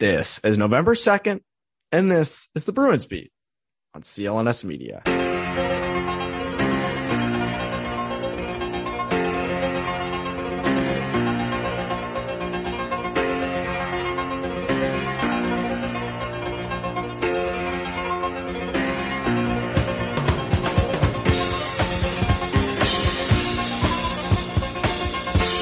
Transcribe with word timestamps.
This 0.00 0.38
is 0.44 0.56
November 0.56 0.94
2nd, 0.94 1.40
and 1.90 2.08
this 2.08 2.46
is 2.54 2.66
the 2.66 2.72
Bruins 2.72 3.06
Beat 3.06 3.32
on 3.94 4.02
CLNS 4.02 4.62
Media. 4.62 5.02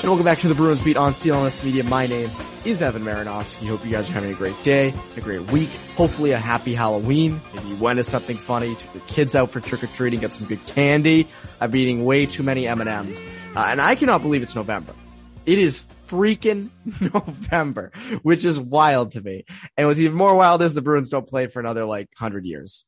And 0.03 0.11
welcome 0.11 0.27
back 0.27 0.41
to 0.41 0.49
the 0.49 0.55
Bruins 0.55 0.83
Beat 0.83 0.99
on 0.99 1.13
CLNS 1.13 1.65
Media. 1.65 1.85
My 1.85 2.07
name 2.07 2.31
is 2.67 2.83
Evan 2.83 3.05
Marinofsky. 3.05 3.69
Hope 3.69 3.85
you 3.85 3.93
guys 3.93 4.11
are 4.11 4.13
having 4.13 4.33
a 4.33 4.35
great 4.35 4.61
day, 4.65 4.93
a 5.17 5.21
great 5.21 5.53
week, 5.53 5.69
hopefully 5.97 6.33
a 6.33 6.39
happy 6.39 6.75
Halloween. 6.75 7.41
Maybe 7.55 7.69
you 7.69 7.77
went 7.77 7.99
to 7.99 8.05
something 8.05 8.37
funny, 8.37 8.75
took 8.75 8.93
your 8.93 9.05
kids 9.05 9.37
out 9.37 9.53
for 9.53 9.61
trick-or-treating, 9.61 10.19
got 10.19 10.33
some 10.33 10.49
good 10.49 10.65
candy. 10.67 11.29
I'm 11.61 11.75
eating 11.77 12.05
way 12.05 12.27
too 12.27 12.43
many 12.43 12.67
M&Ms. 12.67 13.25
Uh, 13.55 13.67
and 13.69 13.81
I 13.81 13.95
cannot 13.95 14.21
believe 14.21 14.43
it's 14.43 14.57
November. 14.57 14.95
It 15.45 15.61
is 15.61 15.85
freaking 16.09 16.71
November, 17.15 17.93
which 18.23 18.45
is 18.45 18.59
wild 18.59 19.13
to 19.13 19.21
me. 19.21 19.45
And 19.77 19.87
what's 19.87 20.01
even 20.01 20.17
more 20.17 20.35
wild 20.35 20.61
is 20.61 20.75
the 20.75 20.83
Bruins 20.83 21.09
don't 21.09 21.29
play 21.29 21.47
for 21.47 21.61
another 21.61 21.85
like 21.85 22.09
hundred 22.17 22.47
years. 22.47 22.85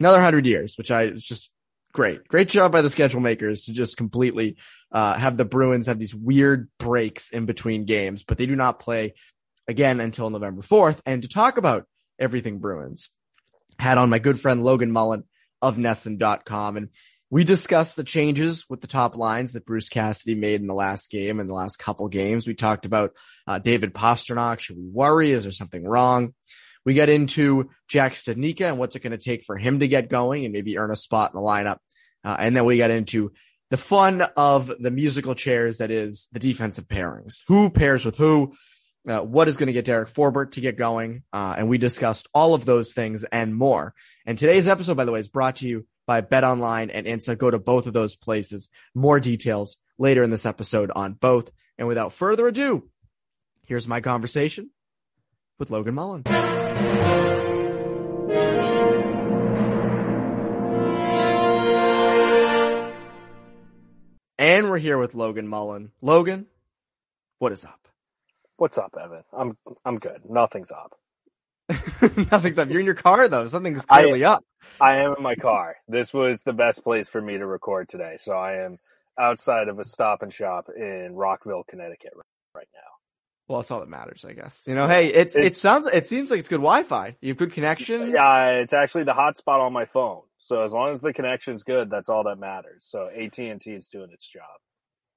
Another 0.00 0.20
hundred 0.20 0.46
years, 0.46 0.76
which 0.76 0.90
I 0.90 1.04
is 1.04 1.24
just 1.24 1.48
great. 1.92 2.26
Great 2.26 2.48
job 2.48 2.72
by 2.72 2.80
the 2.80 2.90
schedule 2.90 3.20
makers 3.20 3.66
to 3.66 3.72
just 3.72 3.96
completely 3.96 4.56
uh, 4.92 5.14
have 5.14 5.36
the 5.36 5.44
Bruins 5.44 5.86
have 5.86 5.98
these 5.98 6.14
weird 6.14 6.68
breaks 6.78 7.30
in 7.30 7.46
between 7.46 7.84
games, 7.84 8.22
but 8.22 8.38
they 8.38 8.46
do 8.46 8.56
not 8.56 8.78
play 8.78 9.14
again 9.66 10.00
until 10.00 10.30
November 10.30 10.62
4th. 10.62 11.00
And 11.06 11.22
to 11.22 11.28
talk 11.28 11.56
about 11.56 11.86
everything 12.18 12.58
Bruins, 12.58 13.10
had 13.78 13.98
on 13.98 14.10
my 14.10 14.18
good 14.18 14.40
friend 14.40 14.62
Logan 14.62 14.92
Mullen 14.92 15.24
of 15.60 15.76
NESN.com. 15.76 16.76
And 16.76 16.88
we 17.30 17.44
discussed 17.44 17.96
the 17.96 18.04
changes 18.04 18.66
with 18.68 18.80
the 18.80 18.86
top 18.86 19.16
lines 19.16 19.54
that 19.54 19.64
Bruce 19.64 19.88
Cassidy 19.88 20.34
made 20.34 20.60
in 20.60 20.66
the 20.66 20.74
last 20.74 21.10
game 21.10 21.40
and 21.40 21.48
the 21.48 21.54
last 21.54 21.76
couple 21.76 22.08
games. 22.08 22.46
We 22.46 22.54
talked 22.54 22.84
about 22.84 23.12
uh, 23.46 23.58
David 23.58 23.94
Pastrnak. 23.94 24.60
Should 24.60 24.76
we 24.76 24.86
worry? 24.86 25.32
Is 25.32 25.44
there 25.44 25.52
something 25.52 25.84
wrong? 25.84 26.34
We 26.84 26.94
get 26.94 27.08
into 27.08 27.70
Jack 27.88 28.14
Studnicka 28.14 28.68
and 28.68 28.78
what's 28.78 28.96
it 28.96 29.02
going 29.02 29.12
to 29.12 29.18
take 29.18 29.44
for 29.44 29.56
him 29.56 29.80
to 29.80 29.88
get 29.88 30.10
going 30.10 30.44
and 30.44 30.52
maybe 30.52 30.78
earn 30.78 30.90
a 30.90 30.96
spot 30.96 31.32
in 31.32 31.40
the 31.40 31.46
lineup. 31.46 31.78
Uh, 32.24 32.36
and 32.38 32.54
then 32.54 32.64
we 32.64 32.76
get 32.76 32.90
into 32.90 33.32
the 33.72 33.78
fun 33.78 34.20
of 34.36 34.70
the 34.80 34.90
musical 34.90 35.34
chairs 35.34 35.78
that 35.78 35.90
is 35.90 36.28
the 36.30 36.38
defensive 36.38 36.86
pairings. 36.86 37.42
Who 37.48 37.70
pairs 37.70 38.04
with 38.04 38.16
who? 38.16 38.52
Uh, 39.08 39.20
what 39.20 39.48
is 39.48 39.56
going 39.56 39.68
to 39.68 39.72
get 39.72 39.86
Derek 39.86 40.10
Forbort 40.10 40.52
to 40.52 40.60
get 40.60 40.76
going? 40.76 41.22
Uh, 41.32 41.54
and 41.56 41.70
we 41.70 41.78
discussed 41.78 42.28
all 42.34 42.52
of 42.52 42.66
those 42.66 42.92
things 42.92 43.24
and 43.24 43.56
more. 43.56 43.94
And 44.26 44.36
today's 44.36 44.68
episode, 44.68 44.98
by 44.98 45.06
the 45.06 45.10
way, 45.10 45.20
is 45.20 45.28
brought 45.28 45.56
to 45.56 45.66
you 45.66 45.86
by 46.06 46.20
Bet 46.20 46.44
Online 46.44 46.90
and 46.90 47.06
INSA. 47.06 47.38
Go 47.38 47.50
to 47.50 47.58
both 47.58 47.86
of 47.86 47.94
those 47.94 48.14
places. 48.14 48.68
More 48.94 49.18
details 49.18 49.78
later 49.96 50.22
in 50.22 50.28
this 50.28 50.44
episode 50.44 50.90
on 50.94 51.14
both. 51.14 51.50
And 51.78 51.88
without 51.88 52.12
further 52.12 52.46
ado, 52.46 52.90
here's 53.64 53.88
my 53.88 54.02
conversation 54.02 54.68
with 55.58 55.70
Logan 55.70 55.94
Mullen. 55.94 57.41
And 64.42 64.70
we're 64.70 64.78
here 64.78 64.98
with 64.98 65.14
Logan 65.14 65.46
Mullen. 65.46 65.92
Logan, 66.00 66.46
what 67.38 67.52
is 67.52 67.64
up? 67.64 67.78
What's 68.56 68.76
up, 68.76 68.92
Evan? 69.00 69.22
I'm 69.32 69.56
I'm 69.84 70.00
good. 70.00 70.28
Nothing's 70.28 70.72
up. 70.72 70.98
Nothing's 72.32 72.58
up. 72.58 72.68
You're 72.68 72.80
in 72.80 72.86
your 72.86 72.96
car 72.96 73.28
though. 73.28 73.46
Something's 73.46 73.86
clearly 73.86 74.24
I, 74.24 74.32
up. 74.32 74.44
I 74.80 74.96
am 74.96 75.14
in 75.16 75.22
my 75.22 75.36
car. 75.36 75.76
This 75.86 76.12
was 76.12 76.42
the 76.42 76.52
best 76.52 76.82
place 76.82 77.08
for 77.08 77.22
me 77.22 77.38
to 77.38 77.46
record 77.46 77.88
today. 77.88 78.16
So 78.18 78.32
I 78.32 78.64
am 78.64 78.78
outside 79.16 79.68
of 79.68 79.78
a 79.78 79.84
stop 79.84 80.22
and 80.22 80.34
shop 80.34 80.68
in 80.76 81.14
Rockville, 81.14 81.62
Connecticut 81.68 82.14
right 82.52 82.66
now. 82.74 82.80
Well, 83.46 83.60
that's 83.60 83.70
all 83.70 83.78
that 83.78 83.88
matters, 83.88 84.24
I 84.24 84.32
guess. 84.32 84.64
You 84.66 84.74
know, 84.74 84.88
hey, 84.88 85.06
it's, 85.06 85.36
it 85.36 85.56
sounds, 85.56 85.86
it 85.86 86.08
seems 86.08 86.32
like 86.32 86.40
it's 86.40 86.48
good 86.48 86.56
Wi-Fi. 86.56 87.16
You 87.20 87.28
have 87.28 87.36
good 87.36 87.52
connection. 87.52 88.10
Yeah, 88.10 88.48
it's 88.54 88.72
actually 88.72 89.04
the 89.04 89.12
hotspot 89.12 89.60
on 89.60 89.72
my 89.72 89.84
phone. 89.84 90.22
So 90.42 90.62
as 90.62 90.72
long 90.72 90.90
as 90.90 91.00
the 91.00 91.12
connection's 91.12 91.62
good, 91.62 91.88
that's 91.88 92.08
all 92.08 92.24
that 92.24 92.36
matters. 92.36 92.80
So 92.80 93.08
AT 93.08 93.38
and 93.38 93.60
T 93.60 93.70
is 93.72 93.86
doing 93.86 94.10
its 94.12 94.26
job. 94.26 94.42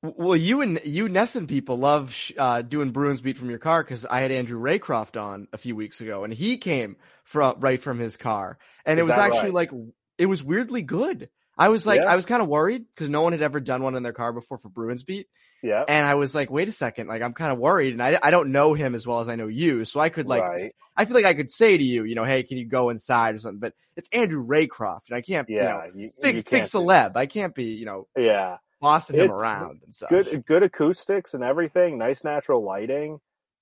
Well, 0.03 0.35
you 0.35 0.61
and 0.61 0.79
you 0.85 1.07
NESN 1.07 1.47
people 1.47 1.77
love 1.77 2.15
uh, 2.37 2.61
doing 2.61 2.91
Bruins 2.91 3.21
beat 3.21 3.37
from 3.37 3.49
your 3.49 3.57
car 3.57 3.83
because 3.83 4.05
I 4.05 4.19
had 4.19 4.31
Andrew 4.31 4.59
Raycroft 4.59 5.19
on 5.19 5.47
a 5.51 5.57
few 5.57 5.75
weeks 5.75 5.99
ago, 5.99 6.23
and 6.23 6.31
he 6.31 6.57
came 6.57 6.97
from 7.23 7.59
right 7.59 7.81
from 7.81 7.97
his 7.97 8.17
car, 8.17 8.59
and 8.85 8.99
Is 8.99 9.03
it 9.03 9.07
was 9.07 9.15
actually 9.15 9.49
right? 9.49 9.53
like 9.53 9.71
it 10.19 10.27
was 10.27 10.43
weirdly 10.43 10.83
good. 10.83 11.29
I 11.57 11.69
was 11.69 11.85
like, 11.85 12.01
Yeah. 12.01 12.11
I 12.11 12.15
was 12.15 12.25
kind 12.25 12.41
of 12.41 12.47
worried 12.47 12.83
because 12.93 13.09
no 13.09 13.21
one 13.21 13.31
had 13.31 13.41
ever 13.41 13.59
done 13.59 13.81
one 13.83 13.95
in 13.95 14.03
their 14.03 14.13
car 14.13 14.33
before 14.33 14.57
for 14.57 14.69
Bruins 14.69 15.03
beat, 15.03 15.27
Yeah. 15.63 15.83
and 15.87 16.05
I 16.07 16.15
was 16.15 16.35
like, 16.35 16.49
wait 16.51 16.67
a 16.67 16.71
second, 16.71 17.07
like 17.07 17.21
I'm 17.21 17.33
kind 17.33 17.51
of 17.51 17.57
worried, 17.59 17.93
and 17.93 18.03
I 18.03 18.19
I 18.21 18.31
don't 18.31 18.51
know 18.51 18.73
him 18.73 18.95
as 18.95 19.07
well 19.07 19.19
as 19.21 19.29
I 19.29 19.35
know 19.35 19.47
you, 19.47 19.85
so 19.85 19.99
I 19.99 20.09
could 20.09 20.27
like 20.27 20.43
right. 20.43 20.75
I 20.97 21.05
feel 21.05 21.15
like 21.15 21.25
I 21.25 21.33
could 21.33 21.51
say 21.51 21.77
to 21.77 21.83
you, 21.83 22.03
you 22.03 22.15
know, 22.15 22.23
hey, 22.25 22.43
can 22.43 22.57
you 22.57 22.65
go 22.67 22.89
inside 22.89 23.35
or 23.35 23.39
something? 23.39 23.59
But 23.59 23.73
it's 23.95 24.09
Andrew 24.09 24.45
Raycroft, 24.45 25.09
and 25.09 25.15
I 25.17 25.21
can't, 25.21 25.49
you 25.49 25.57
know, 25.57 25.81
Yeah. 25.85 25.91
You, 25.93 26.11
big 26.21 26.35
you 26.35 26.43
big 26.43 26.63
celeb. 26.63 27.15
I 27.15 27.25
can't 27.25 27.55
be, 27.55 27.65
you 27.75 27.85
know, 27.85 28.07
Yeah. 28.17 28.57
bossing 28.81 29.17
him 29.19 29.31
around 29.31 29.81
and 29.83 29.95
stuff. 29.95 30.09
Good 30.09 30.45
good 30.45 30.63
acoustics 30.63 31.33
and 31.33 31.43
everything. 31.43 31.97
Nice 31.97 32.23
natural 32.23 32.63
lighting. 32.63 33.19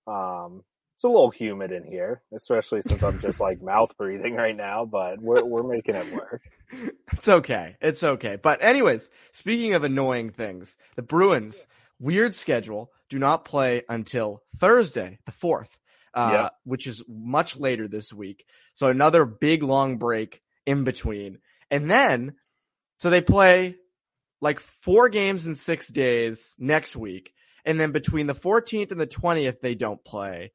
Um 0.07 0.63
it's 0.95 1.03
a 1.03 1.07
little 1.07 1.29
humid 1.31 1.71
in 1.71 1.83
here, 1.83 2.21
especially 2.35 2.81
since 2.81 3.03
I'm 3.03 3.19
just 3.19 3.39
like 3.39 3.61
mouth 3.61 3.95
breathing 3.97 4.35
right 4.35 4.55
now, 4.55 4.85
but 4.85 5.19
we're 5.21 5.43
we're 5.43 5.63
making 5.63 5.95
it 5.95 6.11
work. 6.13 6.41
It's 7.11 7.27
okay. 7.29 7.77
It's 7.81 8.01
okay. 8.01 8.35
But 8.41 8.63
anyways, 8.63 9.11
speaking 9.31 9.75
of 9.75 9.83
annoying 9.83 10.31
things, 10.31 10.75
the 10.95 11.03
Bruins 11.03 11.67
weird 11.99 12.33
schedule 12.33 12.91
do 13.09 13.19
not 13.19 13.45
play 13.45 13.83
until 13.87 14.41
Thursday, 14.59 15.19
the 15.27 15.31
4th, 15.31 15.67
uh, 16.15 16.29
Yeah. 16.33 16.49
which 16.63 16.87
is 16.87 17.03
much 17.07 17.55
later 17.57 17.87
this 17.87 18.11
week. 18.11 18.45
So 18.73 18.87
another 18.87 19.23
big 19.23 19.61
long 19.61 19.97
break 19.99 20.41
in 20.65 20.83
between. 20.83 21.37
And 21.69 21.91
then, 21.91 22.33
so 22.97 23.11
they 23.11 23.21
play 23.21 23.75
like 24.41 24.59
four 24.59 25.09
games 25.09 25.45
in 25.45 25.53
six 25.53 25.89
days 25.89 26.55
next 26.57 26.95
week. 26.95 27.33
And 27.65 27.79
then 27.79 27.91
between 27.91 28.25
the 28.25 28.33
14th 28.33 28.91
and 28.91 28.99
the 28.99 29.05
20th, 29.07 29.61
they 29.61 29.75
don't 29.75 30.03
play. 30.03 30.53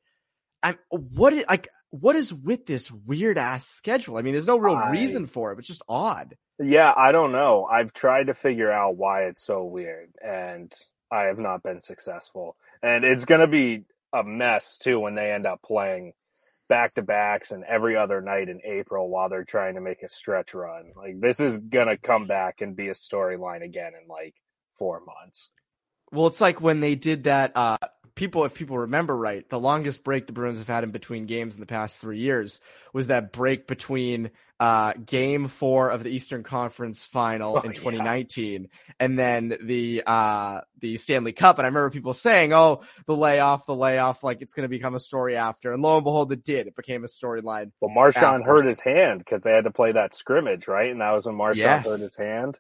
I'm, 0.63 0.79
what, 0.91 1.33
i- 1.33 1.45
like, 1.49 1.69
what 1.91 2.17
is 2.17 2.33
with 2.33 2.67
this 2.67 2.91
weird 2.91 3.39
ass 3.39 3.67
schedule? 3.67 4.17
I 4.17 4.23
mean, 4.23 4.35
there's 4.35 4.47
no 4.47 4.59
real 4.59 4.75
I- 4.77 4.91
reason 4.91 5.27
for 5.27 5.53
it, 5.53 5.57
but 5.57 5.65
just 5.65 5.83
odd. 5.89 6.37
Yeah, 6.61 6.93
I 6.97 7.13
don't 7.13 7.33
know. 7.33 7.65
I've 7.71 7.93
tried 7.93 8.27
to 8.27 8.35
figure 8.35 8.71
out 8.71 8.97
why 8.97 9.25
it's 9.25 9.45
so 9.45 9.65
weird 9.65 10.11
and 10.25 10.73
I 11.11 11.23
have 11.25 11.39
not 11.39 11.63
been 11.63 11.81
successful. 11.81 12.57
And 12.83 13.05
it's 13.05 13.25
going 13.25 13.41
to 13.41 13.47
be 13.47 13.85
a 14.13 14.25
mess 14.25 14.77
too 14.79 14.99
when 14.99 15.15
they 15.15 15.31
end 15.31 15.47
up 15.47 15.63
playing 15.63 16.13
back 16.69 16.95
to 16.95 17.03
backs 17.03 17.51
and 17.53 17.65
every 17.65 17.97
other 17.97 18.21
night 18.21 18.49
in 18.49 18.61
April 18.65 19.09
while 19.09 19.29
they're 19.29 19.45
trying 19.45 19.75
to 19.77 19.81
make 19.81 20.03
a 20.03 20.09
stretch 20.09 20.53
run. 20.53 20.93
Like 20.97 21.21
this 21.21 21.39
is 21.41 21.59
going 21.59 21.87
to 21.89 21.97
come 21.97 22.27
back 22.27 22.61
and 22.61 22.75
be 22.77 22.89
a 22.89 22.95
storyline 22.95 23.63
again 23.65 23.93
in 24.01 24.09
like 24.09 24.35
4 24.79 25.01
months. 25.01 25.51
Well, 26.11 26.27
it's 26.27 26.41
like 26.41 26.61
when 26.61 26.81
they 26.81 26.95
did 26.95 27.25
that. 27.25 27.53
Uh, 27.55 27.79
people, 28.19 28.45
if 28.45 28.55
people 28.55 28.79
remember 28.79 29.17
right, 29.17 29.49
the 29.49 29.61
longest 29.61 30.03
break 30.03 30.27
the 30.27 30.33
Bruins 30.33 30.59
have 30.59 30.67
had 30.67 30.83
in 30.85 30.91
between 30.91 31.27
games 31.27 31.55
in 31.55 31.61
the 31.61 31.67
past 31.67 32.01
three 32.01 32.19
years 32.19 32.61
was 32.93 33.07
that 33.07 33.33
break 33.33 33.69
between 33.69 34.33
uh, 34.59 34.93
Game 34.95 35.47
Four 35.47 35.91
of 35.91 36.03
the 36.03 36.11
Eastern 36.11 36.43
Conference 36.43 37.07
Final 37.07 37.59
Oh, 37.59 37.63
in 37.63 37.73
yeah. 37.73 37.75
2019, 37.75 38.69
and 38.99 39.17
then 39.19 39.57
the 39.63 40.03
uh, 40.05 40.63
the 40.81 40.97
Stanley 40.97 41.33
Cup. 41.33 41.59
And 41.59 41.65
I 41.67 41.69
remember 41.69 41.91
people 41.91 42.13
saying, 42.13 42.53
"Oh, 42.53 42.83
the 43.07 43.15
layoff, 43.17 43.67
the 43.67 43.77
layoff, 43.77 44.25
like 44.25 44.43
it's 44.43 44.53
going 44.53 44.65
to 44.65 44.69
become 44.69 44.97
a 44.97 45.01
story 45.01 45.37
after." 45.37 45.73
And 45.73 45.81
lo 45.81 45.95
and 45.97 46.05
behold, 46.05 46.33
it 46.33 46.43
did. 46.43 46.67
It 46.67 46.75
became 46.75 47.05
a 47.05 47.09
storyline. 47.09 47.71
Well, 47.81 47.93
Marchand 47.95 48.43
After. 48.43 48.45
hurt 48.45 48.67
his 48.67 48.81
hand 48.81 49.21
because 49.21 49.43
they 49.43 49.53
had 49.53 49.65
to 49.65 49.71
play 49.71 49.93
that 49.93 50.15
scrimmage, 50.15 50.67
right? 50.67 50.91
And 50.91 51.01
that 51.01 51.13
was 51.13 51.27
when 51.27 51.37
Marchand 51.37 51.65
Yes. 51.65 51.85
hurt 51.85 52.01
his 52.01 52.17
hand. 52.17 52.59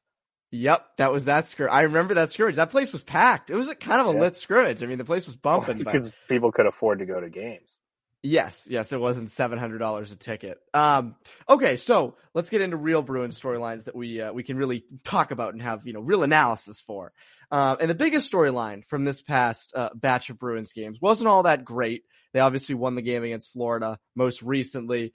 Yep, 0.50 0.86
that 0.96 1.12
was 1.12 1.26
that 1.26 1.46
scrimmage. 1.46 1.72
I 1.74 1.82
remember 1.82 2.14
that 2.14 2.30
scrimmage. 2.32 2.56
That 2.56 2.70
place 2.70 2.92
was 2.92 3.02
packed. 3.02 3.50
It 3.50 3.54
was 3.54 3.68
a 3.68 3.74
kind 3.74 4.00
of 4.00 4.06
a 4.08 4.12
Yeah. 4.14 4.20
lit 4.20 4.36
scrimmage. 4.36 4.82
I 4.82 4.86
mean, 4.86 4.98
the 4.98 5.04
place 5.04 5.26
was 5.26 5.36
bumping. 5.36 5.78
but- 5.78 5.92
because 5.92 6.10
people 6.28 6.52
could 6.52 6.66
afford 6.66 7.00
to 7.00 7.06
go 7.06 7.20
to 7.20 7.28
games. 7.28 7.78
Yes, 8.22 8.66
yes, 8.68 8.92
it 8.92 8.98
wasn't 9.00 9.30
seven 9.30 9.58
hundred 9.60 9.78
dollars 9.78 10.10
a 10.10 10.16
ticket. 10.16 10.58
Um, 10.74 11.14
okay, 11.48 11.76
so 11.76 12.16
let's 12.34 12.50
get 12.50 12.62
into 12.62 12.76
real 12.76 13.00
Bruin 13.00 13.30
storylines 13.30 13.84
that 13.84 13.94
we 13.94 14.20
uh, 14.20 14.32
we 14.32 14.42
can 14.42 14.56
really 14.56 14.84
talk 15.04 15.30
about 15.30 15.52
and 15.52 15.62
have 15.62 15.86
you 15.86 15.92
know 15.92 16.00
real 16.00 16.24
analysis 16.24 16.80
for. 16.80 17.12
Uh, 17.52 17.76
and 17.80 17.88
the 17.88 17.94
biggest 17.94 18.30
storyline 18.32 18.84
from 18.86 19.04
this 19.04 19.22
past 19.22 19.72
uh, 19.76 19.90
batch 19.94 20.30
of 20.30 20.38
Bruins 20.38 20.72
games 20.72 20.98
wasn't 21.00 21.28
all 21.28 21.44
that 21.44 21.64
great. 21.64 22.02
They 22.32 22.40
obviously 22.40 22.74
won 22.74 22.96
the 22.96 23.02
game 23.02 23.22
against 23.22 23.52
Florida 23.52 23.98
most 24.16 24.42
recently. 24.42 25.14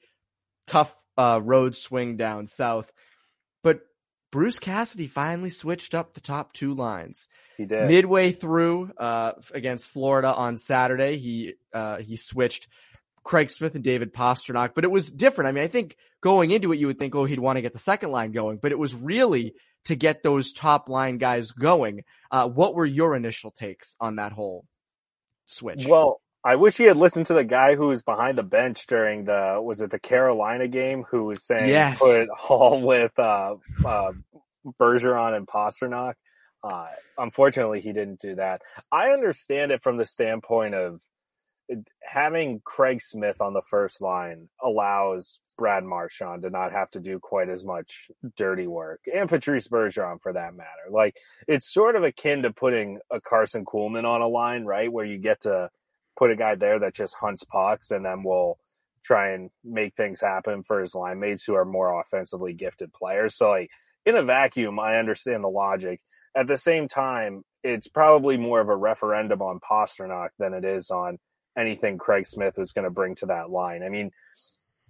Tough 0.68 0.96
uh, 1.18 1.42
road 1.44 1.76
swing 1.76 2.16
down 2.16 2.48
south, 2.48 2.90
but 2.90 2.92
Bruce 4.34 4.58
Cassidy 4.58 5.06
finally 5.06 5.52
switched 5.52 5.94
up 5.94 6.16
the 6.16 6.20
top 6.20 6.54
two 6.54 6.74
lines. 6.74 7.28
He 7.56 7.66
did. 7.66 7.88
Midway 7.88 8.32
through 8.32 8.92
uh, 8.98 9.34
against 9.54 9.86
Florida 9.86 10.34
on 10.34 10.58
Saturday, 10.58 11.20
he 11.20 11.54
uh, 11.72 11.98
he 12.00 12.16
switched 12.16 12.68
Craig 13.24 13.52
Smith 13.52 13.76
and 13.76 13.84
David 13.84 14.12
Pastrnak, 14.12 14.72
but 14.74 14.86
it 14.86 14.90
was 14.90 15.14
different. 15.14 15.50
I 15.50 15.52
mean, 15.52 15.64
I 15.64 15.68
think 15.68 15.98
going 16.20 16.50
into 16.50 16.74
it, 16.74 16.80
you 16.80 16.88
would 16.88 16.98
think, 16.98 17.14
oh, 17.14 17.26
he'd 17.26 17.38
want 17.38 17.58
to 17.58 17.62
get 17.62 17.74
the 17.74 17.80
second 17.80 18.10
line 18.10 18.32
going, 18.32 18.58
but 18.58 18.72
it 18.72 18.80
was 18.80 18.96
really 18.96 19.54
to 19.86 19.96
get 19.96 20.24
those 20.24 20.52
top 20.52 20.90
line 20.90 21.20
guys 21.20 21.52
going. 21.52 22.02
Uh, 22.32 22.48
what 22.48 22.74
were 22.74 22.88
your 22.88 23.16
initial 23.16 23.52
takes 23.52 23.96
on 24.00 24.16
that 24.16 24.32
whole 24.32 24.66
switch? 25.46 25.86
Well, 25.86 26.22
I 26.46 26.56
wish 26.56 26.78
he 26.78 26.84
had 26.84 26.98
listened 26.98 27.28
to 27.28 27.34
the 27.34 27.44
guy 27.44 27.76
who 27.76 27.88
was 27.88 28.02
behind 28.02 28.38
the 28.38 28.44
bench 28.44 28.86
during 28.88 29.26
the 29.26 29.60
was 29.62 29.80
it 29.80 29.92
the 29.92 30.00
Carolina 30.00 30.68
game 30.68 31.06
who 31.10 31.26
was 31.26 31.46
saying 31.46 31.70
yes. 31.70 32.00
put 32.00 32.30
Hall 32.38 32.82
with 32.82 33.18
uh, 33.18 33.56
uh, 33.86 34.12
Bergeron 34.80 35.36
and 35.36 35.48
Pastrnak. 35.48 36.16
Uh, 36.64 36.88
unfortunately, 37.18 37.82
he 37.82 37.94
didn't 37.94 38.20
do 38.20 38.36
that. 38.36 38.62
I 38.92 39.10
understand 39.10 39.72
it 39.72 39.84
from 39.84 39.98
the 39.98 40.06
standpoint 40.06 40.76
of 40.76 41.00
having 42.02 42.62
Craig 42.64 43.02
Smith 43.02 43.40
on 43.40 43.54
the 43.54 43.62
first 43.62 44.02
line 44.02 44.50
allows 44.62 45.40
Brad 45.58 45.84
Marchand 45.84 46.44
to 46.44 46.50
not 46.50 46.72
have 46.72 46.92
to 46.92 47.00
do 47.00 47.20
quite 47.20 47.50
as 47.50 47.64
much 47.64 48.10
dirty 48.36 48.68
work, 48.68 49.02
and 49.14 49.30
Patrice 49.30 49.68
Bergeron 49.68 50.22
for 50.22 50.34
that 50.34 50.56
matter. 50.56 50.90
Like 50.90 51.16
it's 51.48 51.72
sort 51.72 51.96
of 51.96 52.04
akin 52.04 52.44
to 52.44 52.52
putting 52.52 53.00
a 53.12 53.22
Karson 53.22 53.64
Kuhlman 53.64 54.06
on 54.06 54.22
a 54.22 54.28
line, 54.28 54.66
right, 54.66 54.92
where 54.92 55.06
you 55.06 55.18
get 55.18 55.42
to 55.42 55.70
put 56.18 56.32
a 56.32 56.36
guy 56.36 56.56
there 56.56 56.80
that 56.80 56.96
just 56.96 57.16
hunts 57.16 57.44
pucks 57.44 57.92
and 57.92 58.06
then 58.06 58.24
we'll 58.24 58.58
try 59.04 59.32
and 59.32 59.50
make 59.64 59.96
things 59.96 60.22
happen 60.22 60.64
for 60.64 60.80
his 60.80 60.96
line 60.96 61.20
mates 61.20 61.44
who 61.44 61.56
are 61.56 61.66
more 61.66 62.00
offensively 62.00 62.54
gifted 62.54 62.94
players. 62.94 63.36
So 63.36 63.50
like 63.50 63.70
in 64.06 64.16
a 64.16 64.24
vacuum, 64.24 64.80
I 64.80 64.98
understand 64.98 65.44
the 65.44 65.50
logic. 65.50 66.02
At 66.36 66.48
the 66.48 66.58
same 66.58 66.88
time, 66.88 67.44
it's 67.64 67.88
probably 67.88 68.38
more 68.38 68.60
of 68.60 68.70
a 68.70 68.76
referendum 68.76 69.42
on 69.42 69.60
Pastrnak 69.60 70.30
than 70.40 70.54
it 70.54 70.66
is 70.66 70.90
on 70.90 71.20
anything 71.58 71.98
Craig 71.98 72.28
Smith 72.28 72.58
was 72.58 72.72
going 72.72 72.86
to 72.86 72.92
bring 72.92 73.16
to 73.16 73.28
that 73.28 73.50
line. 73.50 73.84
I 73.84 73.90
mean, 73.90 74.12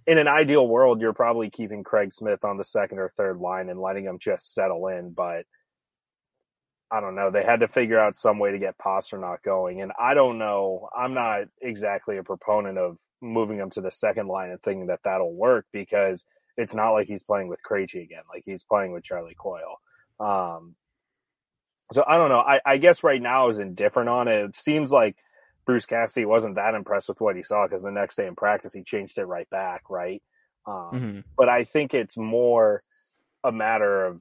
in 0.06 0.18
an 0.18 0.28
ideal 0.28 0.66
world, 0.66 1.00
you're 1.00 1.12
probably 1.12 1.50
keeping 1.50 1.84
Craig 1.84 2.12
Smith 2.12 2.44
on 2.44 2.56
the 2.56 2.64
second 2.64 2.98
or 2.98 3.12
third 3.16 3.38
line 3.38 3.68
and 3.68 3.80
letting 3.80 4.04
him 4.04 4.18
just 4.18 4.52
settle 4.54 4.88
in, 4.88 5.12
but 5.12 5.44
I 6.90 7.00
don't 7.00 7.14
know. 7.14 7.30
They 7.30 7.42
had 7.42 7.60
to 7.60 7.68
figure 7.68 7.98
out 7.98 8.14
some 8.14 8.38
way 8.38 8.52
to 8.52 8.58
get 8.58 8.78
Pastrnak 8.78 9.42
going. 9.42 9.80
And 9.80 9.92
I 9.98 10.14
don't 10.14 10.38
know. 10.38 10.88
I'm 10.96 11.14
not 11.14 11.42
exactly 11.60 12.18
a 12.18 12.22
proponent 12.22 12.78
of 12.78 12.98
moving 13.20 13.58
him 13.58 13.70
to 13.70 13.80
the 13.80 13.90
second 13.90 14.28
line 14.28 14.50
and 14.50 14.62
thinking 14.62 14.86
that 14.86 15.00
that'll 15.04 15.34
work 15.34 15.66
because 15.72 16.24
it's 16.56 16.74
not 16.74 16.92
like 16.92 17.08
he's 17.08 17.24
playing 17.24 17.48
with 17.48 17.60
Krejci 17.68 18.02
again. 18.02 18.22
Like 18.32 18.44
he's 18.44 18.62
playing 18.62 18.92
with 18.92 19.02
Charlie 19.02 19.36
Coyle. 19.36 19.80
Um, 20.20 20.76
so 21.92 22.04
I 22.06 22.16
don't 22.16 22.28
know. 22.28 22.40
I, 22.40 22.60
I 22.64 22.76
guess 22.76 23.02
right 23.02 23.20
now 23.20 23.48
is 23.48 23.58
indifferent 23.58 24.08
on 24.08 24.28
it. 24.28 24.44
It 24.44 24.56
seems 24.56 24.92
like 24.92 25.16
Bruce 25.66 25.86
Cassidy 25.86 26.26
wasn't 26.26 26.56
that 26.56 26.74
impressed 26.74 27.08
with 27.08 27.20
what 27.20 27.36
he 27.36 27.42
saw 27.42 27.66
because 27.66 27.82
the 27.82 27.90
next 27.90 28.16
day 28.16 28.26
in 28.26 28.34
practice 28.34 28.72
he 28.72 28.82
changed 28.82 29.18
it 29.18 29.24
right 29.24 29.48
back, 29.50 29.82
right? 29.90 30.22
Um, 30.66 30.90
mm-hmm. 30.92 31.20
But 31.36 31.48
I 31.48 31.64
think 31.64 31.94
it's 31.94 32.16
more 32.16 32.82
a 33.42 33.52
matter 33.52 34.06
of 34.06 34.20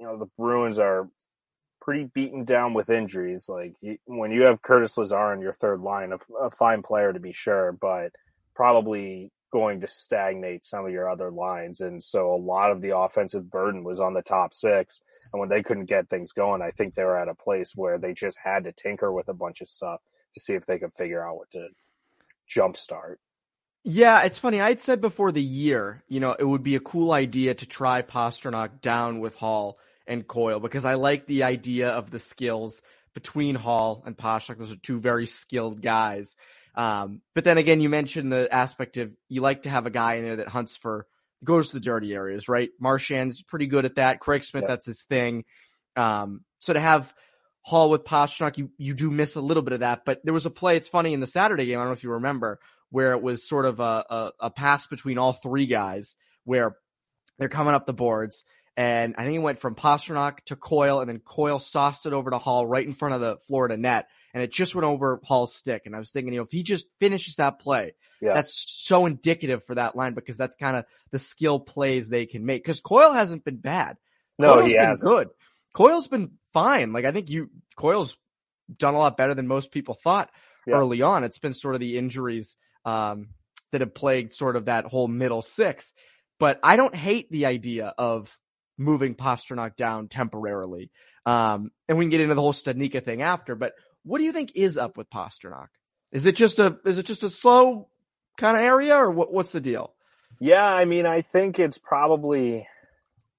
you 0.00 0.06
know 0.06 0.18
the 0.18 0.30
Bruins 0.38 0.78
are 0.78 1.08
pretty 1.86 2.10
beaten 2.12 2.44
down 2.44 2.74
with 2.74 2.90
injuries. 2.90 3.48
Like 3.48 3.76
when 4.06 4.32
you 4.32 4.42
have 4.42 4.60
Curtis 4.60 4.98
Lazar 4.98 5.16
on 5.16 5.40
your 5.40 5.52
third 5.52 5.80
line, 5.80 6.12
a, 6.12 6.18
a 6.34 6.50
fine 6.50 6.82
player 6.82 7.12
to 7.12 7.20
be 7.20 7.32
sure, 7.32 7.70
but 7.70 8.10
probably 8.56 9.30
going 9.52 9.80
to 9.80 9.86
stagnate 9.86 10.64
some 10.64 10.84
of 10.84 10.90
your 10.90 11.08
other 11.08 11.30
lines. 11.30 11.80
And 11.80 12.02
so 12.02 12.34
a 12.34 12.36
lot 12.36 12.72
of 12.72 12.80
the 12.80 12.96
offensive 12.96 13.48
burden 13.48 13.84
was 13.84 14.00
on 14.00 14.14
the 14.14 14.20
top 14.20 14.52
six. 14.52 15.00
And 15.32 15.38
when 15.38 15.48
they 15.48 15.62
couldn't 15.62 15.84
get 15.84 16.10
things 16.10 16.32
going, 16.32 16.60
I 16.60 16.72
think 16.72 16.96
they 16.96 17.04
were 17.04 17.16
at 17.16 17.28
a 17.28 17.36
place 17.36 17.70
where 17.76 17.98
they 17.98 18.12
just 18.12 18.36
had 18.42 18.64
to 18.64 18.72
tinker 18.72 19.12
with 19.12 19.28
a 19.28 19.34
bunch 19.34 19.60
of 19.60 19.68
stuff 19.68 20.00
to 20.34 20.40
see 20.40 20.54
if 20.54 20.66
they 20.66 20.80
could 20.80 20.92
figure 20.92 21.24
out 21.24 21.36
what 21.36 21.50
to 21.52 21.68
jumpstart. 22.52 23.16
Yeah, 23.84 24.24
it's 24.24 24.40
funny. 24.40 24.60
I'd 24.60 24.80
said 24.80 25.00
before 25.00 25.30
the 25.30 25.40
year, 25.40 26.02
you 26.08 26.18
know, 26.18 26.32
it 26.32 26.44
would 26.44 26.64
be 26.64 26.74
a 26.74 26.80
cool 26.80 27.12
idea 27.12 27.54
to 27.54 27.64
try 27.64 28.02
Pastrnak 28.02 28.80
down 28.80 29.20
with 29.20 29.36
Hall 29.36 29.78
and 30.06 30.26
Coyle 30.26 30.60
because 30.60 30.84
I 30.84 30.94
like 30.94 31.26
the 31.26 31.44
idea 31.44 31.88
of 31.88 32.10
the 32.10 32.18
skills 32.18 32.82
between 33.14 33.54
Hall 33.54 34.02
and 34.06 34.16
Pastrnak. 34.16 34.58
Those 34.58 34.72
are 34.72 34.76
two 34.76 35.00
very 35.00 35.26
skilled 35.26 35.82
guys. 35.82 36.36
Um, 36.74 37.22
but 37.34 37.44
then 37.44 37.58
again, 37.58 37.80
you 37.80 37.88
mentioned 37.88 38.30
the 38.30 38.52
aspect 38.52 38.98
of 38.98 39.10
you 39.28 39.40
like 39.40 39.62
to 39.62 39.70
have 39.70 39.86
a 39.86 39.90
guy 39.90 40.14
in 40.14 40.24
there 40.24 40.36
that 40.36 40.48
hunts 40.48 40.76
for 40.76 41.06
goes 41.42 41.68
to 41.70 41.76
the 41.76 41.80
dirty 41.80 42.14
areas, 42.14 42.48
right? 42.48 42.70
Marchand's 42.80 43.42
pretty 43.42 43.66
good 43.66 43.84
at 43.84 43.96
that. 43.96 44.20
Craig 44.20 44.44
Smith, 44.44 44.62
yep. 44.62 44.68
that's 44.68 44.86
his 44.86 45.02
thing. 45.02 45.44
Um, 45.96 46.42
so 46.58 46.72
to 46.72 46.80
have 46.80 47.12
Hall 47.62 47.90
with 47.90 48.04
Pastrnak, 48.04 48.58
you, 48.58 48.70
you 48.78 48.94
do 48.94 49.10
miss 49.10 49.36
a 49.36 49.40
little 49.40 49.62
bit 49.62 49.72
of 49.72 49.80
that. 49.80 50.04
But 50.04 50.20
there 50.24 50.34
was 50.34 50.46
a 50.46 50.50
play, 50.50 50.76
it's 50.76 50.88
funny 50.88 51.12
in 51.12 51.20
the 51.20 51.26
Saturday 51.26 51.66
game, 51.66 51.78
I 51.78 51.82
don't 51.82 51.88
know 51.88 51.94
if 51.94 52.04
you 52.04 52.12
remember, 52.12 52.60
where 52.90 53.12
it 53.12 53.22
was 53.22 53.48
sort 53.48 53.64
of 53.64 53.80
a, 53.80 54.04
a, 54.08 54.30
a 54.40 54.50
pass 54.50 54.86
between 54.86 55.18
all 55.18 55.32
three 55.32 55.66
guys 55.66 56.16
where 56.44 56.76
they're 57.38 57.48
coming 57.48 57.74
up 57.74 57.86
the 57.86 57.92
boards. 57.92 58.44
And 58.76 59.14
I 59.16 59.24
think 59.24 59.36
it 59.36 59.40
went 59.40 59.58
from 59.58 59.74
Pastrnak 59.74 60.40
to 60.46 60.56
Coyle, 60.56 61.00
and 61.00 61.08
then 61.08 61.18
Coyle 61.20 61.58
sauced 61.58 62.04
it 62.04 62.12
over 62.12 62.30
to 62.30 62.38
Hall 62.38 62.66
right 62.66 62.86
in 62.86 62.92
front 62.92 63.14
of 63.14 63.22
the 63.22 63.38
Florida 63.48 63.76
net, 63.76 64.08
and 64.34 64.42
it 64.42 64.52
just 64.52 64.74
went 64.74 64.84
over 64.84 65.18
Hall's 65.24 65.54
stick. 65.54 65.82
And 65.86 65.96
I 65.96 65.98
was 65.98 66.10
thinking, 66.10 66.34
you 66.34 66.40
know, 66.40 66.44
if 66.44 66.50
he 66.50 66.62
just 66.62 66.86
finishes 67.00 67.36
that 67.36 67.58
play, 67.58 67.94
yeah. 68.20 68.34
that's 68.34 68.66
so 68.84 69.06
indicative 69.06 69.64
for 69.64 69.76
that 69.76 69.96
line 69.96 70.12
because 70.12 70.36
that's 70.36 70.56
kind 70.56 70.76
of 70.76 70.84
the 71.10 71.18
skill 71.18 71.58
plays 71.58 72.08
they 72.08 72.26
can 72.26 72.44
make. 72.44 72.62
Because 72.62 72.80
Coyle 72.80 73.12
hasn't 73.12 73.44
been 73.44 73.56
bad. 73.56 73.96
No, 74.38 74.54
Coyle's 74.54 74.66
he 74.66 74.72
been 74.74 74.84
hasn't. 74.84 75.08
good. 75.08 75.28
Coyle's 75.72 76.08
been 76.08 76.32
fine. 76.52 76.92
Like 76.92 77.06
I 77.06 77.12
think 77.12 77.30
you 77.30 77.48
Coyle's 77.76 78.18
done 78.74 78.94
a 78.94 78.98
lot 78.98 79.16
better 79.16 79.34
than 79.34 79.46
most 79.46 79.70
people 79.70 79.94
thought 79.94 80.30
yeah. 80.66 80.74
early 80.74 81.02
on. 81.02 81.24
It's 81.24 81.38
been 81.38 81.54
sort 81.54 81.74
of 81.74 81.80
the 81.80 81.96
injuries 81.96 82.56
um, 82.84 83.28
that 83.72 83.80
have 83.80 83.94
plagued 83.94 84.34
sort 84.34 84.56
of 84.56 84.66
that 84.66 84.84
whole 84.84 85.08
middle 85.08 85.42
six. 85.42 85.94
But 86.38 86.60
I 86.62 86.76
don't 86.76 86.94
hate 86.94 87.30
the 87.30 87.46
idea 87.46 87.94
of 87.96 88.34
moving 88.78 89.14
Pastrnak 89.14 89.76
down 89.76 90.08
temporarily. 90.08 90.90
Um, 91.24 91.70
and 91.88 91.98
we 91.98 92.04
can 92.04 92.10
get 92.10 92.20
into 92.20 92.34
the 92.34 92.40
whole 92.40 92.52
Studnicka 92.52 93.04
thing 93.04 93.22
after. 93.22 93.54
But 93.54 93.72
what 94.04 94.18
do 94.18 94.24
you 94.24 94.32
think 94.32 94.52
is 94.54 94.76
up 94.76 94.96
with 94.96 95.10
Pastrnak? 95.10 95.68
Is 96.12 96.26
it 96.26 96.36
just 96.36 96.58
a 96.58 96.78
is 96.84 96.98
it 96.98 97.06
just 97.06 97.24
a 97.24 97.30
slow 97.30 97.88
kind 98.36 98.56
of 98.56 98.62
area, 98.62 98.96
or 98.96 99.10
what, 99.10 99.32
what's 99.32 99.50
the 99.50 99.60
deal? 99.60 99.92
Yeah, 100.40 100.64
I 100.64 100.84
mean, 100.84 101.06
I 101.06 101.22
think 101.22 101.58
it's 101.58 101.78
probably 101.78 102.66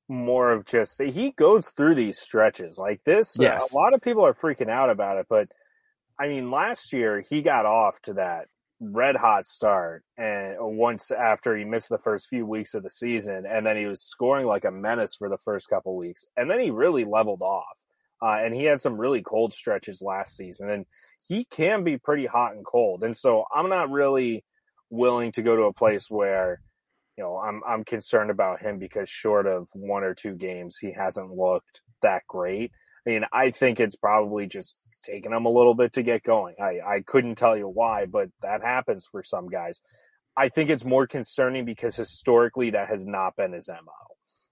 more 0.09 0.51
of 0.51 0.65
just 0.65 1.01
he 1.01 1.31
goes 1.31 1.69
through 1.69 1.95
these 1.95 2.19
stretches 2.19 2.77
like 2.77 3.03
this. 3.03 3.37
Yes. 3.39 3.61
Uh, 3.61 3.65
a 3.71 3.75
lot 3.77 3.93
of 3.93 4.01
people 4.01 4.25
are 4.25 4.33
freaking 4.33 4.69
out 4.69 4.89
about 4.89 5.17
it, 5.17 5.27
but 5.29 5.47
I 6.19 6.27
mean, 6.27 6.51
last 6.51 6.93
year 6.93 7.21
he 7.21 7.41
got 7.41 7.65
off 7.65 8.01
to 8.03 8.13
that 8.13 8.47
red 8.79 9.15
hot 9.15 9.45
start 9.45 10.03
and 10.17 10.55
once 10.59 11.09
after 11.09 11.55
he 11.55 11.65
missed 11.65 11.89
the 11.89 11.97
first 11.97 12.27
few 12.27 12.45
weeks 12.45 12.75
of 12.75 12.83
the 12.83 12.89
season 12.89 13.43
and 13.49 13.65
then 13.65 13.75
he 13.75 13.85
was 13.85 14.03
scoring 14.03 14.45
like 14.45 14.65
a 14.65 14.71
menace 14.71 15.15
for 15.15 15.29
the 15.29 15.37
first 15.37 15.67
couple 15.67 15.95
weeks 15.95 16.25
and 16.35 16.49
then 16.49 16.59
he 16.59 16.69
really 16.69 17.03
leveled 17.03 17.41
off 17.41 17.77
uh, 18.21 18.37
and 18.39 18.53
he 18.53 18.65
had 18.65 18.79
some 18.79 18.97
really 18.97 19.23
cold 19.23 19.51
stretches 19.51 20.01
last 20.01 20.35
season 20.35 20.69
and 20.69 20.85
he 21.27 21.43
can 21.45 21.83
be 21.83 21.97
pretty 21.97 22.27
hot 22.27 22.53
and 22.53 22.65
cold 22.65 23.03
and 23.03 23.17
so 23.17 23.45
i'm 23.55 23.69
not 23.69 23.89
really 23.89 24.43
willing 24.91 25.31
to 25.31 25.41
go 25.41 25.55
to 25.55 25.63
a 25.63 25.73
place 25.73 26.09
where 26.09 26.61
you 27.17 27.23
know, 27.23 27.37
I'm 27.37 27.61
I'm 27.67 27.83
concerned 27.83 28.29
about 28.29 28.61
him 28.61 28.77
because 28.77 29.09
short 29.09 29.47
of 29.47 29.67
one 29.73 30.03
or 30.03 30.13
two 30.13 30.35
games, 30.35 30.77
he 30.79 30.91
hasn't 30.91 31.31
looked 31.31 31.81
that 32.03 32.21
great. 32.27 32.71
I 33.07 33.09
mean, 33.09 33.23
I 33.31 33.51
think 33.51 33.79
it's 33.79 33.95
probably 33.95 34.47
just 34.47 34.75
taking 35.03 35.31
him 35.31 35.45
a 35.45 35.49
little 35.49 35.73
bit 35.73 35.93
to 35.93 36.03
get 36.03 36.23
going. 36.23 36.55
I, 36.61 36.79
I 36.85 37.03
couldn't 37.05 37.35
tell 37.35 37.55
you 37.55 37.67
why, 37.67 38.05
but 38.05 38.27
that 38.41 38.61
happens 38.61 39.07
for 39.09 39.23
some 39.23 39.47
guys. 39.47 39.79
I 40.35 40.49
think 40.49 40.69
it's 40.69 40.83
more 40.83 41.07
concerning 41.07 41.63
because 41.63 41.95
historically 41.95 42.71
that 42.71 42.89
has 42.89 43.05
not 43.05 43.37
been 43.37 43.53
his 43.53 43.69
MO. 43.69 43.93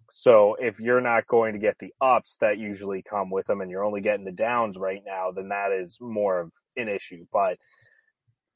So 0.10 0.56
if 0.58 0.80
you're 0.80 1.02
not 1.02 1.28
going 1.28 1.54
to 1.54 1.60
get 1.60 1.76
the 1.80 1.94
ups 2.00 2.38
that 2.40 2.58
usually 2.58 3.04
come 3.04 3.30
with 3.30 3.50
him 3.50 3.60
and 3.60 3.70
you're 3.70 3.84
only 3.84 4.00
getting 4.00 4.24
the 4.24 4.32
downs 4.32 4.78
right 4.78 5.02
now, 5.06 5.32
then 5.32 5.50
that 5.50 5.74
is 5.74 5.98
more 6.00 6.40
of 6.40 6.52
an 6.78 6.88
issue. 6.88 7.26
But 7.34 7.58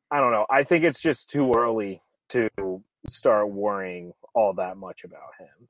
I 0.09 0.21
don't 0.21 0.31
know. 0.31 0.45
I 0.49 0.63
think 0.63 0.85
it's 0.85 1.01
just 1.01 1.29
too 1.29 1.51
early 1.57 2.01
to 2.29 2.49
start 3.07 3.51
worrying 3.51 4.13
all 4.33 4.53
that 4.53 4.77
much 4.77 5.03
about 5.03 5.33
him. 5.37 5.67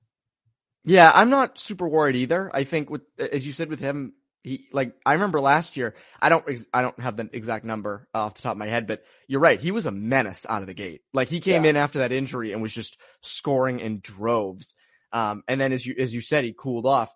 Yeah, 0.84 1.12
I'm 1.14 1.30
not 1.30 1.60
super 1.60 1.88
worried 1.88 2.16
either. 2.16 2.50
I 2.54 2.64
think 2.64 2.90
with 2.90 3.02
as 3.18 3.46
you 3.46 3.54
said 3.54 3.70
with 3.70 3.80
him, 3.80 4.14
he 4.44 4.68
like 4.72 4.94
I 5.06 5.14
remember 5.14 5.42
last 5.42 5.78
year. 5.78 5.96
I 6.22 6.30
don't 6.30 6.46
I 6.74 6.82
don't 6.82 7.00
have 7.00 7.18
the 7.18 7.30
exact 7.34 7.66
number 7.66 8.08
off 8.14 8.36
the 8.36 8.42
top 8.42 8.54
of 8.54 8.58
my 8.58 8.68
head, 8.68 8.88
but 8.88 9.04
you're 9.28 9.42
right. 9.42 9.60
He 9.60 9.72
was 9.72 9.86
a 9.86 9.92
menace 9.92 10.46
out 10.48 10.62
of 10.62 10.68
the 10.68 10.74
gate. 10.74 11.02
Like 11.14 11.30
he 11.30 11.40
came 11.40 11.64
yeah. 11.64 11.72
in 11.72 11.76
after 11.78 12.00
that 12.00 12.12
injury 12.12 12.54
and 12.54 12.62
was 12.62 12.74
just 12.74 12.98
scoring 13.22 13.80
in 13.80 14.00
droves. 14.02 14.76
Um, 15.12 15.44
and 15.48 15.60
then 15.60 15.74
as 15.74 15.86
you 15.86 15.96
as 16.00 16.14
you 16.14 16.22
said, 16.22 16.44
he 16.44 16.54
cooled 16.58 16.86
off. 16.86 17.14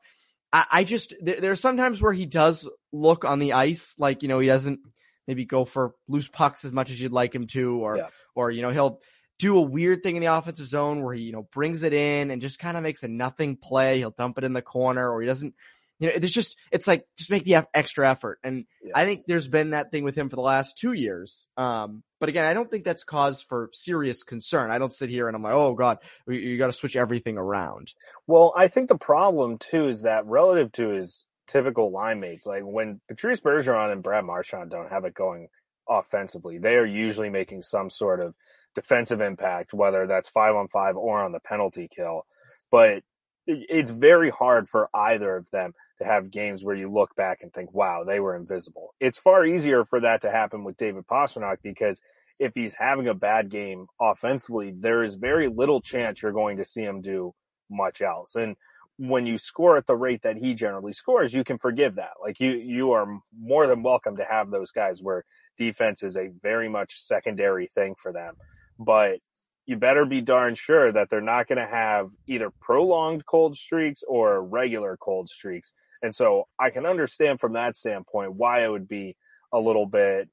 I, 0.51 0.65
I 0.71 0.83
just 0.83 1.13
there, 1.21 1.39
there 1.39 1.51
are 1.51 1.57
sometimes 1.57 2.01
where 2.01 2.13
he 2.13 2.25
does 2.25 2.69
look 2.91 3.25
on 3.25 3.39
the 3.39 3.53
ice 3.53 3.95
like 3.97 4.21
you 4.21 4.27
know 4.27 4.39
he 4.39 4.47
doesn't 4.47 4.81
maybe 5.27 5.45
go 5.45 5.65
for 5.65 5.93
loose 6.07 6.27
pucks 6.27 6.65
as 6.65 6.71
much 6.71 6.91
as 6.91 6.99
you'd 6.99 7.11
like 7.11 7.33
him 7.33 7.47
to, 7.47 7.83
or 7.83 7.97
yeah. 7.97 8.07
or 8.35 8.51
you 8.51 8.61
know 8.61 8.71
he'll 8.71 8.99
do 9.39 9.57
a 9.57 9.61
weird 9.61 10.03
thing 10.03 10.15
in 10.15 10.21
the 10.21 10.33
offensive 10.33 10.67
zone 10.67 11.01
where 11.01 11.13
he, 11.13 11.23
you 11.23 11.31
know, 11.31 11.43
brings 11.51 11.83
it 11.83 11.93
in 11.93 12.31
and 12.31 12.41
just 12.41 12.59
kind 12.59 12.77
of 12.77 12.83
makes 12.83 13.03
a 13.03 13.07
nothing 13.07 13.57
play. 13.57 13.97
He'll 13.97 14.11
dump 14.11 14.37
it 14.37 14.43
in 14.43 14.53
the 14.53 14.61
corner 14.61 15.11
or 15.11 15.21
he 15.21 15.27
doesn't, 15.27 15.53
you 15.99 16.07
know, 16.07 16.13
it's 16.15 16.33
just, 16.33 16.57
it's 16.71 16.87
like, 16.87 17.05
just 17.17 17.29
make 17.29 17.45
the 17.45 17.65
extra 17.73 18.09
effort. 18.09 18.39
And 18.43 18.65
yeah. 18.83 18.91
I 18.95 19.05
think 19.05 19.23
there's 19.27 19.47
been 19.47 19.71
that 19.71 19.91
thing 19.91 20.03
with 20.03 20.15
him 20.15 20.29
for 20.29 20.35
the 20.35 20.41
last 20.41 20.77
two 20.77 20.93
years. 20.93 21.47
Um, 21.55 22.03
But 22.19 22.29
again, 22.29 22.45
I 22.45 22.53
don't 22.53 22.71
think 22.71 22.83
that's 22.83 23.03
cause 23.03 23.43
for 23.43 23.69
serious 23.73 24.23
concern. 24.23 24.71
I 24.71 24.77
don't 24.77 24.93
sit 24.93 25.09
here 25.09 25.27
and 25.27 25.35
I'm 25.35 25.43
like, 25.43 25.53
oh 25.53 25.73
God, 25.73 25.97
you, 26.27 26.35
you 26.35 26.57
got 26.57 26.67
to 26.67 26.73
switch 26.73 26.95
everything 26.95 27.37
around. 27.37 27.93
Well, 28.27 28.53
I 28.57 28.69
think 28.69 28.87
the 28.87 28.97
problem 28.97 29.57
too 29.57 29.87
is 29.87 30.03
that 30.03 30.25
relative 30.25 30.71
to 30.73 30.89
his 30.89 31.25
typical 31.47 31.91
line 31.91 32.21
mates, 32.21 32.45
like 32.45 32.63
when 32.63 33.01
Patrice 33.09 33.41
Bergeron 33.41 33.91
and 33.91 34.01
Brad 34.01 34.23
Marchand 34.23 34.71
don't 34.71 34.89
have 34.89 35.03
it 35.03 35.13
going 35.13 35.49
offensively, 35.89 36.57
they 36.59 36.75
are 36.75 36.85
usually 36.85 37.29
making 37.29 37.61
some 37.61 37.89
sort 37.89 38.21
of 38.21 38.33
defensive 38.73 39.19
impact, 39.19 39.73
whether 39.73 40.07
that's 40.07 40.29
five 40.29 40.55
on 40.55 40.69
five 40.69 40.95
or 40.95 41.19
on 41.19 41.33
the 41.33 41.41
penalty 41.41 41.89
kill. 41.93 42.25
But 42.71 43.03
it's 43.45 43.91
very 43.91 44.29
hard 44.29 44.69
for 44.69 44.89
either 44.93 45.35
of 45.35 45.49
them 45.51 45.73
to 45.99 46.05
have 46.05 46.31
games 46.31 46.63
where 46.63 46.75
you 46.75 46.91
look 46.91 47.15
back 47.15 47.39
and 47.41 47.53
think, 47.53 47.73
wow, 47.73 48.03
they 48.03 48.19
were 48.19 48.35
invisible. 48.35 48.93
It's 48.99 49.17
far 49.17 49.45
easier 49.45 49.85
for 49.85 49.99
that 49.99 50.21
to 50.21 50.31
happen 50.31 50.63
with 50.63 50.77
David 50.77 51.05
Pastrnak 51.07 51.57
because 51.61 52.01
if 52.39 52.53
he's 52.55 52.75
having 52.75 53.07
a 53.07 53.13
bad 53.13 53.49
game 53.49 53.87
offensively, 53.99 54.73
there 54.77 55.03
is 55.03 55.15
very 55.15 55.47
little 55.47 55.81
chance 55.81 56.21
you're 56.21 56.31
going 56.31 56.57
to 56.57 56.65
see 56.65 56.81
him 56.81 57.01
do 57.01 57.33
much 57.69 58.01
else. 58.01 58.35
And 58.35 58.55
when 58.97 59.25
you 59.25 59.37
score 59.37 59.77
at 59.77 59.87
the 59.87 59.95
rate 59.95 60.21
that 60.21 60.37
he 60.37 60.53
generally 60.53 60.93
scores, 60.93 61.33
you 61.33 61.43
can 61.43 61.57
forgive 61.57 61.95
that. 61.95 62.11
Like 62.21 62.39
you, 62.39 62.51
you 62.51 62.91
are 62.91 63.19
more 63.37 63.67
than 63.67 63.83
welcome 63.83 64.17
to 64.17 64.25
have 64.25 64.51
those 64.51 64.71
guys 64.71 65.01
where 65.01 65.25
defense 65.57 66.03
is 66.03 66.15
a 66.15 66.31
very 66.41 66.69
much 66.69 66.99
secondary 67.01 67.67
thing 67.67 67.95
for 67.97 68.13
them. 68.13 68.35
But 68.79 69.19
you 69.65 69.77
better 69.77 70.05
be 70.05 70.21
darn 70.21 70.55
sure 70.55 70.91
that 70.91 71.09
they're 71.09 71.21
not 71.21 71.47
going 71.47 71.57
to 71.57 71.67
have 71.67 72.09
either 72.27 72.51
prolonged 72.61 73.25
cold 73.25 73.55
streaks 73.57 74.03
or 74.07 74.43
regular 74.43 74.97
cold 74.97 75.29
streaks. 75.29 75.73
And 76.01 76.13
so 76.13 76.47
I 76.59 76.69
can 76.69 76.85
understand 76.85 77.39
from 77.39 77.53
that 77.53 77.75
standpoint 77.75 78.35
why 78.35 78.65
it 78.65 78.69
would 78.69 78.87
be 78.87 79.15
a 79.53 79.59
little 79.59 79.85
bit 79.85 80.29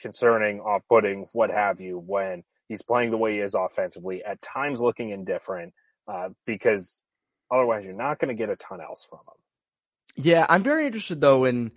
concerning, 0.00 0.60
off 0.60 0.82
putting, 0.88 1.26
what 1.32 1.50
have 1.50 1.80
you, 1.80 1.98
when 1.98 2.42
he's 2.68 2.82
playing 2.82 3.10
the 3.10 3.16
way 3.16 3.34
he 3.34 3.38
is 3.38 3.54
offensively, 3.54 4.24
at 4.24 4.42
times 4.42 4.80
looking 4.80 5.10
indifferent, 5.10 5.72
uh, 6.08 6.30
because 6.44 7.00
otherwise 7.52 7.84
you're 7.84 7.94
not 7.94 8.18
going 8.18 8.34
to 8.34 8.38
get 8.38 8.50
a 8.50 8.56
ton 8.56 8.80
else 8.80 9.06
from 9.08 9.20
him. 9.20 10.24
Yeah, 10.24 10.44
I'm 10.48 10.64
very 10.64 10.86
interested 10.86 11.20
though 11.20 11.44
in 11.44 11.70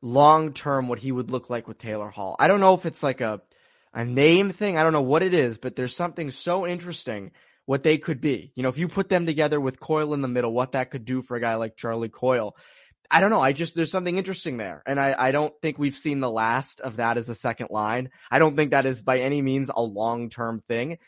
long 0.00 0.52
term 0.52 0.86
what 0.86 1.00
he 1.00 1.10
would 1.10 1.32
look 1.32 1.50
like 1.50 1.66
with 1.66 1.78
Taylor 1.78 2.10
Hall. 2.10 2.36
I 2.38 2.46
don't 2.46 2.60
know 2.60 2.74
if 2.74 2.86
it's 2.86 3.02
like 3.02 3.20
a 3.20 3.40
a 3.92 4.04
name 4.04 4.52
thing. 4.52 4.76
I 4.76 4.82
don't 4.82 4.92
know 4.92 5.02
what 5.02 5.22
it 5.22 5.34
is, 5.34 5.58
but 5.58 5.76
there's 5.76 5.96
something 5.96 6.30
so 6.30 6.66
interesting 6.66 7.32
what 7.66 7.82
they 7.82 7.98
could 7.98 8.20
be. 8.20 8.52
You 8.54 8.62
know, 8.62 8.68
if 8.68 8.78
you 8.78 8.88
put 8.88 9.08
them 9.08 9.26
together 9.26 9.60
with 9.60 9.80
Coyle 9.80 10.14
in 10.14 10.22
the 10.22 10.28
middle, 10.28 10.52
what 10.52 10.72
that 10.72 10.90
could 10.90 11.04
do 11.04 11.22
for 11.22 11.36
a 11.36 11.40
guy 11.40 11.56
like 11.56 11.76
Charlie 11.76 12.08
Coyle. 12.08 12.56
I 13.10 13.20
don't 13.20 13.30
know. 13.30 13.40
I 13.40 13.52
just, 13.52 13.74
there's 13.74 13.90
something 13.90 14.16
interesting 14.16 14.58
there. 14.58 14.82
And 14.86 15.00
I, 15.00 15.14
I 15.18 15.30
don't 15.32 15.54
think 15.62 15.78
we've 15.78 15.96
seen 15.96 16.20
the 16.20 16.30
last 16.30 16.80
of 16.80 16.96
that 16.96 17.16
as 17.16 17.28
a 17.28 17.34
second 17.34 17.68
line. 17.70 18.10
I 18.30 18.38
don't 18.38 18.54
think 18.54 18.70
that 18.70 18.86
is 18.86 19.02
by 19.02 19.20
any 19.20 19.42
means 19.42 19.70
a 19.74 19.82
long 19.82 20.28
term 20.28 20.62
thing, 20.68 20.98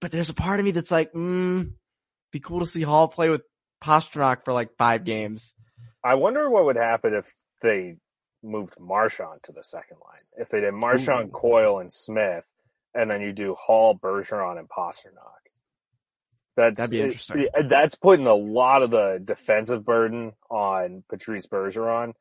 but 0.00 0.10
there's 0.10 0.30
a 0.30 0.34
part 0.34 0.58
of 0.58 0.64
me 0.64 0.70
that's 0.70 0.90
like, 0.90 1.12
mm, 1.12 1.72
be 2.32 2.40
cool 2.40 2.60
to 2.60 2.66
see 2.66 2.82
Hall 2.82 3.08
play 3.08 3.28
with 3.28 3.42
Pastrnak 3.82 4.44
for 4.44 4.52
like 4.52 4.76
five 4.78 5.04
games. 5.04 5.54
I 6.04 6.14
wonder 6.14 6.48
what 6.48 6.64
would 6.64 6.76
happen 6.76 7.14
if 7.14 7.26
they 7.62 7.96
moved 8.42 8.74
Marchand 8.78 9.42
to 9.44 9.52
the 9.52 9.62
second 9.62 9.98
line. 10.04 10.20
If 10.36 10.48
they 10.48 10.60
did 10.60 10.72
Marchand, 10.72 11.28
Ooh. 11.28 11.32
Coyle, 11.32 11.78
and 11.78 11.92
Smith, 11.92 12.44
and 12.94 13.10
then 13.10 13.20
you 13.20 13.32
do 13.32 13.54
Hall, 13.54 13.98
Bergeron, 13.98 14.58
and 14.58 14.68
Pastrnak. 14.68 15.40
That's, 16.56 16.76
That'd 16.76 16.90
be 16.90 17.00
interesting. 17.00 17.42
It, 17.42 17.50
uh, 17.56 17.68
that's 17.68 17.94
putting 17.94 18.26
a 18.26 18.34
lot 18.34 18.82
of 18.82 18.90
the 18.90 19.20
defensive 19.24 19.84
burden 19.84 20.32
on 20.50 21.04
Patrice 21.08 21.46
Bergeron, 21.46 22.14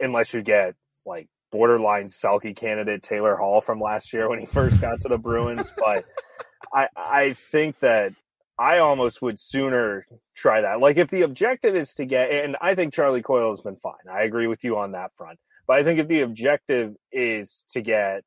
unless 0.00 0.34
you 0.34 0.42
get 0.42 0.74
like 1.06 1.28
borderline 1.52 2.06
Selke 2.06 2.56
candidate 2.56 3.02
Taylor 3.02 3.36
Hall 3.36 3.60
from 3.60 3.80
last 3.80 4.12
year 4.12 4.28
when 4.28 4.40
he 4.40 4.46
first 4.46 4.80
got 4.80 5.00
to 5.02 5.08
the 5.08 5.18
Bruins. 5.18 5.72
but 5.76 6.04
I, 6.72 6.88
I 6.96 7.36
think 7.52 7.78
that 7.80 8.12
I 8.58 8.78
almost 8.78 9.20
would 9.20 9.38
sooner 9.38 10.06
try 10.34 10.62
that. 10.62 10.80
Like 10.80 10.96
if 10.96 11.10
the 11.10 11.22
objective 11.22 11.76
is 11.76 11.94
to 11.94 12.06
get, 12.06 12.30
and 12.30 12.56
I 12.60 12.74
think 12.74 12.94
Charlie 12.94 13.22
Coyle 13.22 13.50
has 13.50 13.60
been 13.60 13.76
fine. 13.76 13.94
I 14.10 14.22
agree 14.22 14.46
with 14.46 14.64
you 14.64 14.78
on 14.78 14.92
that 14.92 15.14
front. 15.14 15.38
But 15.66 15.78
I 15.78 15.84
think 15.84 15.98
if 15.98 16.08
the 16.08 16.20
objective 16.20 16.94
is 17.12 17.64
to 17.70 17.80
get 17.80 18.22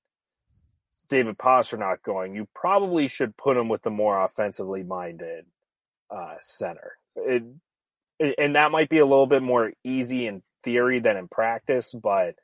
David 1.10 1.38
Pastrnak 1.38 2.04
going, 2.04 2.36
you 2.36 2.48
probably 2.54 3.08
should 3.08 3.36
put 3.38 3.58
him 3.58 3.70
with 3.70 3.82
the 3.82 3.90
more 3.90 4.24
offensively 4.24 4.84
minded 4.84 5.46
uh, 6.12 6.36
center. 6.42 6.98
It, 7.16 7.44
and 8.38 8.56
that 8.56 8.72
might 8.72 8.90
be 8.90 9.00
a 9.00 9.06
little 9.06 9.28
bit 9.28 9.42
more 9.42 9.72
easy 9.84 10.28
in 10.28 10.44
theory 10.64 11.00
than 11.00 11.18
in 11.18 11.28
practice, 11.28 11.94
but 11.94 12.36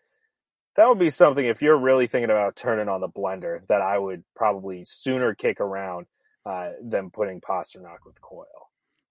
that 0.75 0.87
would 0.87 0.99
be 0.99 1.09
something 1.09 1.45
if 1.45 1.61
you're 1.61 1.77
really 1.77 2.07
thinking 2.07 2.29
about 2.29 2.55
turning 2.55 2.89
on 2.89 3.01
the 3.01 3.09
blender 3.09 3.65
that 3.67 3.81
I 3.81 3.97
would 3.97 4.23
probably 4.35 4.85
sooner 4.85 5.35
kick 5.35 5.59
around 5.59 6.05
uh, 6.45 6.71
than 6.83 7.09
putting 7.09 7.41
Pastrnak 7.41 8.05
with 8.05 8.19
Coyle. 8.21 8.45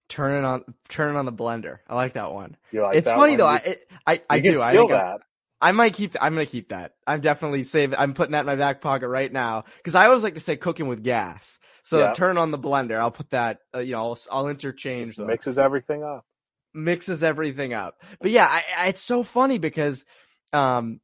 Turn 0.07 0.43
it 0.43 0.45
on, 0.45 0.63
turn 0.87 1.15
it 1.15 1.19
on 1.19 1.25
the 1.25 1.33
blender. 1.33 1.79
I 1.87 1.95
like 1.95 2.13
that 2.13 2.31
one. 2.31 2.57
Like 2.71 2.97
it's 2.97 3.05
that 3.05 3.17
funny 3.17 3.31
one? 3.31 3.37
though. 3.37 3.47
I 3.47 3.77
I, 4.05 4.21
I 4.29 4.39
do. 4.39 4.61
I 4.61 4.73
think 4.73 4.91
that. 4.91 5.21
I 5.61 5.71
might 5.71 5.93
keep. 5.93 6.15
I'm 6.21 6.33
gonna 6.33 6.45
keep 6.45 6.69
that. 6.69 6.93
I'm 7.07 7.21
definitely 7.21 7.63
save. 7.63 7.95
I'm 7.97 8.13
putting 8.13 8.33
that 8.33 8.41
in 8.41 8.45
my 8.45 8.55
back 8.55 8.81
pocket 8.81 9.07
right 9.07 9.31
now 9.31 9.63
because 9.77 9.95
I 9.95 10.05
always 10.05 10.21
like 10.21 10.35
to 10.35 10.39
say 10.39 10.57
cooking 10.57 10.87
with 10.87 11.03
gas. 11.03 11.59
So 11.83 11.99
yeah. 11.99 12.13
turn 12.13 12.37
on 12.37 12.51
the 12.51 12.59
blender. 12.59 12.99
I'll 12.99 13.11
put 13.11 13.31
that. 13.31 13.59
Uh, 13.73 13.79
you 13.79 13.93
know, 13.93 14.09
I'll, 14.09 14.19
I'll 14.31 14.47
interchange. 14.47 15.17
Mixes 15.17 15.57
everything 15.57 16.03
up. 16.03 16.23
Mixes 16.73 17.23
everything 17.23 17.73
up. 17.73 18.03
But 18.19 18.31
yeah, 18.31 18.45
I, 18.45 18.63
I, 18.77 18.87
it's 18.89 19.01
so 19.01 19.23
funny 19.23 19.57
because, 19.57 20.05
um, 20.51 20.99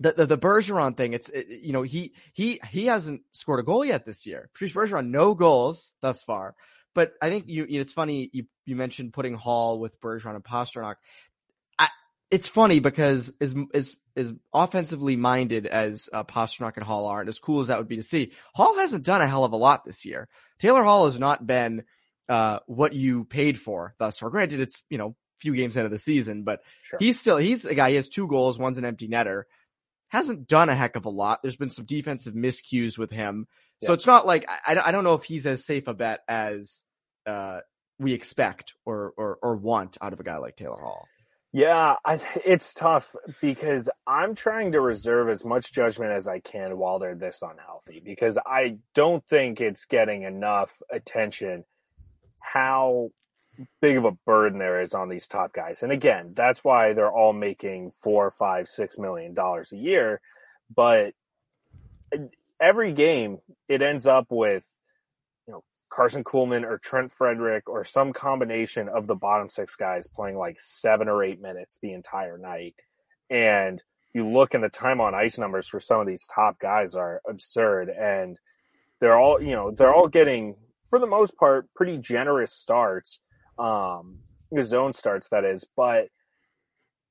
the, 0.00 0.12
the, 0.12 0.26
the 0.26 0.38
Bergeron 0.38 0.96
thing, 0.96 1.12
it's, 1.12 1.28
it, 1.28 1.46
you 1.48 1.72
know, 1.72 1.82
he, 1.82 2.12
he, 2.32 2.60
he 2.70 2.86
hasn't 2.86 3.22
scored 3.32 3.60
a 3.60 3.62
goal 3.62 3.84
yet 3.84 4.04
this 4.04 4.26
year. 4.26 4.50
Patrice 4.52 4.72
Bergeron, 4.72 5.08
no 5.08 5.34
goals 5.34 5.94
thus 6.00 6.22
far. 6.22 6.54
But 6.94 7.12
I 7.20 7.28
think 7.28 7.48
you, 7.48 7.66
you 7.68 7.78
know, 7.78 7.80
it's 7.80 7.92
funny 7.92 8.30
you, 8.32 8.46
you 8.66 8.76
mentioned 8.76 9.12
putting 9.12 9.34
Hall 9.34 9.78
with 9.78 10.00
Bergeron 10.00 10.36
and 10.36 10.44
Pastrnak. 10.44 10.96
I, 11.78 11.88
it's 12.30 12.48
funny 12.48 12.80
because 12.80 13.32
as, 13.40 13.54
as, 13.72 13.96
as 14.16 14.32
offensively 14.52 15.16
minded 15.16 15.66
as 15.66 16.08
uh, 16.12 16.22
Pastrnak 16.22 16.76
and 16.76 16.84
Hall 16.84 17.06
are, 17.06 17.20
and 17.20 17.28
as 17.28 17.40
cool 17.40 17.60
as 17.60 17.66
that 17.66 17.78
would 17.78 17.88
be 17.88 17.96
to 17.96 18.02
see, 18.02 18.32
Hall 18.54 18.76
hasn't 18.76 19.04
done 19.04 19.22
a 19.22 19.26
hell 19.26 19.44
of 19.44 19.52
a 19.52 19.56
lot 19.56 19.84
this 19.84 20.04
year. 20.04 20.28
Taylor 20.60 20.84
Hall 20.84 21.06
has 21.06 21.18
not 21.18 21.44
been, 21.44 21.82
uh, 22.28 22.60
what 22.66 22.94
you 22.94 23.24
paid 23.24 23.58
for 23.58 23.94
thus 23.98 24.18
far. 24.18 24.30
Granted, 24.30 24.60
it's, 24.60 24.82
you 24.88 24.98
know, 24.98 25.16
few 25.40 25.54
games 25.54 25.76
into 25.76 25.88
the 25.88 25.98
season, 25.98 26.44
but 26.44 26.60
sure. 26.82 26.98
he's 27.00 27.20
still, 27.20 27.36
he's 27.36 27.64
a 27.64 27.74
guy, 27.74 27.90
he 27.90 27.96
has 27.96 28.08
two 28.08 28.28
goals, 28.28 28.58
one's 28.58 28.78
an 28.78 28.84
empty 28.84 29.08
netter 29.08 29.42
hasn't 30.14 30.48
done 30.48 30.68
a 30.68 30.74
heck 30.74 30.96
of 30.96 31.04
a 31.04 31.10
lot. 31.10 31.40
There's 31.42 31.56
been 31.56 31.68
some 31.68 31.84
defensive 31.84 32.34
miscues 32.34 32.96
with 32.96 33.10
him. 33.10 33.46
Yeah. 33.82 33.88
So 33.88 33.92
it's 33.92 34.06
not 34.06 34.26
like, 34.26 34.48
I, 34.48 34.80
I 34.82 34.92
don't 34.92 35.04
know 35.04 35.14
if 35.14 35.24
he's 35.24 35.46
as 35.46 35.64
safe 35.64 35.88
a 35.88 35.94
bet 35.94 36.20
as, 36.28 36.82
uh, 37.26 37.60
we 37.98 38.12
expect 38.12 38.74
or, 38.84 39.12
or, 39.16 39.38
or 39.42 39.56
want 39.56 39.98
out 40.00 40.12
of 40.12 40.20
a 40.20 40.24
guy 40.24 40.38
like 40.38 40.56
Taylor 40.56 40.80
Hall. 40.80 41.06
Yeah, 41.52 41.94
I, 42.04 42.20
it's 42.44 42.74
tough 42.74 43.14
because 43.40 43.88
I'm 44.08 44.34
trying 44.34 44.72
to 44.72 44.80
reserve 44.80 45.28
as 45.28 45.44
much 45.44 45.72
judgment 45.72 46.10
as 46.10 46.26
I 46.26 46.40
can 46.40 46.78
while 46.78 46.98
they're 46.98 47.14
this 47.14 47.42
unhealthy 47.42 48.02
because 48.04 48.36
I 48.44 48.78
don't 48.96 49.24
think 49.28 49.60
it's 49.60 49.84
getting 49.84 50.22
enough 50.22 50.72
attention 50.90 51.64
how 52.42 53.10
big 53.80 53.96
of 53.96 54.04
a 54.04 54.12
burden 54.26 54.58
there 54.58 54.80
is 54.82 54.94
on 54.94 55.08
these 55.08 55.26
top 55.26 55.52
guys. 55.52 55.82
And 55.82 55.92
again, 55.92 56.32
that's 56.34 56.64
why 56.64 56.92
they're 56.92 57.12
all 57.12 57.32
making 57.32 57.92
four, 58.02 58.32
five, 58.38 58.68
six 58.68 58.98
million 58.98 59.34
dollars 59.34 59.72
a 59.72 59.76
year. 59.76 60.20
But 60.74 61.14
every 62.60 62.92
game, 62.92 63.38
it 63.68 63.82
ends 63.82 64.06
up 64.06 64.26
with, 64.30 64.64
you 65.46 65.52
know, 65.52 65.62
Karson 65.92 66.24
Kuhlman 66.24 66.64
or 66.64 66.78
Trent 66.78 67.12
Frederic 67.12 67.68
or 67.68 67.84
some 67.84 68.12
combination 68.12 68.88
of 68.88 69.06
the 69.06 69.14
bottom 69.14 69.48
six 69.48 69.76
guys 69.76 70.06
playing 70.06 70.36
like 70.36 70.60
seven 70.60 71.08
or 71.08 71.22
eight 71.22 71.40
minutes 71.40 71.78
the 71.80 71.92
entire 71.92 72.38
night. 72.38 72.74
And 73.30 73.82
you 74.12 74.28
look 74.28 74.54
and 74.54 74.62
the 74.62 74.68
time 74.68 75.00
on 75.00 75.14
ice 75.14 75.38
numbers 75.38 75.66
for 75.66 75.80
some 75.80 76.00
of 76.00 76.06
these 76.06 76.26
top 76.32 76.58
guys 76.58 76.94
are 76.94 77.20
absurd. 77.28 77.88
And 77.88 78.38
they're 79.00 79.18
all, 79.18 79.42
you 79.42 79.52
know, 79.52 79.70
they're 79.70 79.94
all 79.94 80.08
getting, 80.08 80.56
for 80.88 80.98
the 80.98 81.06
most 81.06 81.36
part, 81.36 81.68
pretty 81.74 81.98
generous 81.98 82.52
starts 82.52 83.20
um, 83.58 84.18
zone 84.62 84.92
starts 84.92 85.28
that 85.30 85.44
is. 85.44 85.66
But 85.76 86.08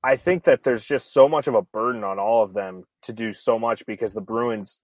I 0.02 0.16
think 0.16 0.44
that 0.44 0.62
there's 0.62 0.84
just 0.84 1.12
so 1.12 1.28
much 1.28 1.46
of 1.46 1.54
a 1.54 1.62
burden 1.62 2.04
on 2.04 2.18
all 2.18 2.42
of 2.42 2.52
them 2.52 2.84
to 3.02 3.12
do 3.12 3.32
so 3.32 3.58
much 3.58 3.86
because 3.86 4.12
the 4.12 4.20
Bruins 4.20 4.80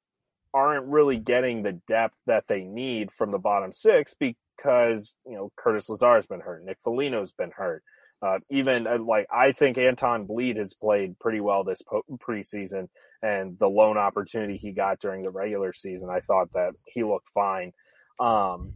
aren't 0.52 0.86
really 0.86 1.16
getting 1.16 1.62
the 1.62 1.80
depth 1.86 2.16
that 2.26 2.44
they 2.48 2.62
need 2.62 3.12
from 3.12 3.30
the 3.30 3.38
bottom 3.38 3.72
six 3.72 4.14
because 4.18 5.14
you 5.26 5.34
know 5.34 5.52
Curtis 5.56 5.88
Lazar's 5.88 6.26
been 6.26 6.40
hurt, 6.40 6.64
Nick 6.64 6.78
Foligno's 6.84 7.32
been 7.32 7.52
hurt. 7.54 7.82
Uh, 8.22 8.38
even 8.50 8.86
uh, 8.86 8.98
like 8.98 9.26
I 9.30 9.52
think 9.52 9.78
Anton 9.78 10.26
Blidh 10.26 10.56
has 10.58 10.74
played 10.74 11.18
pretty 11.18 11.40
well 11.40 11.64
this 11.64 11.82
po- 11.82 12.04
preseason, 12.18 12.88
and 13.22 13.58
the 13.58 13.68
loan 13.68 13.96
opportunity 13.96 14.56
he 14.56 14.72
got 14.72 15.00
during 15.00 15.22
the 15.22 15.30
regular 15.30 15.72
season, 15.72 16.10
I 16.10 16.20
thought 16.20 16.52
that 16.52 16.72
he 16.86 17.02
looked 17.02 17.28
fine. 17.30 17.72
Um, 18.18 18.74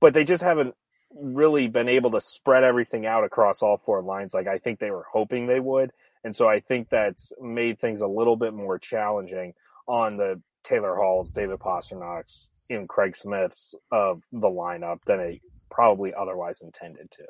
but 0.00 0.14
they 0.14 0.22
just 0.22 0.42
haven't 0.42 0.74
really 1.14 1.68
been 1.68 1.88
able 1.88 2.10
to 2.12 2.20
spread 2.20 2.64
everything 2.64 3.06
out 3.06 3.24
across 3.24 3.62
all 3.62 3.78
four 3.78 4.02
lines 4.02 4.34
like 4.34 4.46
I 4.46 4.58
think 4.58 4.78
they 4.78 4.90
were 4.90 5.06
hoping 5.10 5.46
they 5.46 5.60
would. 5.60 5.92
And 6.24 6.34
so 6.36 6.48
I 6.48 6.60
think 6.60 6.88
that's 6.90 7.32
made 7.40 7.80
things 7.80 8.00
a 8.00 8.06
little 8.06 8.36
bit 8.36 8.52
more 8.52 8.78
challenging 8.78 9.54
on 9.86 10.16
the 10.16 10.40
Taylor 10.64 10.94
Halls, 10.96 11.32
David 11.32 11.58
Pastrnak's, 11.58 12.48
even 12.68 12.86
Craig 12.86 13.16
Smith's 13.16 13.74
of 13.90 14.22
the 14.32 14.48
lineup 14.48 14.98
than 15.06 15.20
it 15.20 15.40
probably 15.70 16.12
otherwise 16.12 16.60
intended 16.60 17.10
to. 17.12 17.24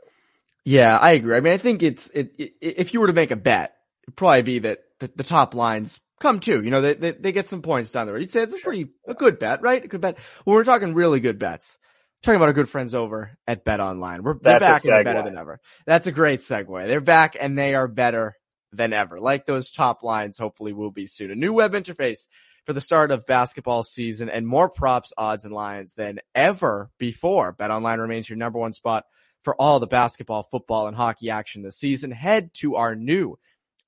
Yeah, 0.64 0.98
I 0.98 1.12
agree. 1.12 1.36
I 1.36 1.40
mean, 1.40 1.52
I 1.52 1.58
think 1.58 1.82
it's 1.82 2.10
it, 2.10 2.32
it 2.38 2.52
if 2.60 2.92
you 2.92 3.00
were 3.00 3.06
to 3.06 3.12
make 3.12 3.30
a 3.30 3.36
bet, 3.36 3.76
it'd 4.04 4.16
probably 4.16 4.42
be 4.42 4.58
that 4.60 4.80
the, 4.98 5.10
the 5.14 5.24
top 5.24 5.54
lines 5.54 6.00
come 6.20 6.40
too. 6.40 6.62
You 6.62 6.70
know, 6.70 6.80
they, 6.80 6.94
they, 6.94 7.10
they 7.12 7.32
get 7.32 7.48
some 7.48 7.62
points 7.62 7.92
down 7.92 8.06
the 8.06 8.12
road. 8.12 8.20
You'd 8.20 8.30
say 8.30 8.42
it's 8.42 8.54
a 8.54 8.58
pretty 8.58 8.88
a 9.06 9.14
good 9.14 9.38
bet, 9.38 9.62
right? 9.62 9.84
A 9.84 9.88
good 9.88 10.00
bet. 10.00 10.16
Well, 10.44 10.56
we're 10.56 10.64
talking 10.64 10.94
really 10.94 11.20
good 11.20 11.38
bets. 11.38 11.78
Talking 12.22 12.36
about 12.36 12.48
our 12.48 12.52
good 12.52 12.68
friends 12.68 12.94
over 12.94 13.36
at 13.46 13.64
Bet 13.64 13.80
Online. 13.80 14.22
We're 14.22 14.38
they're 14.40 14.58
back 14.58 14.84
and 14.84 14.92
they're 14.92 15.04
better 15.04 15.22
than 15.22 15.38
ever. 15.38 15.60
That's 15.86 16.06
a 16.06 16.12
great 16.12 16.40
segue. 16.40 16.86
They're 16.86 17.00
back 17.00 17.36
and 17.38 17.58
they 17.58 17.74
are 17.74 17.88
better 17.88 18.34
than 18.72 18.92
ever. 18.92 19.18
Like 19.20 19.46
those 19.46 19.70
top 19.70 20.02
lines, 20.02 20.38
hopefully 20.38 20.72
will 20.72 20.90
be 20.90 21.06
soon. 21.06 21.30
A 21.30 21.36
new 21.36 21.52
web 21.52 21.72
interface 21.72 22.26
for 22.66 22.72
the 22.72 22.80
start 22.80 23.10
of 23.10 23.26
basketball 23.26 23.82
season 23.82 24.28
and 24.28 24.46
more 24.46 24.68
props, 24.68 25.12
odds, 25.16 25.44
and 25.44 25.54
lines 25.54 25.94
than 25.94 26.18
ever 26.34 26.90
before. 26.98 27.52
Bet 27.52 27.70
Online 27.70 28.00
remains 28.00 28.28
your 28.28 28.36
number 28.36 28.58
one 28.58 28.72
spot 28.72 29.04
for 29.42 29.54
all 29.54 29.80
the 29.80 29.86
basketball, 29.86 30.42
football, 30.42 30.86
and 30.86 30.96
hockey 30.96 31.30
action 31.30 31.62
this 31.62 31.78
season. 31.78 32.10
Head 32.10 32.50
to 32.54 32.76
our 32.76 32.94
new 32.94 33.38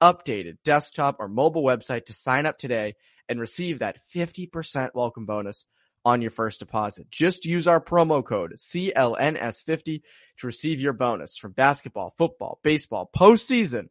updated 0.01 0.57
desktop 0.65 1.17
or 1.19 1.29
mobile 1.29 1.63
website 1.63 2.07
to 2.07 2.15
sign 2.15 2.47
up 2.47 2.57
today 2.57 2.95
and 3.29 3.39
receive 3.39 3.81
that 3.81 3.99
50% 4.15 4.91
welcome 4.95 5.27
bonus 5.27 5.67
on 6.05 6.23
your 6.23 6.31
first 6.31 6.61
deposit. 6.61 7.11
Just 7.11 7.45
use 7.45 7.69
our 7.69 7.81
promo 7.81 8.25
code 8.25 8.55
CLNS50 8.57 10.03
to 10.39 10.47
receive 10.47 10.81
your 10.81 10.93
bonus 10.93 11.37
from 11.37 11.53
basketball, 11.53 12.11
football, 12.17 12.59
baseball, 12.63 13.11
postseason, 13.15 13.89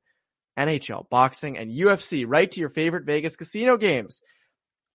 NHL, 0.57 1.09
boxing, 1.09 1.57
and 1.57 1.71
UFC 1.71 2.25
right 2.27 2.49
to 2.51 2.59
your 2.59 2.69
favorite 2.69 3.05
Vegas 3.05 3.35
casino 3.35 3.77
games. 3.77 4.21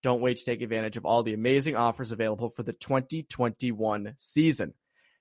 Don't 0.03 0.21
wait 0.21 0.37
to 0.37 0.45
take 0.45 0.61
advantage 0.61 0.97
of 0.97 1.07
all 1.07 1.23
the 1.23 1.33
amazing 1.33 1.77
offers 1.77 2.13
available 2.13 2.51
for 2.51 2.63
the 2.63 2.75
2021 2.75 4.15
season. 4.19 4.75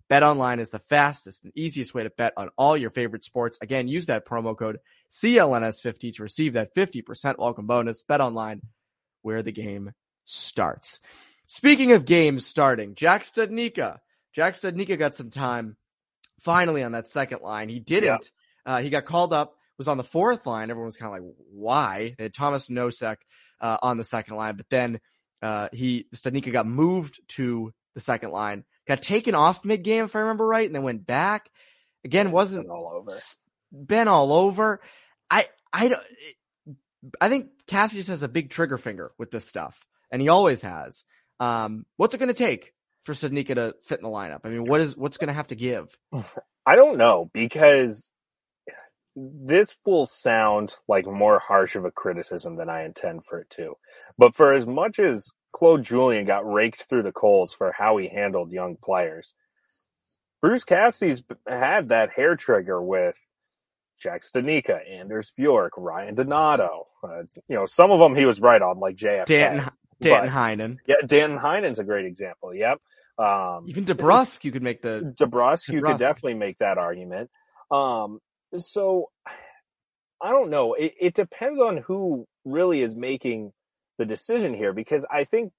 Bet 0.10 0.24
online 0.24 0.60
is 0.60 0.72
the 0.72 0.80
fastest 0.80 1.46
and 1.46 1.54
easiest 1.56 1.94
way 1.94 2.04
to 2.04 2.10
bet 2.10 2.34
on 2.36 2.50
all 2.58 2.76
your 2.76 2.90
favorite 2.90 3.24
sports. 3.24 3.58
Again, 3.62 3.88
use 3.88 4.08
that 4.08 4.28
promo 4.28 4.58
code 4.58 4.80
CLNS50 5.10 6.16
to 6.16 6.24
receive 6.24 6.54
that 6.54 6.76
50% 6.76 7.38
welcome 7.38 7.66
bonus. 7.66 8.04
Bet 8.04 8.20
online 8.20 8.62
where 9.22 9.42
the 9.42 9.54
game 9.54 9.94
starts. 10.26 11.00
Speaking 11.48 11.92
of 11.92 12.06
games 12.06 12.46
starting, 12.46 12.96
Jack 12.96 13.24
Studnicka. 13.24 14.00
Jack 14.34 14.56
Studnicka 14.56 14.98
got 14.98 15.16
some 15.16 15.30
time 15.30 15.78
finally 16.42 16.84
on 16.84 16.94
that 16.94 17.08
second 17.08 17.42
line. 17.42 17.70
He 17.70 17.80
didn't. 17.80 18.32
Yeah. 18.66 18.76
Uh, 18.76 18.82
he 18.82 18.90
got 18.90 19.06
called 19.06 19.34
up, 19.34 19.56
was 19.78 19.88
on 19.88 19.98
the 19.98 20.04
fourth 20.04 20.46
line. 20.46 20.70
Everyone 20.70 20.88
was 20.88 20.98
kind 20.98 21.16
of 21.16 21.24
like, 21.24 21.36
why? 21.52 22.16
They 22.18 22.26
had 22.26 22.34
Thomas 22.34 22.70
Nosek 22.70 23.18
uh, 23.62 23.78
on 23.82 23.98
the 23.98 24.04
second 24.04 24.36
line, 24.36 24.56
but 24.56 24.68
then 24.70 25.00
uh, 25.42 25.70
he 25.74 26.08
Studnicka 26.16 26.52
got 26.52 26.66
moved 26.66 27.20
to 27.30 27.74
the 27.96 28.02
second 28.02 28.32
line, 28.32 28.64
got 28.88 29.02
taken 29.02 29.36
off 29.36 29.66
mid 29.66 29.84
game 29.84 30.06
if 30.06 30.16
I 30.16 30.20
remember 30.20 30.48
right, 30.48 30.66
and 30.66 30.76
then 30.76 30.84
went 30.84 31.06
back. 31.06 31.50
Again, 32.06 32.32
wasn't 32.32 32.68
been 32.68 32.72
all 32.72 32.92
over. 32.94 33.12
Been 33.72 34.08
all 34.08 34.34
over. 34.34 34.82
I 35.30 35.46
I 35.72 35.88
don't. 35.90 36.04
I 37.20 37.30
think 37.30 37.50
Cassie 37.68 37.98
just 37.98 38.10
has 38.10 38.24
a 38.24 38.28
big 38.30 38.50
trigger 38.50 38.78
finger 38.78 39.12
with 39.18 39.32
this 39.32 39.48
stuff, 39.48 39.86
and 40.12 40.22
he 40.22 40.30
always 40.30 40.62
has. 40.62 41.04
Um, 41.40 41.86
what's 41.98 42.14
it 42.14 42.20
going 42.20 42.28
to 42.28 42.34
take 42.34 42.74
for 43.04 43.14
Studnicka 43.14 43.56
to 43.56 43.76
fit 43.84 44.00
in 44.00 44.04
the 44.04 44.10
lineup? 44.10 44.42
I 44.44 44.50
mean, 44.50 44.66
what 44.66 44.82
is 44.82 44.96
what's 44.96 45.18
going 45.18 45.28
to 45.28 45.34
have 45.34 45.48
to 45.48 45.56
give? 45.56 45.96
I 46.66 46.76
don't 46.76 46.98
know 46.98 47.30
because 47.34 48.10
this 49.16 49.76
will 49.86 50.06
sound 50.06 50.76
like 50.88 51.06
more 51.06 51.40
harsh 51.40 51.76
of 51.76 51.86
a 51.86 51.92
criticism 51.92 52.56
than 52.56 52.70
I 52.70 52.84
intend 52.86 53.26
for 53.26 53.40
it 53.40 53.50
to. 53.52 53.76
But 54.18 54.36
for 54.36 54.54
as 54.54 54.66
much 54.66 55.00
as 55.00 55.30
Claude 55.52 55.84
Julien 55.84 56.26
got 56.26 56.52
raked 56.52 56.84
through 56.90 57.04
the 57.04 57.12
coals 57.12 57.54
for 57.54 57.72
how 57.78 57.98
he 57.98 58.08
handled 58.08 58.52
young 58.52 58.76
players, 58.82 59.34
Bruce 60.42 60.64
Cassidy's 60.64 61.24
had 61.48 61.90
that 61.90 62.12
hair 62.12 62.36
trigger 62.36 62.82
with 62.82 63.16
Jack 64.02 64.24
Studnicka, 64.24 64.80
Anders 64.90 65.32
Bjork, 65.38 65.74
Ryan 65.78 66.16
Donato. 66.16 66.88
Uh, 67.02 67.24
you 67.48 67.58
know, 67.58 67.66
some 67.66 67.92
of 67.92 68.00
them 68.00 68.16
he 68.16 68.26
was 68.26 68.42
right 68.42 68.62
on, 68.62 68.80
like 68.80 68.98
JFK. 68.98 69.26
Danton, 69.26 69.72
Danton 70.02 70.30
Heinen. 70.30 70.78
Yeah, 70.86 70.96
Danton 71.06 71.40
Heinen's 71.40 71.80
a 71.80 71.84
great 71.84 72.06
example. 72.06 72.54
Yep. 72.54 72.80
Um, 73.18 73.66
Even 73.68 73.86
DeBrusk, 73.86 74.44
you 74.44 74.52
could 74.52 74.64
make 74.64 74.82
the 74.82 75.14
DeBrusk, 75.20 75.72
you 75.72 75.82
could 75.82 75.98
definitely 75.98 76.34
make 76.34 76.58
that 76.60 76.78
argument. 76.78 77.30
Um, 77.70 78.20
so 78.58 79.10
I 80.22 80.32
don't 80.32 80.50
know. 80.50 80.74
It, 80.74 80.94
it 81.00 81.14
depends 81.14 81.60
on 81.60 81.78
who 81.78 82.26
really 82.46 82.82
is 82.82 82.96
making 82.96 83.52
the 83.98 84.06
decision 84.06 84.54
here 84.54 84.74
because 84.74 85.06
I 85.12 85.26
think 85.26 85.52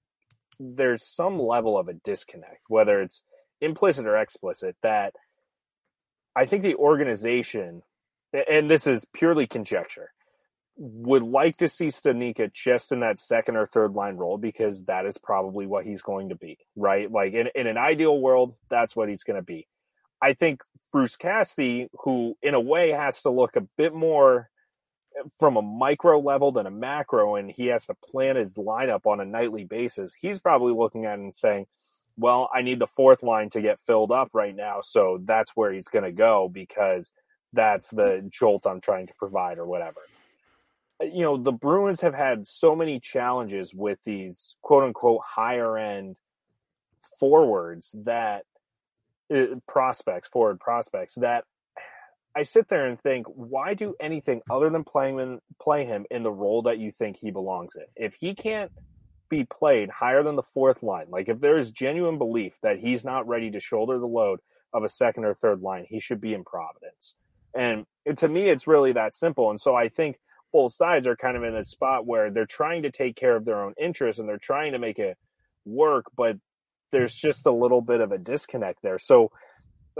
there's 0.59 1.05
some 1.05 1.39
level 1.39 1.77
of 1.77 1.87
a 1.87 1.93
disconnect, 1.93 2.61
whether 2.67 3.01
it's 3.01 3.21
implicit 3.61 4.05
or 4.05 4.17
explicit, 4.17 4.75
that 4.83 5.13
I 6.35 6.45
think 6.45 6.63
the 6.63 6.75
organization, 6.75 7.83
and 8.33 8.69
this 8.69 8.87
is 8.87 9.05
purely 9.13 9.47
conjecture, 9.47 10.11
would 10.77 11.23
like 11.23 11.55
to 11.57 11.69
see 11.69 11.87
Studnicka 11.87 12.51
just 12.51 12.91
in 12.91 12.99
that 12.99 13.19
second 13.19 13.55
or 13.55 13.65
third 13.65 13.93
line 13.93 14.17
role 14.17 14.37
because 14.37 14.83
that 14.85 15.05
is 15.05 15.17
probably 15.17 15.65
what 15.65 15.85
he's 15.85 16.01
going 16.01 16.29
to 16.29 16.35
be, 16.35 16.57
right? 16.75 17.09
Like 17.09 17.33
in, 17.33 17.49
in 17.55 17.67
an 17.67 17.77
ideal 17.77 18.19
world, 18.19 18.55
that's 18.69 18.95
what 18.95 19.07
he's 19.07 19.23
going 19.23 19.37
to 19.37 19.45
be. 19.45 19.67
I 20.21 20.33
think 20.33 20.61
Bruce 20.91 21.15
Cassidy, 21.15 21.87
who 22.03 22.35
in 22.41 22.53
a 22.53 22.59
way 22.59 22.91
has 22.91 23.21
to 23.21 23.29
look 23.29 23.55
a 23.55 23.67
bit 23.77 23.93
more 23.93 24.49
eh, 25.17 25.23
from 25.39 25.55
a 25.55 25.61
micro 25.61 26.19
level 26.19 26.51
than 26.51 26.65
a 26.65 26.71
macro, 26.71 27.35
and 27.35 27.49
he 27.49 27.67
has 27.67 27.85
to 27.85 27.93
plan 27.93 28.35
his 28.35 28.55
lineup 28.55 29.05
on 29.05 29.21
a 29.21 29.25
nightly 29.25 29.63
basis, 29.63 30.13
he's 30.19 30.39
probably 30.39 30.73
looking 30.73 31.05
at 31.05 31.19
it 31.19 31.21
and 31.21 31.35
saying, 31.35 31.67
well, 32.17 32.49
I 32.53 32.61
need 32.61 32.79
the 32.79 32.87
fourth 32.87 33.23
line 33.23 33.49
to 33.51 33.61
get 33.61 33.79
filled 33.81 34.11
up 34.11 34.29
right 34.33 34.55
now. 34.55 34.79
So 34.81 35.19
that's 35.23 35.51
where 35.55 35.71
he's 35.71 35.87
going 35.87 36.05
to 36.05 36.11
go 36.11 36.49
because 36.49 37.11
that's 37.53 37.89
the 37.91 38.27
jolt 38.29 38.65
I'm 38.65 38.81
trying 38.81 39.07
to 39.07 39.13
provide 39.17 39.57
or 39.57 39.65
whatever. 39.65 40.01
You 41.01 41.21
know, 41.21 41.37
the 41.37 41.51
Bruins 41.51 42.01
have 42.01 42.13
had 42.13 42.47
so 42.47 42.75
many 42.75 42.99
challenges 42.99 43.73
with 43.73 43.99
these 44.05 44.55
quote 44.61 44.83
unquote 44.83 45.21
higher 45.25 45.77
end 45.77 46.15
forwards 47.19 47.95
that 48.05 48.43
uh, 49.33 49.55
prospects, 49.67 50.29
forward 50.29 50.59
prospects, 50.59 51.15
that 51.15 51.43
I 52.35 52.43
sit 52.43 52.67
there 52.67 52.85
and 52.85 52.99
think, 52.99 53.27
why 53.27 53.73
do 53.73 53.95
anything 53.99 54.41
other 54.49 54.69
than 54.69 54.83
playing 54.83 55.19
him, 55.19 55.39
play 55.59 55.85
him 55.85 56.05
in 56.11 56.23
the 56.23 56.31
role 56.31 56.63
that 56.63 56.79
you 56.79 56.91
think 56.91 57.17
he 57.17 57.31
belongs 57.31 57.75
in? 57.75 57.85
If 57.95 58.15
he 58.15 58.35
can't 58.35 58.71
be 59.29 59.45
played 59.45 59.89
higher 59.89 60.21
than 60.21 60.35
the 60.35 60.43
fourth 60.43 60.83
line, 60.83 61.07
like 61.09 61.29
if 61.29 61.39
there 61.39 61.57
is 61.57 61.71
genuine 61.71 62.17
belief 62.17 62.57
that 62.61 62.79
he's 62.79 63.03
not 63.03 63.27
ready 63.27 63.51
to 63.51 63.59
shoulder 63.59 63.99
the 63.99 64.05
load 64.05 64.39
of 64.73 64.83
a 64.83 64.89
second 64.89 65.25
or 65.25 65.33
third 65.33 65.61
line, 65.61 65.85
he 65.87 65.99
should 65.99 66.19
be 66.19 66.33
in 66.33 66.43
Providence. 66.43 67.15
And 67.53 67.85
to 68.17 68.27
me, 68.27 68.49
it's 68.49 68.67
really 68.67 68.91
that 68.91 69.15
simple. 69.15 69.49
And 69.49 69.59
so 69.59 69.73
I 69.73 69.87
think 69.87 70.17
both 70.55 70.73
sides 70.73 71.05
are 71.05 71.17
kind 71.17 71.35
of 71.35 71.43
in 71.43 71.53
a 71.53 71.65
spot 71.65 72.05
where 72.05 72.31
they're 72.31 72.45
trying 72.45 72.83
to 72.83 72.89
take 72.89 73.17
care 73.17 73.35
of 73.35 73.43
their 73.43 73.61
own 73.61 73.73
interests 73.77 74.21
and 74.21 74.29
they're 74.29 74.37
trying 74.37 74.71
to 74.71 74.79
make 74.79 74.99
it 74.99 75.17
work, 75.65 76.05
but 76.15 76.37
there's 76.93 77.13
just 77.13 77.45
a 77.45 77.51
little 77.51 77.81
bit 77.81 77.99
of 77.99 78.13
a 78.13 78.17
disconnect 78.17 78.79
there. 78.81 78.97
So 78.97 79.31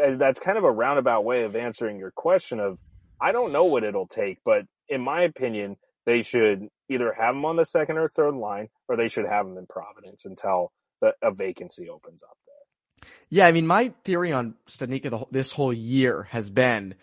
uh, 0.02 0.16
that's 0.16 0.40
kind 0.40 0.58
of 0.58 0.64
a 0.64 0.72
roundabout 0.72 1.26
way 1.26 1.44
of 1.44 1.58
answering 1.58 2.00
your 2.00 2.12
question 2.12 2.62
of 2.62 2.80
I 3.22 3.34
don't 3.34 3.52
know 3.52 3.66
what 3.66 3.84
it'll 3.84 4.08
take, 4.08 4.38
but 4.46 4.62
in 4.88 5.02
my 5.02 5.24
opinion, 5.24 5.76
they 6.06 6.22
should 6.22 6.70
either 6.90 7.12
have 7.12 7.36
him 7.36 7.44
on 7.44 7.58
the 7.58 7.66
second 7.66 7.98
or 7.98 8.08
third 8.08 8.36
line 8.36 8.70
or 8.88 8.96
they 8.96 9.10
should 9.10 9.26
have 9.30 9.46
him 9.46 9.58
in 9.58 9.66
Providence 9.68 10.24
until 10.24 10.72
the, 11.02 11.12
a 11.22 11.34
vacancy 11.34 11.90
opens 11.90 12.24
up 12.24 12.38
there. 12.46 13.10
Yeah, 13.30 13.48
I 13.48 13.52
mean, 13.52 13.68
my 13.68 13.92
theory 14.06 14.32
on 14.32 14.56
Studnicka 14.70 15.28
this 15.32 15.52
whole 15.52 15.74
year 15.74 16.30
has 16.32 16.50
been 16.50 16.96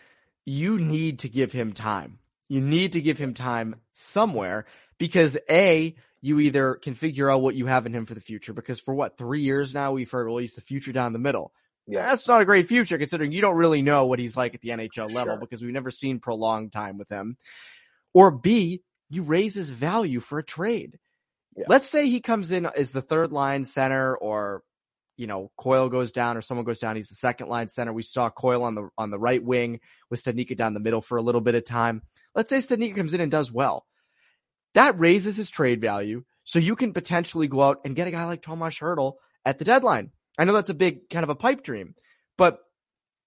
you 0.47 0.79
need 0.79 1.19
to 1.19 1.29
give 1.29 1.53
him 1.53 1.75
time. 1.75 2.19
You 2.53 2.61
need 2.61 2.93
to 2.93 3.01
give 3.01 3.17
him 3.17 3.33
time 3.33 3.77
somewhere 3.93 4.67
because 4.99 5.39
A, 5.49 5.97
you 6.21 6.39
either 6.39 6.75
can 6.75 6.93
figure 6.93 7.31
out 7.31 7.41
what 7.41 7.55
you 7.55 7.65
have 7.65 7.87
in 7.87 7.95
him 7.95 8.05
for 8.05 8.13
the 8.13 8.21
future. 8.21 8.53
Because 8.53 8.79
for 8.79 8.93
what 8.93 9.17
three 9.17 9.41
years 9.41 9.73
now, 9.73 9.93
we've 9.93 10.11
heard 10.11 10.29
well 10.29 10.37
he's 10.37 10.55
the 10.55 10.61
future 10.61 10.93
down 10.93 11.15
the 11.15 11.19
middle. 11.19 11.55
Yeah, 11.87 12.03
that's 12.03 12.29
not 12.29 12.43
a 12.43 12.45
great 12.45 12.69
future 12.69 12.99
considering 12.99 13.33
you 13.33 13.41
don't 13.41 13.57
really 13.57 13.81
know 13.81 14.05
what 14.05 14.19
he's 14.19 14.37
like 14.37 14.55
at 14.55 14.61
the 14.61 14.69
NHL 14.69 14.93
sure. 14.93 15.07
level 15.09 15.39
because 15.39 15.63
we've 15.63 15.73
never 15.73 15.91
seen 15.91 16.21
prolonged 16.21 16.73
time 16.73 16.99
with 16.99 17.09
him. 17.09 17.39
Or 18.13 18.31
B, 18.31 18.83
you 19.09 19.23
raise 19.23 19.55
his 19.55 19.71
value 19.71 20.21
for 20.21 20.39
a 20.39 20.45
trade. 20.45 20.99
Yeah. 21.57 21.65
Let's 21.69 21.89
say 21.89 22.07
he 22.07 22.21
comes 22.21 22.53
in 22.53 22.67
as 22.67 22.91
the 22.91 23.01
third 23.01 23.33
line 23.33 23.65
center 23.65 24.15
or 24.15 24.63
you 25.17 25.27
know, 25.27 25.51
Coyle 25.57 25.89
goes 25.89 26.13
down 26.13 26.37
or 26.37 26.43
someone 26.43 26.65
goes 26.65 26.81
down. 26.81 26.97
He's 26.97 27.09
the 27.09 27.15
second 27.15 27.49
line 27.49 27.71
center. 27.71 27.95
We 27.95 28.03
saw 28.03 28.29
Coyle 28.29 28.65
on 28.65 28.75
the 28.75 28.91
on 28.99 29.11
the 29.11 29.19
right 29.19 29.43
wing 29.43 29.81
with 30.11 30.23
Studnicka 30.23 30.55
down 30.55 30.75
the 30.75 30.81
middle 30.81 31.01
for 31.01 31.17
a 31.17 31.23
little 31.23 31.41
bit 31.41 31.55
of 31.55 31.65
time. 31.65 32.03
Let's 32.35 32.51
say 32.51 32.59
Studnicka 32.59 32.97
comes 32.97 33.15
in 33.15 33.21
and 33.21 33.31
does 33.31 33.53
well 33.53 33.87
that 34.75 34.99
raises 34.99 35.37
his 35.37 35.51
trade 35.51 35.81
value. 35.81 36.25
So 36.45 36.59
you 36.59 36.77
can 36.77 36.93
potentially 36.93 37.47
go 37.47 37.63
out 37.63 37.81
and 37.85 37.95
get 37.95 38.09
a 38.09 38.11
guy 38.11 38.25
like 38.25 38.43
Tomas 38.43 38.79
Hertl 38.79 39.15
at 39.45 39.59
the 39.59 39.65
deadline. 39.65 40.11
I 40.39 40.45
know 40.45 40.53
that's 40.53 40.71
a 40.71 40.75
big 40.75 41.09
kind 41.09 41.23
of 41.23 41.31
a 41.31 41.35
pipe 41.35 41.63
dream, 41.63 41.95
but 42.37 42.59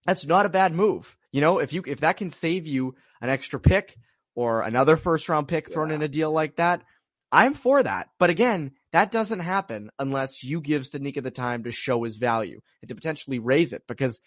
that's 0.05 0.25
not 0.25 0.45
a 0.45 0.49
bad 0.49 0.73
move. 0.73 1.15
You 1.31 1.41
know, 1.41 1.59
if 1.59 1.71
you, 1.71 1.83
if 1.85 2.01
that 2.01 2.17
can 2.17 2.29
save 2.29 2.67
you 2.67 2.95
an 3.21 3.29
extra 3.29 3.59
pick 3.59 3.95
or 4.33 4.61
another 4.61 4.97
first 4.97 5.29
round 5.29 5.47
pick 5.47 5.71
thrown 5.71 5.89
yeah. 5.89 5.95
in 5.95 6.01
a 6.01 6.07
deal 6.07 6.31
like 6.31 6.57
that, 6.57 6.81
I'm 7.31 7.53
for 7.53 7.81
that. 7.81 8.09
But 8.19 8.29
again, 8.29 8.71
that 8.91 9.11
doesn't 9.11 9.39
happen 9.39 9.91
unless 9.97 10.43
you 10.43 10.61
give 10.61 10.83
Studnicka 10.83 11.23
the 11.23 11.31
time 11.31 11.63
to 11.63 11.71
show 11.71 12.03
his 12.03 12.17
value 12.17 12.61
and 12.81 12.89
to 12.89 12.95
potentially 12.95 13.39
raise 13.39 13.71
it 13.71 13.83
because 13.87 14.19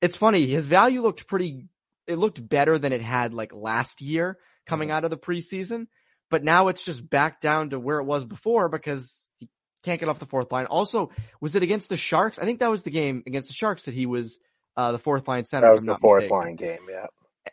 it's 0.00 0.16
funny. 0.16 0.46
His 0.46 0.66
value 0.66 1.02
looked 1.02 1.26
pretty, 1.26 1.68
it 2.06 2.16
looked 2.18 2.46
better 2.46 2.78
than 2.78 2.92
it 2.92 3.02
had 3.02 3.34
like 3.34 3.52
last 3.54 4.00
year 4.02 4.38
coming 4.66 4.88
Mm-hmm. 4.88 4.96
out 4.96 5.04
of 5.04 5.10
the 5.10 5.16
preseason, 5.16 5.86
but 6.30 6.44
now 6.44 6.68
it's 6.68 6.84
just 6.84 7.08
back 7.08 7.40
down 7.40 7.70
to 7.70 7.78
where 7.80 7.98
it 7.98 8.04
was 8.04 8.24
before 8.24 8.68
because 8.68 9.26
he 9.38 9.48
can't 9.82 9.98
get 10.00 10.08
off 10.08 10.18
the 10.20 10.26
fourth 10.26 10.52
line. 10.52 10.66
Also, 10.66 11.10
was 11.40 11.54
it 11.56 11.62
against 11.62 11.88
the 11.88 11.96
Sharks? 11.96 12.38
I 12.38 12.44
think 12.44 12.60
that 12.60 12.70
was 12.70 12.82
the 12.84 12.90
game 12.90 13.22
against 13.26 13.48
the 13.48 13.54
Sharks 13.54 13.84
that 13.86 13.94
he 13.94 14.06
was 14.06 14.38
uh, 14.76 14.92
the 14.92 14.98
fourth 14.98 15.26
line 15.28 15.44
center. 15.44 15.66
That 15.68 15.74
was 15.74 15.84
the 15.84 15.98
fourth 15.98 16.22
mistaken. 16.22 16.36
line 16.38 16.56
game. 16.56 16.78
Yeah. 16.88 17.06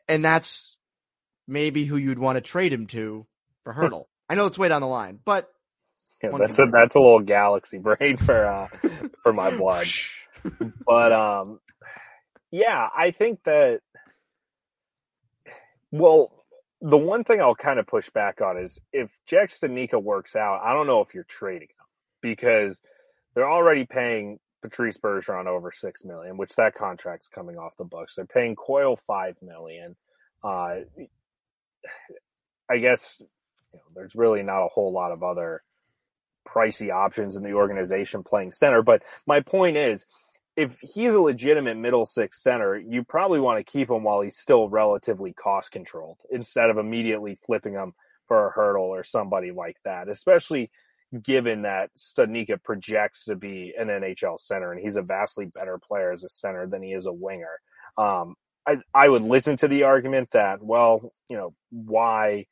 and 0.08 0.24
that's 0.24 0.78
maybe 1.48 1.86
who 1.86 1.98
you'd 1.98 2.20
want 2.20 2.36
to 2.38 2.42
trade 2.42 2.72
him 2.72 2.86
to 2.88 3.26
for 3.64 3.74
Hertl. 3.74 4.04
I 4.30 4.36
know 4.36 4.46
it's 4.46 4.58
way 4.60 4.68
down 4.70 4.82
the 4.82 4.88
line, 4.88 5.18
but 5.26 5.48
Yeah, 6.22 6.30
that's 6.38 6.60
a 6.60 6.66
that's 6.72 6.94
a 6.96 7.00
little 7.00 7.22
galaxy 7.22 7.78
brain 7.80 8.18
for 8.18 8.46
uh 8.46 8.68
for 9.24 9.34
my 9.34 9.56
blood. 9.58 9.88
But 10.86 11.12
um 11.12 11.60
yeah, 12.52 12.88
I 12.96 13.12
think 13.12 13.40
that 13.46 13.80
well 15.92 16.32
the 16.82 16.98
one 16.98 17.24
thing 17.24 17.42
I'll 17.42 17.56
kind 17.56 17.80
of 17.80 17.88
push 17.88 18.10
back 18.10 18.42
on 18.42 18.58
is 18.58 18.80
if 18.94 19.10
Jack 19.26 19.50
Studnicka 19.50 20.02
works 20.02 20.36
out, 20.36 20.62
I 20.64 20.74
don't 20.74 20.88
know 20.88 21.02
if 21.02 21.14
you're 21.14 21.26
trading 21.26 21.68
him 21.68 21.86
because 22.22 22.82
they're 23.36 23.50
already 23.50 23.86
paying 23.86 24.40
Patrice 24.62 24.98
Bergeron 24.98 25.48
over 25.48 25.72
six 25.72 26.04
million, 26.06 26.38
which 26.38 26.56
that 26.56 26.76
contract's 26.76 27.28
coming 27.28 27.58
off 27.58 27.78
the 27.78 27.84
books. 27.84 28.16
They're 28.16 28.26
paying 28.26 28.56
Coyle 28.56 28.96
five 28.96 29.36
million. 29.42 29.96
Uh, 30.44 30.82
I 32.70 32.78
guess 32.78 33.22
you 33.74 33.80
know, 33.80 33.84
there's 33.96 34.16
really 34.16 34.44
not 34.44 34.64
a 34.64 34.70
whole 34.70 34.94
lot 34.94 35.12
of 35.12 35.24
other 35.24 35.64
pricey 36.48 36.92
options 36.92 37.36
in 37.36 37.44
the 37.44 37.54
organization 37.54 38.24
playing 38.24 38.52
center. 38.52 38.82
But 38.82 39.04
my 39.28 39.42
point 39.42 39.78
is, 39.78 40.06
if 40.60 40.78
he's 40.82 41.14
a 41.14 41.22
legitimate 41.22 41.78
middle 41.78 42.06
six 42.06 42.44
center, 42.44 42.78
you 42.78 43.04
probably 43.04 43.40
want 43.40 43.66
to 43.66 43.72
keep 43.72 43.90
him 43.90 44.04
while 44.04 44.20
he's 44.20 44.38
still 44.38 44.68
relatively 44.68 45.32
cost 45.32 45.72
controlled 45.72 46.18
instead 46.30 46.70
of 46.70 46.78
immediately 46.78 47.36
flipping 47.36 47.74
him 47.74 47.94
for 48.28 48.48
a 48.48 48.54
Hertl 48.54 48.90
or 48.90 49.06
somebody 49.06 49.52
like 49.52 49.78
that, 49.86 50.10
especially 50.10 50.70
given 51.24 51.62
that 51.62 51.92
Studnicka 51.98 52.62
projects 52.62 53.24
to 53.26 53.38
be 53.38 53.74
an 53.80 53.88
NHL 53.88 54.38
center 54.38 54.74
and 54.74 54.82
he's 54.82 54.98
a 54.98 55.02
vastly 55.02 55.46
better 55.46 55.80
player 55.80 56.12
as 56.12 56.26
a 56.26 56.30
center 56.30 56.68
than 56.68 56.84
he 56.84 56.92
is 56.92 57.06
a 57.06 57.14
winger. 57.14 57.60
Um, 57.98 58.36
I, 58.68 58.80
I 58.94 59.08
would 59.08 59.24
listen 59.24 59.56
to 59.58 59.70
the 59.70 59.84
argument 59.84 60.30
that, 60.34 60.60
well, 60.62 61.10
you 61.30 61.38
know, 61.38 61.54
why 61.72 62.48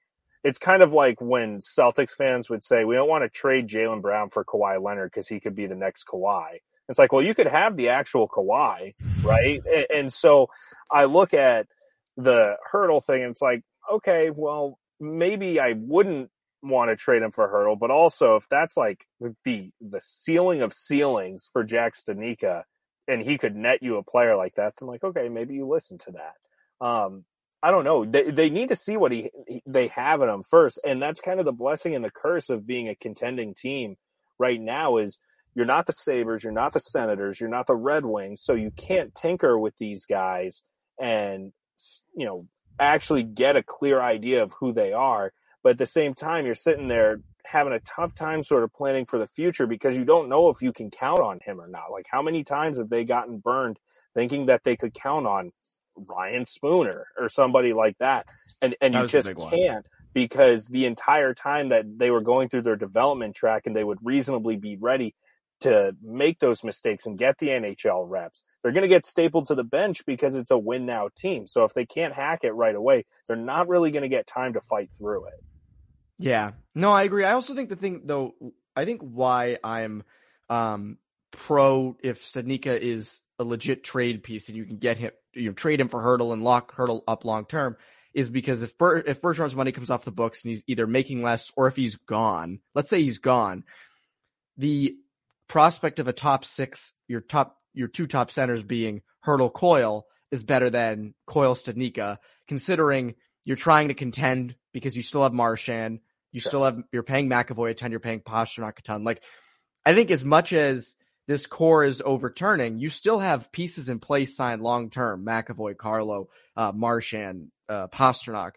it's 0.46 0.58
kind 0.58 0.82
of 0.82 0.94
like 0.94 1.20
when 1.20 1.58
Celtics 1.58 2.16
fans 2.16 2.50
would 2.50 2.64
say, 2.64 2.86
we 2.86 2.96
don't 2.96 3.10
want 3.10 3.26
to 3.26 3.30
trade 3.30 3.68
Jaylen 3.68 4.02
Brown 4.02 4.30
for 4.30 4.46
Kawhi 4.46 4.82
Leonard 4.82 5.12
because 5.12 5.28
he 5.28 5.42
could 5.42 5.56
be 5.56 5.68
the 5.68 5.76
next 5.76 6.06
Kawhi. 6.08 6.60
It's 6.90 7.00
like, 7.00 7.12
well, 7.12 7.24
you 7.24 7.36
could 7.36 7.48
have 7.48 7.76
the 7.76 7.90
actual 7.90 8.28
Kawhi, 8.28 8.94
right? 9.24 9.62
and, 9.66 9.86
and 9.94 10.14
so 10.14 10.50
I 10.92 11.06
look 11.06 11.34
at 11.34 11.68
the 12.16 12.56
Hertl 12.72 13.04
thing 13.04 13.24
and 13.24 13.32
it's 13.32 13.42
like, 13.42 13.62
okay, 13.92 14.30
well, 14.34 14.80
maybe 15.00 15.60
I 15.60 15.74
wouldn't 15.76 16.30
want 16.64 16.90
to 16.90 16.96
trade 16.96 17.22
him 17.22 17.32
for 17.32 17.48
Hertl, 17.48 17.78
but 17.80 17.92
also 17.92 18.36
if 18.36 18.48
that's 18.50 18.78
like 18.78 19.06
the, 19.20 19.72
the 19.82 20.02
ceiling 20.02 20.62
of 20.62 20.74
ceilings 20.74 21.50
for 21.54 21.64
Jack 21.64 21.96
Studnicka 21.96 22.64
and 23.08 23.22
he 23.22 23.38
could 23.38 23.56
net 23.56 23.84
you 23.84 23.98
a 23.98 24.04
player 24.04 24.36
like 24.36 24.56
that, 24.56 24.74
then 24.80 24.88
like, 24.88 25.04
okay, 25.04 25.30
maybe 25.30 25.54
you 25.54 25.68
listen 25.68 25.98
to 26.00 26.14
that. 26.14 26.86
Um, 26.86 27.26
I 27.62 27.72
don't 27.72 27.86
know. 27.86 28.06
They 28.06 28.30
they 28.30 28.50
need 28.50 28.70
to 28.70 28.76
see 28.76 28.98
what 28.98 29.12
he, 29.12 29.32
he 29.48 29.64
they 29.66 29.88
have 29.88 30.22
in 30.22 30.30
him 30.30 30.44
first, 30.44 30.80
and 30.86 31.02
that's 31.02 31.22
kind 31.22 31.40
of 31.40 31.46
the 31.46 31.52
blessing 31.52 31.96
and 31.96 32.06
the 32.06 32.12
curse 32.12 32.50
of 32.50 32.68
being 32.68 32.88
a 32.88 32.96
contending 32.96 33.56
team 33.56 33.96
right 34.38 34.62
now. 34.62 34.98
Is 34.98 35.18
you're 35.58 35.66
not 35.66 35.88
the 35.88 35.94
Sabres, 35.94 36.44
you're 36.44 36.54
not 36.54 36.74
the 36.74 36.80
Senators, 36.80 37.40
you're 37.40 37.50
not 37.50 37.66
the 37.66 37.76
Red 37.76 38.06
Wings, 38.06 38.44
so 38.44 38.54
you 38.54 38.70
can't 38.78 39.16
tinker 39.16 39.58
with 39.58 39.74
these 39.80 40.06
guys 40.06 40.62
and 41.02 41.52
you 42.16 42.28
know 42.28 42.46
actually 42.80 43.24
get 43.24 43.56
a 43.56 43.64
clear 43.64 44.00
idea 44.00 44.44
of 44.44 44.54
who 44.60 44.72
they 44.72 44.94
are. 44.94 45.34
But 45.64 45.72
at 45.72 45.78
the 45.80 45.88
same 45.88 46.14
time, 46.14 46.46
you're 46.46 46.54
sitting 46.54 46.88
there 46.88 47.22
having 47.44 47.74
a 47.74 47.80
tough 47.80 48.14
time 48.14 48.44
sort 48.44 48.64
of 48.64 48.72
planning 48.72 49.08
for 49.08 49.18
the 49.18 49.26
future 49.26 49.66
because 49.66 49.98
you 49.98 50.06
don't 50.06 50.30
know 50.30 50.50
if 50.50 50.62
you 50.62 50.72
can 50.72 50.92
count 50.92 51.22
on 51.22 51.40
him 51.44 51.60
or 51.60 51.68
not. 51.68 51.92
Like 51.92 52.06
how 52.08 52.22
many 52.22 52.44
times 52.44 52.78
have 52.78 52.90
they 52.90 53.04
gotten 53.04 53.40
burned 53.40 53.80
thinking 54.14 54.46
that 54.46 54.62
they 54.64 54.76
could 54.76 54.94
count 54.94 55.26
on 55.26 55.52
Ryan 56.08 56.46
Spooner 56.46 57.08
or 57.18 57.30
somebody 57.30 57.74
like 57.74 57.98
that. 57.98 58.28
And 58.62 58.76
and 58.80 58.94
That 58.94 59.02
you 59.02 59.08
just 59.08 59.34
can't 59.50 59.88
because 60.14 60.68
the 60.68 60.86
entire 60.86 61.34
time 61.34 61.70
that 61.70 61.86
they 61.98 62.12
were 62.12 62.22
going 62.22 62.50
through 62.50 62.64
their 62.64 62.76
development 62.76 63.36
track 63.36 63.64
and 63.66 63.76
they 63.76 63.84
would 63.84 64.00
reasonably 64.04 64.56
be 64.56 64.76
ready 64.76 65.16
to 65.62 65.96
make 66.02 66.40
those 66.40 66.64
mistakes 66.64 67.06
and 67.06 67.18
get 67.18 67.38
the 67.40 67.48
NHL 67.48 68.06
reps, 68.08 68.44
they're 68.62 68.72
going 68.72 68.84
to 68.84 68.88
get 68.88 69.06
stapled 69.06 69.48
to 69.48 69.56
the 69.56 69.64
bench 69.64 70.06
because 70.06 70.36
it's 70.36 70.52
a 70.52 70.58
win 70.58 70.86
now 70.86 71.10
team. 71.16 71.48
So 71.48 71.64
if 71.64 71.74
they 71.74 71.86
can't 71.86 72.14
hack 72.14 72.44
it 72.44 72.52
right 72.52 72.76
away, 72.76 73.06
they're 73.28 73.38
not 73.38 73.68
really 73.68 73.92
going 73.92 74.04
to 74.04 74.10
get 74.10 74.28
time 74.28 74.54
to 74.54 74.62
fight 74.62 74.90
through 74.98 75.28
it. 75.28 75.44
Yeah. 76.20 76.52
No, 76.74 76.92
I 76.92 77.04
agree. 77.04 77.26
I 77.26 77.34
also 77.34 77.56
think 77.56 77.70
the 77.70 77.76
thing 77.76 78.02
though, 78.06 78.34
I 78.76 78.86
think 78.86 79.02
why 79.02 79.58
I'm 79.64 80.04
um 80.50 80.98
pro 81.32 81.98
if 82.02 82.24
Studnicka 82.24 82.80
is 82.80 83.20
a 83.38 83.44
legit 83.44 83.84
trade 83.84 84.24
piece 84.24 84.48
and 84.48 84.58
you 84.58 84.66
can 84.66 84.78
get 84.78 84.98
him 84.98 85.12
you 85.34 85.48
know 85.48 85.54
trade 85.54 85.80
him 85.80 85.90
for 85.90 86.02
Hertl 86.02 86.34
and 86.34 86.44
lock 86.44 86.76
Hertl 86.76 87.02
up 87.08 87.26
long 87.26 87.46
term 87.46 87.78
is 88.14 88.30
because 88.30 88.64
if 88.64 88.78
Ber- 88.78 89.04
if 89.06 89.22
Bergeron's 89.22 89.56
money 89.56 89.72
comes 89.72 89.92
off 89.92 90.06
the 90.06 90.12
books 90.12 90.44
and 90.44 90.50
he's 90.50 90.64
either 90.68 90.88
making 90.88 91.22
less 91.22 91.52
or 91.56 91.68
if 91.68 91.76
he's 91.76 91.98
gone, 91.98 92.60
let's 92.74 92.90
say 92.90 93.02
he's 93.02 93.20
gone, 93.20 93.64
the 94.58 94.96
prospect 95.48 96.00
of 96.00 96.08
a 96.08 96.14
top 96.14 96.46
6 96.46 96.94
your 97.08 97.22
top 97.22 97.58
your 97.74 97.88
two 97.88 98.08
top 98.08 98.32
centers 98.32 98.64
being 98.64 99.02
Hertl 99.26 99.54
Coyle 99.54 100.06
is 100.32 100.44
better 100.44 100.70
than 100.70 101.14
Coyle 101.26 101.56
Studnicka 101.56 102.18
considering 102.48 103.16
you're 103.46 103.56
trying 103.56 103.88
to 103.88 103.94
contend 103.94 104.56
because 104.74 104.96
you 104.96 105.04
still 105.04 105.24
have 105.24 105.34
Marchand, 105.34 106.00
you 106.32 106.42
Sure. 106.42 106.50
still 106.50 106.66
have 106.66 106.84
you're 106.92 107.04
paying 107.04 107.30
McAvoy 107.30 107.72
a 107.72 107.74
ton, 107.74 107.92
you're 107.92 108.00
paying 108.00 108.20
Pastrnak 108.20 108.78
a 108.78 108.82
ton. 108.82 109.04
Like 109.04 109.24
I 109.86 109.94
think 109.96 110.12
as 110.12 110.26
much 110.26 110.52
as 110.52 110.96
this 111.28 111.46
core 111.46 111.84
is 111.84 112.02
overturning, 112.04 112.80
you 112.80 112.90
still 112.90 113.20
have 113.20 113.52
pieces 113.52 113.90
in 113.90 114.00
place 114.00 114.36
signed 114.36 114.62
long 114.62 114.90
term. 114.90 115.26
McAvoy, 115.26 115.78
Carlo, 115.78 116.30
uh, 116.56 116.72
Marchand, 116.74 117.52
uh, 117.70 117.88
Pastrnak. 117.88 118.52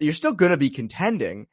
You're 0.00 0.12
still 0.12 0.32
going 0.32 0.50
to 0.50 0.56
be 0.56 0.70
contending. 0.70 1.46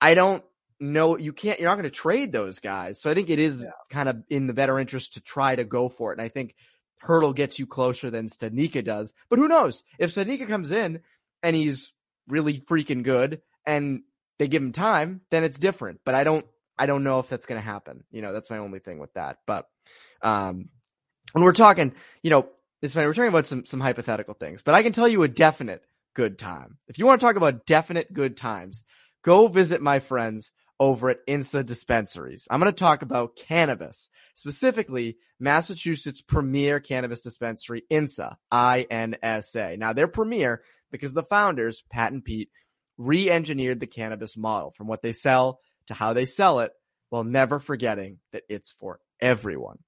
I 0.00 0.14
don't 0.14 0.44
know. 0.80 1.16
You 1.16 1.32
can't. 1.32 1.58
You're 1.60 1.68
not 1.68 1.76
going 1.76 1.84
to 1.84 1.90
trade 1.90 2.32
those 2.32 2.58
guys. 2.58 3.00
So 3.00 3.10
I 3.10 3.14
think 3.14 3.30
it 3.30 3.38
is 3.38 3.62
Yeah. 3.62 3.70
kind 3.90 4.08
of 4.08 4.22
in 4.28 4.46
the 4.46 4.52
better 4.52 4.78
interest 4.78 5.14
to 5.14 5.20
try 5.20 5.54
to 5.56 5.64
go 5.64 5.88
for 5.88 6.12
it. 6.12 6.18
And 6.18 6.22
I 6.24 6.28
think 6.28 6.54
Hertl 7.02 7.34
gets 7.34 7.58
you 7.58 7.66
closer 7.66 8.10
than 8.10 8.28
Studnicka 8.28 8.84
does. 8.84 9.14
But 9.28 9.38
who 9.38 9.48
knows? 9.48 9.82
If 9.98 10.10
Studnicka 10.10 10.48
comes 10.48 10.72
in 10.72 11.00
and 11.42 11.54
he's 11.54 11.92
really 12.28 12.60
freaking 12.60 13.02
good 13.02 13.42
and 13.66 14.02
they 14.38 14.48
give 14.48 14.62
him 14.62 14.72
time, 14.72 15.20
then 15.30 15.44
it's 15.44 15.58
different. 15.58 16.00
But 16.04 16.14
I 16.14 16.24
don't. 16.24 16.46
I 16.76 16.86
don't 16.86 17.04
know 17.04 17.20
if 17.20 17.28
that's 17.28 17.46
going 17.46 17.60
to 17.60 17.64
happen. 17.64 18.02
You 18.10 18.20
know, 18.22 18.32
that's 18.32 18.50
my 18.50 18.58
only 18.58 18.80
thing 18.80 18.98
with 18.98 19.14
that. 19.14 19.38
But 19.46 19.68
um, 20.22 20.70
when 21.32 21.44
we're 21.44 21.52
talking, 21.52 21.94
you 22.22 22.30
know, 22.30 22.48
it's 22.82 22.94
funny. 22.94 23.06
We're 23.06 23.14
talking 23.14 23.28
about 23.28 23.46
some 23.46 23.64
some 23.64 23.80
hypothetical 23.80 24.34
things, 24.34 24.62
but 24.62 24.74
I 24.74 24.82
can 24.82 24.92
tell 24.92 25.06
you 25.08 25.22
a 25.22 25.28
definite 25.28 25.84
good 26.14 26.38
time. 26.38 26.78
If 26.88 26.98
you 26.98 27.06
want 27.06 27.20
to 27.20 27.26
talk 27.26 27.36
about 27.36 27.64
definite 27.66 28.12
good 28.12 28.36
times, 28.36 28.82
go 29.22 29.48
visit 29.48 29.80
my 29.82 30.00
friends 30.00 30.50
over 30.80 31.10
at 31.10 31.26
INSA 31.28 31.64
dispensaries. 31.64 32.48
I'm 32.50 32.60
going 32.60 32.72
to 32.72 32.78
talk 32.78 33.02
about 33.02 33.36
cannabis, 33.36 34.08
specifically 34.34 35.16
Massachusetts 35.38 36.20
premier 36.20 36.80
cannabis 36.80 37.20
dispensary, 37.20 37.84
INSA, 37.90 38.36
I-N-S-A. 38.50 39.76
Now 39.76 39.92
they're 39.92 40.08
premier 40.08 40.62
because 40.90 41.14
the 41.14 41.22
founders, 41.22 41.82
Pat 41.90 42.12
and 42.12 42.24
Pete, 42.24 42.50
re-engineered 42.96 43.80
the 43.80 43.86
cannabis 43.86 44.36
model 44.36 44.72
from 44.76 44.86
what 44.86 45.02
they 45.02 45.12
sell 45.12 45.58
to 45.86 45.94
how 45.94 46.12
they 46.12 46.24
sell 46.24 46.60
it 46.60 46.72
while 47.10 47.24
never 47.24 47.58
forgetting 47.58 48.18
that 48.32 48.42
it's 48.48 48.72
for 48.78 48.98
everyone. 49.20 49.78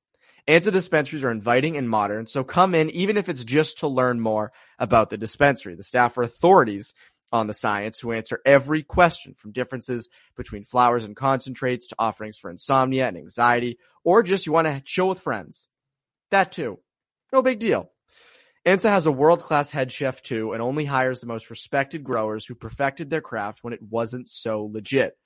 INSA 0.48 0.70
dispensaries 0.70 1.24
are 1.24 1.32
inviting 1.32 1.76
and 1.76 1.90
modern, 1.90 2.28
so 2.28 2.44
come 2.44 2.74
in 2.74 2.88
even 2.90 3.16
if 3.16 3.28
it's 3.28 3.42
just 3.42 3.80
to 3.80 3.88
learn 3.88 4.20
more 4.20 4.52
about 4.78 5.10
the 5.10 5.18
dispensary. 5.18 5.74
The 5.74 5.82
staff 5.82 6.16
are 6.18 6.22
authorities 6.22 6.94
on 7.32 7.46
the 7.46 7.54
science 7.54 7.98
who 7.98 8.12
answer 8.12 8.40
every 8.44 8.82
question 8.82 9.34
from 9.34 9.52
differences 9.52 10.08
between 10.36 10.64
flowers 10.64 11.04
and 11.04 11.16
concentrates 11.16 11.88
to 11.88 11.96
offerings 11.98 12.38
for 12.38 12.50
insomnia 12.50 13.08
and 13.08 13.16
anxiety, 13.16 13.78
or 14.04 14.22
just 14.22 14.46
you 14.46 14.52
want 14.52 14.66
to 14.66 14.80
chill 14.84 15.08
with 15.08 15.20
friends. 15.20 15.68
That 16.30 16.52
too. 16.52 16.78
No 17.32 17.42
big 17.42 17.58
deal. 17.58 17.90
INSA 18.66 18.88
has 18.88 19.06
a 19.06 19.12
world-class 19.12 19.70
head 19.70 19.92
chef 19.92 20.22
too 20.22 20.52
and 20.52 20.60
only 20.60 20.84
hires 20.84 21.20
the 21.20 21.26
most 21.26 21.50
respected 21.50 22.02
growers 22.02 22.44
who 22.44 22.54
perfected 22.54 23.10
their 23.10 23.20
craft 23.20 23.62
when 23.62 23.72
it 23.72 23.82
wasn't 23.82 24.28
so 24.28 24.68
legit. 24.72 25.16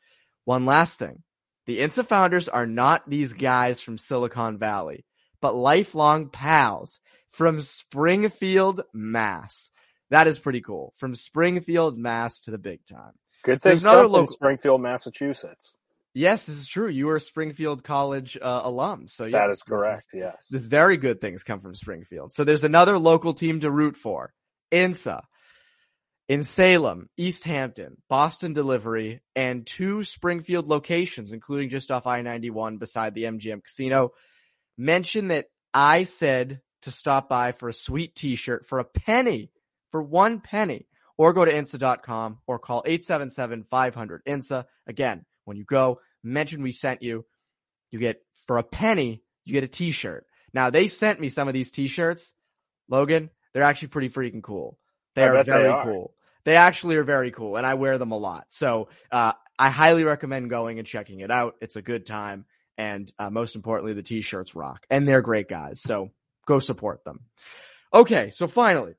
One 0.44 0.66
last 0.66 0.98
thing. 0.98 1.22
The 1.66 1.80
INSA 1.80 2.06
founders 2.06 2.48
are 2.48 2.66
not 2.66 3.08
these 3.08 3.32
guys 3.32 3.80
from 3.80 3.96
Silicon 3.96 4.58
Valley, 4.58 5.04
but 5.40 5.54
lifelong 5.54 6.28
pals 6.28 7.00
from 7.28 7.60
Springfield, 7.60 8.82
Mass. 8.92 9.70
That 10.10 10.26
is 10.26 10.38
pretty 10.38 10.60
cool. 10.60 10.92
From 10.98 11.14
Springfield, 11.14 11.96
Mass 11.98 12.40
to 12.42 12.50
the 12.50 12.58
big 12.58 12.84
time. 12.86 13.12
Good 13.42 13.62
thing. 13.62 13.70
There's 13.70 13.78
things 13.78 13.84
another 13.84 14.02
come 14.02 14.06
from 14.10 14.12
local- 14.12 14.32
Springfield, 14.34 14.82
Massachusetts. 14.82 15.76
Yes, 16.12 16.46
this 16.46 16.58
is 16.58 16.66
true. 16.66 16.88
You 16.88 17.08
are 17.10 17.16
a 17.16 17.20
Springfield 17.20 17.84
College 17.84 18.36
uh, 18.36 18.62
alum, 18.64 19.06
so 19.06 19.26
yes, 19.26 19.32
that 19.32 19.50
is 19.50 19.62
correct. 19.62 20.06
This 20.12 20.20
is, 20.20 20.24
yes, 20.24 20.46
this 20.50 20.66
very 20.66 20.96
good 20.96 21.20
things 21.20 21.44
come 21.44 21.60
from 21.60 21.72
Springfield. 21.74 22.32
So 22.32 22.42
there's 22.42 22.64
another 22.64 22.98
local 22.98 23.32
team 23.32 23.60
to 23.60 23.70
root 23.70 23.96
for. 23.96 24.32
INSA 24.72 25.20
in 26.28 26.42
Salem, 26.42 27.08
East 27.16 27.44
Hampton, 27.44 27.96
Boston 28.08 28.52
Delivery, 28.52 29.20
and 29.34 29.66
two 29.66 30.04
Springfield 30.04 30.68
locations, 30.68 31.32
including 31.32 31.70
just 31.70 31.90
off 31.90 32.06
I-91 32.06 32.78
beside 32.78 33.14
the 33.14 33.24
MGM 33.24 33.64
Casino. 33.64 34.10
Mention 34.78 35.28
that 35.28 35.46
I 35.74 36.04
said 36.04 36.60
to 36.82 36.92
stop 36.92 37.28
by 37.28 37.52
for 37.52 37.68
a 37.68 37.72
sweet 37.72 38.14
t-shirt 38.14 38.64
for 38.64 38.78
a 38.78 38.84
penny, 38.84 39.50
for 39.90 40.03
one 40.03 40.40
penny, 40.40 40.87
or 41.20 41.33
go 41.35 41.44
to 41.44 41.53
INSA.com 41.53 42.38
or 42.46 42.59
call 42.59 42.83
877-500-INSA. 42.85 44.64
Again, 44.87 45.26
when 45.44 45.57
you 45.59 45.64
go, 45.64 46.00
mention 46.24 46.62
we 46.62 46.72
sent 46.72 47.03
you. 47.03 47.26
You 47.90 47.98
get, 47.98 48.22
for 48.46 48.57
a 48.57 48.62
penny, 48.62 49.22
you 49.44 49.53
get 49.53 49.64
a 49.64 49.68
t-shirt. 49.68 50.24
Now 50.55 50.70
they 50.70 50.88
sent 50.88 51.20
me 51.20 51.29
some 51.29 51.46
of 51.46 51.55
these 51.55 51.70
t-shirts. 51.70 52.35
Logan, 52.88 53.29
they're 53.53 53.64
actually 53.64 53.88
pretty 53.88 54.09
freaking 54.09 54.42
cool. 54.42 54.79
They 55.14 55.22
I 55.22 55.26
are 55.26 55.35
bet 55.35 55.46
they 55.46 55.53
very 55.53 55.68
are. 55.68 55.85
cool. 55.85 56.14
They 56.44 56.57
actually 56.57 56.96
are 56.96 57.05
very 57.05 57.31
cool 57.33 57.57
and 57.57 57.66
I 57.66 57.74
wear 57.74 57.98
them 57.98 58.12
a 58.12 58.16
lot. 58.16 58.46
So, 58.48 58.88
uh, 59.12 59.33
I 59.59 59.68
highly 59.68 60.05
recommend 60.05 60.48
going 60.48 60.79
and 60.79 60.88
checking 60.88 61.20
it 61.20 61.31
out. 61.31 61.57
It's 61.61 61.76
a 61.76 61.83
good 61.83 62.07
time. 62.07 62.46
And, 62.79 63.12
uh, 63.18 63.29
most 63.29 63.57
importantly, 63.57 63.92
the 63.92 64.03
t-shirts 64.03 64.55
rock 64.55 64.87
and 64.88 65.07
they're 65.07 65.20
great 65.20 65.48
guys. 65.48 65.83
So 65.83 66.12
go 66.46 66.61
support 66.61 67.05
them. 67.05 67.20
Okay. 67.92 68.31
So 68.31 68.48
finally, 68.48 68.94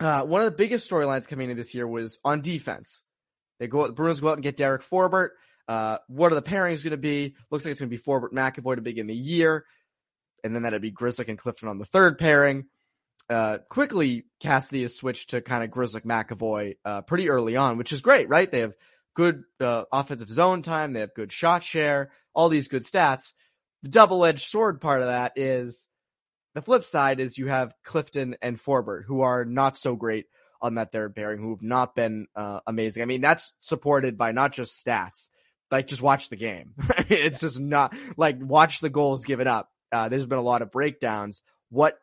uh, 0.00 0.22
one 0.22 0.40
of 0.40 0.44
the 0.46 0.56
biggest 0.56 0.90
storylines 0.90 1.26
coming 1.26 1.50
into 1.50 1.60
this 1.60 1.74
year 1.74 1.86
was 1.86 2.18
on 2.24 2.40
defense. 2.40 3.02
They 3.58 3.66
go, 3.66 3.86
the 3.86 3.92
Bruins 3.92 4.20
go 4.20 4.28
out 4.28 4.34
and 4.34 4.42
get 4.42 4.56
Derek 4.56 4.82
Forbort. 4.82 5.30
Uh, 5.66 5.98
what 6.08 6.32
are 6.32 6.36
the 6.36 6.42
pairings 6.42 6.82
going 6.82 6.92
to 6.92 6.96
be? 6.96 7.34
Looks 7.50 7.64
like 7.64 7.72
it's 7.72 7.80
going 7.80 7.90
to 7.90 7.96
be 7.96 8.02
Forbort 8.02 8.32
McAvoy 8.32 8.76
to 8.76 8.82
begin 8.82 9.06
the 9.06 9.14
year. 9.14 9.64
And 10.44 10.54
then 10.54 10.62
that'd 10.62 10.80
be 10.80 10.90
Grizzly 10.90 11.24
and 11.28 11.38
Clifton 11.38 11.68
on 11.68 11.78
the 11.78 11.84
third 11.84 12.18
pairing. 12.18 12.66
Uh, 13.28 13.58
quickly, 13.68 14.26
Cassidy 14.40 14.82
has 14.82 14.96
switched 14.96 15.30
to 15.30 15.40
kind 15.40 15.62
of 15.64 15.70
Grizzly 15.70 16.00
McAvoy, 16.02 16.76
uh, 16.84 17.02
pretty 17.02 17.28
early 17.28 17.56
on, 17.56 17.76
which 17.76 17.92
is 17.92 18.00
great, 18.00 18.28
right? 18.28 18.50
They 18.50 18.60
have 18.60 18.74
good, 19.14 19.42
uh, 19.60 19.84
offensive 19.92 20.30
zone 20.30 20.62
time. 20.62 20.92
They 20.92 21.00
have 21.00 21.12
good 21.12 21.32
shot 21.32 21.62
share, 21.64 22.12
all 22.32 22.48
these 22.48 22.68
good 22.68 22.84
stats. 22.84 23.32
The 23.82 23.90
double-edged 23.90 24.48
sword 24.48 24.80
part 24.80 25.02
of 25.02 25.08
that 25.08 25.32
is 25.36 25.88
the 26.58 26.62
flip 26.62 26.84
side 26.84 27.20
is 27.20 27.38
you 27.38 27.46
have 27.46 27.72
Clifton 27.84 28.34
and 28.42 28.58
Forbort 28.60 29.04
who 29.04 29.20
are 29.20 29.44
not 29.44 29.76
so 29.76 29.94
great 29.94 30.26
on 30.60 30.74
that 30.74 30.90
third 30.90 31.14
pairing, 31.14 31.38
who 31.38 31.50
have 31.50 31.62
not 31.62 31.94
been, 31.94 32.26
uh, 32.34 32.58
amazing. 32.66 33.00
I 33.00 33.06
mean, 33.06 33.20
that's 33.20 33.54
supported 33.60 34.18
by 34.18 34.32
not 34.32 34.52
just 34.52 34.84
stats, 34.84 35.28
like 35.70 35.86
just 35.86 36.02
watch 36.02 36.30
the 36.30 36.36
game. 36.36 36.74
it's 37.08 37.38
just 37.38 37.60
not 37.60 37.94
like 38.16 38.38
watch 38.40 38.80
the 38.80 38.90
goals 38.90 39.24
given 39.24 39.46
up. 39.46 39.70
Uh, 39.92 40.08
there's 40.08 40.26
been 40.26 40.38
a 40.38 40.42
lot 40.42 40.62
of 40.62 40.72
breakdowns. 40.72 41.42
What 41.70 41.96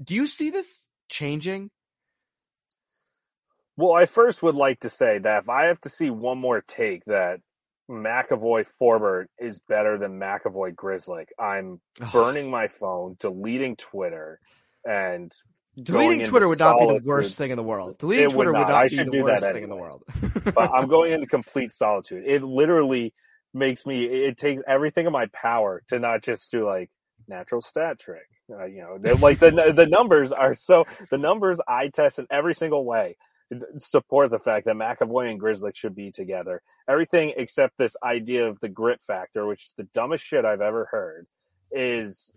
do 0.00 0.14
you 0.14 0.28
see 0.28 0.50
this 0.50 0.78
changing? 1.08 1.68
Well, 3.76 3.92
I 3.92 4.06
first 4.06 4.40
would 4.44 4.54
like 4.54 4.80
to 4.80 4.88
say 4.88 5.18
that 5.18 5.42
if 5.42 5.48
I 5.48 5.66
have 5.66 5.80
to 5.80 5.88
see 5.88 6.10
one 6.10 6.38
more 6.38 6.60
take 6.60 7.04
that 7.06 7.40
McAvoy 7.90 8.66
Forbort 8.80 9.26
is 9.38 9.58
better 9.68 9.98
than 9.98 10.18
McAvoy 10.18 10.74
Grizzly, 10.74 11.24
I'm 11.38 11.80
burning 12.12 12.50
my 12.50 12.68
phone, 12.68 13.16
deleting 13.18 13.76
Twitter, 13.76 14.40
and 14.84 15.32
Deleting 15.80 16.26
Twitter 16.26 16.48
would 16.48 16.58
not 16.58 16.78
be 16.78 16.86
the 16.86 17.00
worst 17.02 17.38
thing 17.38 17.50
in 17.50 17.56
the 17.56 17.62
world. 17.62 17.96
Deleting 17.98 18.24
It 18.24 18.28
would 18.28 18.34
Twitter 18.34 18.52
would 18.52 18.58
not. 18.58 18.68
not, 18.68 18.82
I 18.82 18.88
be 18.88 19.04
the 19.04 19.22
worst 19.22 19.44
thing 19.44 19.62
in 19.62 19.70
the 19.70 19.76
world. 19.76 20.02
but 20.54 20.70
I'm 20.70 20.86
going 20.86 21.12
into 21.12 21.26
complete 21.30 21.70
solitude. 21.70 22.24
It 22.26 22.42
literally 22.42 23.14
makes 23.54 23.86
me. 23.86 24.04
It 24.04 24.36
takes 24.36 24.60
everything 24.68 25.06
in 25.06 25.12
my 25.12 25.26
power 25.32 25.82
to 25.88 25.98
not 25.98 26.22
just 26.22 26.50
do 26.50 26.66
like 26.66 26.90
natural 27.26 27.62
stat 27.62 27.98
trick. 27.98 28.28
Uh, 28.50 28.66
you 28.66 28.82
know, 28.82 29.14
like 29.14 29.38
the 29.38 29.72
the 29.74 29.86
numbers 29.86 30.30
are 30.30 30.54
so 30.54 30.84
the 31.10 31.16
numbers 31.16 31.58
I 31.66 31.88
test 31.88 32.18
in 32.18 32.26
every 32.30 32.54
single 32.54 32.84
way 32.84 33.16
support 33.78 34.30
the 34.30 34.38
fact 34.38 34.66
that 34.66 34.76
McAvoy 34.76 35.30
and 35.30 35.40
Grizzly 35.40 35.72
should 35.74 35.94
be 35.94 36.10
together. 36.10 36.62
Everything 36.88 37.32
except 37.36 37.78
this 37.78 37.96
idea 38.02 38.48
of 38.48 38.60
the 38.60 38.68
grit 38.68 39.00
factor, 39.00 39.46
which 39.46 39.64
is 39.64 39.74
the 39.76 39.88
dumbest 39.94 40.24
shit 40.24 40.44
I've 40.44 40.60
ever 40.60 40.88
heard, 40.90 41.26
is 41.70 42.32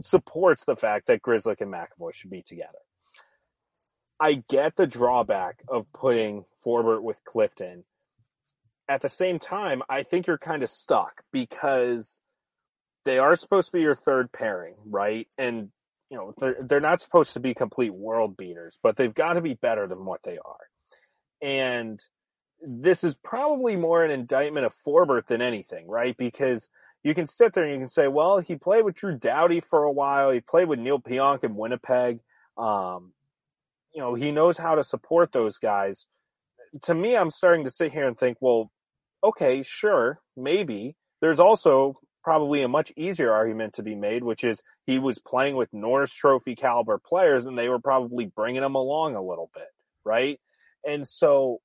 supports 0.00 0.64
the 0.64 0.76
fact 0.76 1.06
that 1.06 1.22
Grizzly 1.22 1.54
and 1.60 1.72
McAvoy 1.72 2.14
should 2.14 2.30
be 2.30 2.42
together. 2.42 2.78
I 4.20 4.42
get 4.48 4.76
the 4.76 4.86
drawback 4.86 5.62
of 5.68 5.92
putting 5.92 6.44
Forbort 6.64 7.02
with 7.02 7.22
Clifton. 7.24 7.84
At 8.88 9.00
the 9.00 9.08
same 9.08 9.38
time, 9.38 9.82
I 9.88 10.02
think 10.02 10.26
you're 10.26 10.38
kind 10.38 10.62
of 10.62 10.68
stuck 10.68 11.22
because 11.32 12.18
they 13.04 13.18
are 13.18 13.36
supposed 13.36 13.66
to 13.68 13.72
be 13.72 13.82
your 13.82 13.94
third 13.94 14.32
pairing, 14.32 14.74
right? 14.86 15.28
And 15.38 15.70
you 16.10 16.16
know, 16.16 16.34
they're, 16.38 16.56
they're 16.60 16.80
not 16.80 17.00
supposed 17.00 17.34
to 17.34 17.40
be 17.40 17.54
complete 17.54 17.94
world 17.94 18.36
beaters, 18.36 18.78
but 18.82 18.96
they've 18.96 19.14
got 19.14 19.34
to 19.34 19.40
be 19.40 19.54
better 19.54 19.86
than 19.86 20.04
what 20.04 20.22
they 20.22 20.38
are. 20.38 20.66
And 21.42 22.00
this 22.66 23.04
is 23.04 23.16
probably 23.16 23.76
more 23.76 24.04
an 24.04 24.10
indictment 24.10 24.66
of 24.66 24.74
Forbort 24.86 25.26
than 25.26 25.42
anything, 25.42 25.86
right? 25.88 26.16
Because 26.16 26.68
you 27.02 27.14
can 27.14 27.26
sit 27.26 27.52
there 27.52 27.64
and 27.64 27.72
you 27.72 27.78
can 27.78 27.88
say, 27.88 28.08
well, 28.08 28.38
he 28.38 28.56
played 28.56 28.84
with 28.84 28.94
Drew 28.94 29.18
Doughty 29.18 29.60
for 29.60 29.84
a 29.84 29.92
while. 29.92 30.30
He 30.30 30.40
played 30.40 30.68
with 30.68 30.78
Neal 30.78 30.98
Pionk 30.98 31.44
in 31.44 31.54
Winnipeg. 31.54 32.20
Um, 32.56 33.12
you 33.92 34.00
know, 34.00 34.14
he 34.14 34.30
knows 34.30 34.56
how 34.56 34.74
to 34.74 34.82
support 34.82 35.32
those 35.32 35.58
guys. 35.58 36.06
To 36.82 36.94
me, 36.94 37.16
I'm 37.16 37.30
starting 37.30 37.64
to 37.64 37.70
sit 37.70 37.92
here 37.92 38.06
and 38.06 38.18
think, 38.18 38.38
well, 38.40 38.70
okay, 39.22 39.62
sure, 39.62 40.20
maybe. 40.36 40.96
There's 41.20 41.40
also 41.40 41.98
probably 42.24 42.62
a 42.62 42.68
much 42.68 42.90
easier 42.96 43.32
argument 43.32 43.74
to 43.74 43.82
be 43.82 43.94
made, 43.94 44.24
which 44.24 44.42
is 44.42 44.62
he 44.86 44.98
was 44.98 45.18
playing 45.18 45.56
with 45.56 45.72
Norris 45.72 46.12
Trophy 46.12 46.56
caliber 46.56 46.98
players 46.98 47.46
and 47.46 47.56
they 47.56 47.68
were 47.68 47.78
probably 47.78 48.26
bringing 48.26 48.62
him 48.62 48.74
along 48.74 49.14
a 49.14 49.22
little 49.22 49.50
bit, 49.54 49.68
right? 50.04 50.40
And 50.84 51.06
so 51.06 51.60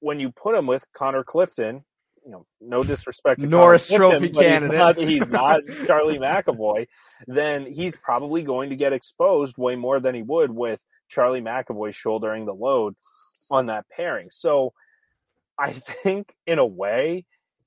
when 0.00 0.20
you 0.20 0.30
put 0.30 0.54
him 0.54 0.66
with 0.66 0.84
Connor 0.94 1.24
Clifton, 1.24 1.84
you 2.24 2.30
know, 2.30 2.46
no 2.60 2.82
disrespect 2.82 3.40
to 3.40 3.46
Norris 3.46 3.88
Connor 3.88 4.10
Trophy 4.10 4.28
Clifton, 4.30 4.70
candidate. 4.70 5.08
He's 5.08 5.30
not, 5.30 5.60
he's 5.66 5.68
not 5.68 5.86
Charlie 5.86 6.18
McAvoy. 6.18 6.86
Then 7.26 7.66
he's 7.66 7.96
probably 7.96 8.42
going 8.42 8.70
to 8.70 8.76
get 8.76 8.92
exposed 8.92 9.56
way 9.58 9.76
more 9.76 10.00
than 10.00 10.14
he 10.14 10.22
would 10.22 10.50
with 10.50 10.80
Charlie 11.08 11.42
McAvoy 11.42 11.94
shouldering 11.94 12.46
the 12.46 12.54
load 12.54 12.94
on 13.50 13.66
that 13.66 13.86
pairing. 13.94 14.28
So 14.30 14.72
I 15.58 15.72
think 15.72 16.34
in 16.46 16.58
a 16.58 16.66
way, 16.66 17.24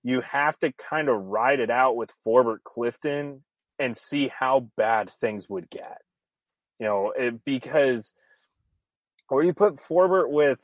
you 0.07 0.21
have 0.21 0.57
to 0.57 0.71
kind 0.71 1.09
of 1.09 1.21
ride 1.21 1.59
it 1.59 1.69
out 1.69 1.97
with 1.97 2.13
Forbort 2.25 2.63
Clifton 2.63 3.43
and 3.77 3.97
see 3.97 4.29
how 4.29 4.63
bad 4.77 5.09
things 5.19 5.49
would 5.49 5.69
get. 5.69 5.97
You 6.79 6.85
know, 6.85 7.13
it, 7.13 7.43
because, 7.43 8.13
or 9.27 9.43
you 9.43 9.53
put 9.53 9.75
Forbort 9.75 10.29
with 10.29 10.59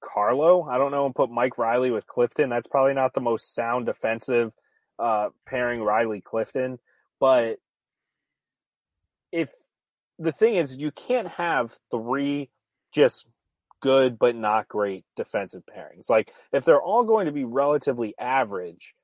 Carlo, 0.00 0.62
I 0.62 0.78
don't 0.78 0.92
know, 0.92 1.04
and 1.04 1.16
put 1.16 1.30
Mike 1.30 1.58
Reilly 1.58 1.90
with 1.90 2.06
Clifton. 2.06 2.48
That's 2.48 2.68
probably 2.68 2.94
not 2.94 3.12
the 3.12 3.20
most 3.20 3.56
sound 3.56 3.86
defensive 3.86 4.52
uh, 5.00 5.30
pairing 5.46 5.82
Reilly 5.82 6.20
Clifton. 6.20 6.78
But 7.18 7.56
if 9.32 9.50
the 10.20 10.30
thing 10.30 10.54
is, 10.54 10.76
you 10.76 10.92
can't 10.92 11.26
have 11.26 11.76
three 11.90 12.50
just 12.92 13.26
good 13.86 14.18
but 14.18 14.34
not 14.34 14.66
great 14.66 15.04
defensive 15.14 15.62
pairings. 15.64 16.10
Like 16.10 16.32
if 16.52 16.64
they're 16.64 16.82
all 16.82 17.04
going 17.04 17.26
to 17.26 17.32
be 17.32 17.44
relatively 17.44 18.14
average 18.18 18.94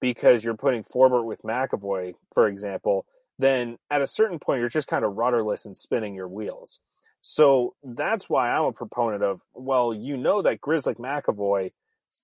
because 0.00 0.42
you're 0.42 0.56
putting 0.56 0.84
Forbort 0.84 1.26
with 1.26 1.42
McAvoy, 1.42 2.14
for 2.32 2.48
example, 2.48 3.04
then 3.38 3.76
at 3.90 4.00
a 4.00 4.06
certain 4.06 4.38
point 4.38 4.60
you're 4.60 4.70
just 4.70 4.88
kind 4.88 5.04
of 5.04 5.16
rudderless 5.16 5.66
and 5.66 5.76
spinning 5.76 6.14
your 6.14 6.28
wheels. 6.28 6.80
So 7.20 7.74
that's 7.84 8.28
why 8.30 8.50
I'm 8.50 8.64
a 8.64 8.72
proponent 8.72 9.22
of, 9.22 9.42
well, 9.52 9.92
you 9.92 10.16
know 10.16 10.40
that 10.42 10.62
Grizzly 10.62 10.94
McAvoy, 10.94 11.72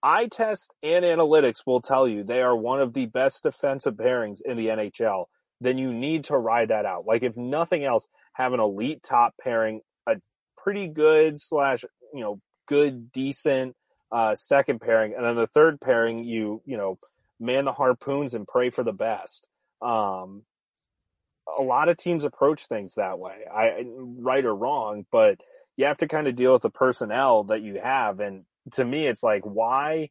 eye 0.02 0.28
test 0.28 0.72
and 0.82 1.04
analytics 1.04 1.66
will 1.66 1.82
tell 1.82 2.08
you 2.08 2.24
they 2.24 2.40
are 2.40 2.56
one 2.56 2.80
of 2.80 2.94
the 2.94 3.04
best 3.04 3.42
defensive 3.42 3.94
pairings 3.94 4.40
in 4.42 4.56
the 4.56 4.68
NHL. 4.68 5.26
Then 5.60 5.76
you 5.76 5.92
need 5.92 6.24
to 6.24 6.38
ride 6.38 6.68
that 6.70 6.86
out. 6.86 7.04
Like 7.04 7.22
if 7.22 7.36
nothing 7.36 7.84
else, 7.84 8.08
have 8.32 8.54
an 8.54 8.60
elite 8.60 9.02
top 9.02 9.34
pairing, 9.40 9.82
a 10.06 10.16
pretty 10.56 10.88
good 10.88 11.40
slash, 11.40 11.84
you 12.12 12.20
know, 12.20 12.40
good, 12.66 13.12
decent, 13.12 13.74
uh, 14.12 14.34
second 14.34 14.80
pairing. 14.80 15.14
And 15.14 15.24
then 15.24 15.36
the 15.36 15.46
third 15.46 15.80
pairing, 15.80 16.24
you, 16.24 16.62
you 16.64 16.76
know, 16.76 16.98
man 17.40 17.64
the 17.64 17.72
harpoons 17.72 18.34
and 18.34 18.46
pray 18.46 18.70
for 18.70 18.82
the 18.82 18.92
best. 18.92 19.46
Um, 19.80 20.42
a 21.58 21.62
lot 21.62 21.88
of 21.88 21.96
teams 21.96 22.24
approach 22.24 22.66
things 22.66 22.94
that 22.94 23.18
way. 23.18 23.44
I 23.50 23.84
right 23.86 24.44
or 24.44 24.54
wrong, 24.54 25.06
but 25.10 25.40
you 25.76 25.86
have 25.86 25.98
to 25.98 26.08
kind 26.08 26.26
of 26.26 26.36
deal 26.36 26.52
with 26.52 26.62
the 26.62 26.70
personnel 26.70 27.44
that 27.44 27.62
you 27.62 27.80
have. 27.82 28.20
And 28.20 28.44
to 28.72 28.84
me, 28.84 29.06
it's 29.06 29.22
like, 29.22 29.44
why 29.44 30.10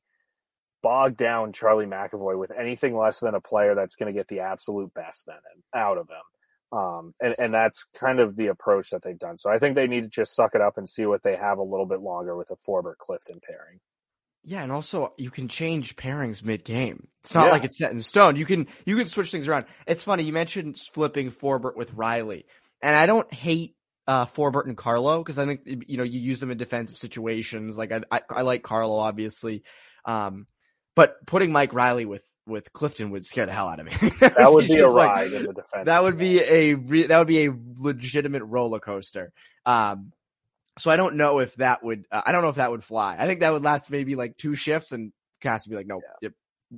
bog 0.82 1.18
down 1.18 1.54
Charlie 1.54 1.86
McAvoy 1.86 2.40
with 2.40 2.52
anything 2.52 2.98
less 2.98 3.20
than 3.20 3.36
a 3.36 3.42
player 3.42 3.76
that's 3.76 3.96
going 3.96 4.12
to 4.12 4.18
get 4.18 4.28
the 4.28 4.40
absolute 4.40 4.94
best 4.94 5.26
then 5.26 5.36
out 5.76 5.98
of 5.98 6.10
him? 6.10 6.16
Um, 6.72 7.14
and, 7.22 7.34
and 7.40 7.54
that's 7.54 7.86
kind 7.98 8.20
of 8.20 8.36
the 8.36 8.48
approach 8.48 8.90
that 8.90 9.02
they've 9.02 9.18
done. 9.18 9.38
So 9.38 9.50
I 9.50 9.58
think 9.58 9.76
they 9.76 9.88
need 9.88 10.02
to 10.02 10.10
just 10.10 10.36
suck 10.36 10.52
it 10.54 10.62
up 10.62 10.78
and 10.78 10.88
see 10.88 11.06
what 11.06 11.24
they 11.24 11.36
have 11.36 11.60
a 11.60 11.64
little 11.64 11.86
bit 11.86 12.02
longer 12.02 12.36
with 12.36 12.50
a 12.52 12.56
Forbort 12.58 12.98
Clifton 12.98 13.40
pairing. 13.46 13.80
Yeah, 14.44 14.64
and 14.64 14.72
also 14.72 15.14
you 15.18 15.30
can 15.30 15.48
change 15.48 15.96
pairings 15.96 16.44
mid 16.44 16.64
game. 16.64 17.08
It's 17.24 17.34
not 17.34 17.48
Yeah. 17.48 17.52
like 17.52 17.64
it's 17.66 17.78
set 17.78 17.92
in 17.92 18.02
stone. 18.02 18.36
You 18.38 18.46
can 18.46 18.68
you 18.86 18.96
can 18.98 19.08
switch 19.08 19.32
things 19.32 19.48
around. 19.48 19.66
It's 19.86 20.04
funny 20.04 20.24
you 20.24 20.32
mentioned 20.34 20.78
flipping 20.94 21.32
Forbort 21.32 21.76
with 21.76 21.94
Reilly, 21.94 22.46
and 22.82 22.96
I 22.96 23.06
don't 23.08 23.32
hate 23.34 23.76
uh 24.08 24.26
Forbort 24.26 24.66
and 24.68 24.78
Carlo 24.78 25.20
because 25.22 25.38
I 25.38 25.46
think 25.46 25.62
you 25.66 25.98
know 25.98 26.04
you 26.04 26.20
use 26.22 26.40
them 26.40 26.52
in 26.52 26.58
defensive 26.58 26.98
situations. 26.98 27.78
Like 27.78 27.92
I 27.92 28.02
I, 28.10 28.22
I 28.30 28.42
like 28.44 28.64
Carlo 28.64 28.98
obviously, 29.00 29.64
um, 30.06 30.48
but 30.96 31.26
putting 31.26 31.52
Mike 31.52 31.74
Reilly 31.74 32.06
with 32.06 32.24
with 32.48 32.72
Clifton 32.74 33.12
would 33.12 33.26
scare 33.26 33.46
the 33.46 33.52
hell 33.52 33.68
out 33.68 33.80
of 33.80 33.86
me. 33.86 33.92
That 34.20 34.52
would 34.52 34.68
be 34.68 34.74
a 34.76 34.78
just 34.84 34.96
like- 34.96 35.10
ride 35.10 35.34
in 35.34 35.46
the 35.46 35.54
defense. 35.54 35.86
that 35.86 36.04
would 36.04 36.18
be 36.18 36.40
a 36.42 36.74
re- 36.76 37.08
that 37.08 37.18
would 37.18 37.28
be 37.28 37.46
a 37.48 37.54
legitimate 37.78 38.44
roller 38.44 38.80
coaster. 38.80 39.32
Um, 39.66 40.14
so 40.80 40.92
I 40.92 40.96
don't 40.96 41.16
know 41.16 41.40
if 41.40 41.56
that 41.56 41.84
would 41.84 42.06
uh, 42.12 42.22
I 42.26 42.32
don't 42.32 42.44
know 42.44 42.50
if 42.50 42.56
that 42.56 42.72
would 42.72 42.84
fly. 42.84 43.16
I 43.20 43.26
think 43.26 43.42
that 43.42 43.52
would 43.54 43.64
last 43.64 43.90
maybe 43.92 44.16
like 44.16 44.38
two 44.38 44.56
shifts, 44.56 44.92
and 44.92 45.12
Cass 45.42 45.66
would 45.68 45.72
be 45.72 45.78
like, 45.78 45.88
no, 45.88 46.02
yep, 46.22 46.34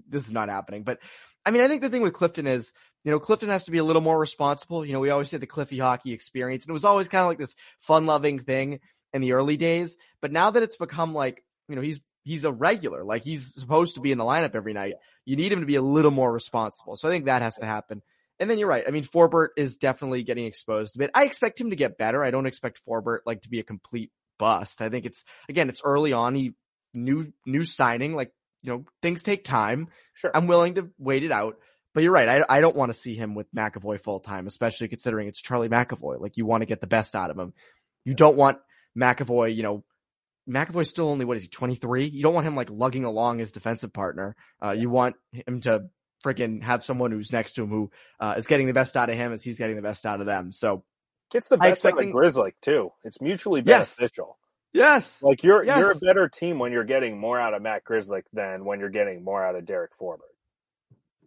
this 0.09 0.25
is 0.25 0.33
not 0.33 0.49
happening. 0.49 0.83
But 0.83 0.99
I 1.45 1.51
mean, 1.51 1.61
I 1.61 1.67
think 1.67 1.81
the 1.81 1.89
thing 1.89 2.01
with 2.01 2.13
Clifton 2.13 2.47
is, 2.47 2.73
you 3.03 3.11
know, 3.11 3.19
Clifton 3.19 3.49
has 3.49 3.65
to 3.65 3.71
be 3.71 3.77
a 3.77 3.83
little 3.83 4.01
more 4.01 4.17
responsible. 4.19 4.85
You 4.85 4.93
know, 4.93 4.99
we 4.99 5.09
always 5.09 5.29
say 5.29 5.37
the 5.37 5.47
Cliffy 5.47 5.77
hockey 5.79 6.13
experience, 6.13 6.63
and 6.65 6.69
it 6.69 6.73
was 6.73 6.85
always 6.85 7.07
kind 7.07 7.21
of 7.23 7.27
like 7.27 7.37
this 7.37 7.55
fun 7.79 8.05
loving 8.05 8.39
thing 8.39 8.79
in 9.13 9.21
the 9.21 9.33
early 9.33 9.57
days. 9.57 9.95
But 10.21 10.31
now 10.31 10.51
that 10.51 10.63
it's 10.63 10.77
become 10.77 11.13
like, 11.13 11.43
you 11.67 11.75
know, 11.75 11.81
he's 11.81 11.99
he's 12.29 12.45
a 12.45 12.51
regular, 12.51 13.03
like 13.03 13.23
he's 13.23 13.55
supposed 13.55 13.95
to 13.95 14.01
be 14.01 14.11
in 14.11 14.19
the 14.19 14.23
lineup 14.23 14.53
every 14.53 14.73
night. 14.73 14.93
You 15.25 15.35
need 15.35 15.51
him 15.51 15.61
to 15.61 15.65
be 15.65 15.77
a 15.77 15.81
little 15.81 16.11
more 16.11 16.31
responsible. 16.31 16.95
So 16.95 17.09
I 17.09 17.11
think 17.11 17.25
that 17.25 17.41
has 17.41 17.55
to 17.55 17.65
happen. 17.65 18.03
And 18.39 18.47
then 18.47 18.59
you're 18.59 18.69
right. 18.69 18.83
I 18.87 18.91
mean, 18.91 19.03
Forbort 19.03 19.49
is 19.57 19.77
definitely 19.77 20.21
getting 20.21 20.45
exposed 20.45 20.95
a 20.95 20.99
bit. 20.99 21.11
I 21.15 21.25
expect 21.25 21.59
him 21.59 21.71
to 21.71 21.75
get 21.75 21.97
better. 21.97 22.23
I 22.23 22.29
don't 22.29 22.45
expect 22.45 22.81
Forbort 22.87 23.19
like 23.25 23.41
to 23.41 23.49
be 23.49 23.59
a 23.59 23.63
complete 23.63 24.11
bust. 24.37 24.81
I 24.81 24.89
think 24.89 25.05
it's 25.05 25.25
again, 25.49 25.69
it's 25.69 25.81
early 25.83 26.13
on. 26.13 26.35
He 26.35 26.53
new 26.93 27.33
new 27.47 27.63
signing, 27.63 28.13
like 28.15 28.31
you 28.61 28.71
know, 28.71 28.85
things 29.01 29.23
take 29.23 29.43
time. 29.43 29.87
Sure. 30.13 30.31
I'm 30.33 30.45
willing 30.45 30.75
to 30.75 30.89
wait 30.99 31.23
it 31.23 31.31
out. 31.31 31.57
But 31.95 32.03
you're 32.03 32.13
right. 32.13 32.29
I, 32.29 32.57
I 32.57 32.61
don't 32.61 32.75
want 32.75 32.93
to 32.93 32.99
see 32.99 33.15
him 33.15 33.33
with 33.33 33.51
McAvoy 33.53 33.99
full 34.01 34.19
time, 34.19 34.45
especially 34.45 34.87
considering 34.87 35.27
it's 35.27 35.41
Charlie 35.41 35.67
McAvoy. 35.67 36.21
Like 36.21 36.37
you 36.37 36.45
want 36.45 36.61
to 36.61 36.67
get 36.67 36.79
the 36.79 36.87
best 36.87 37.15
out 37.15 37.31
of 37.31 37.39
him. 37.39 37.53
You 38.05 38.13
don't 38.13 38.37
want 38.37 38.59
McAvoy, 38.97 39.55
you 39.55 39.63
know, 39.63 39.83
McAvoy's 40.49 40.89
still 40.89 41.09
only, 41.09 41.25
what 41.25 41.37
is 41.37 41.43
he, 41.43 41.49
23? 41.49 42.05
You 42.05 42.23
don't 42.23 42.33
want 42.33 42.47
him 42.47 42.55
like 42.55 42.69
lugging 42.71 43.05
along 43.05 43.39
his 43.39 43.51
defensive 43.51 43.93
partner. 43.93 44.35
Uh, 44.63 44.71
you 44.71 44.89
want 44.89 45.15
him 45.31 45.61
to 45.61 45.83
freaking 46.25 46.63
have 46.63 46.83
someone 46.83 47.11
who's 47.11 47.31
next 47.31 47.53
to 47.53 47.63
him 47.63 47.69
who, 47.69 47.91
uh, 48.19 48.33
is 48.37 48.47
getting 48.47 48.67
the 48.67 48.73
best 48.73 48.97
out 48.97 49.09
of 49.09 49.15
him 49.15 49.31
as 49.31 49.43
he's 49.43 49.57
getting 49.57 49.75
the 49.75 49.81
best 49.81 50.05
out 50.05 50.19
of 50.19 50.25
them. 50.25 50.51
So 50.51 50.83
Gets 51.31 51.47
the 51.47 51.57
best 51.57 51.85
out 51.85 52.01
of 52.01 52.11
Grizzly 52.11 52.53
too. 52.61 52.91
It's 53.03 53.21
mutually 53.21 53.61
beneficial. 53.61 54.39
yes, 54.73 55.21
Like 55.21 55.43
you're 55.43 55.63
you're 55.63 55.91
a 55.91 55.99
better 55.99 56.27
team 56.27 56.57
when 56.57 56.71
you're 56.71 56.83
getting 56.83 57.19
more 57.19 57.39
out 57.39 57.53
of 57.53 57.61
Matt 57.61 57.83
Grzelcyk 57.85 58.23
than 58.33 58.65
when 58.65 58.79
you're 58.79 58.89
getting 58.89 59.23
more 59.23 59.43
out 59.43 59.55
of 59.55 59.65
Derek 59.65 59.91
Forbort. 59.95 60.17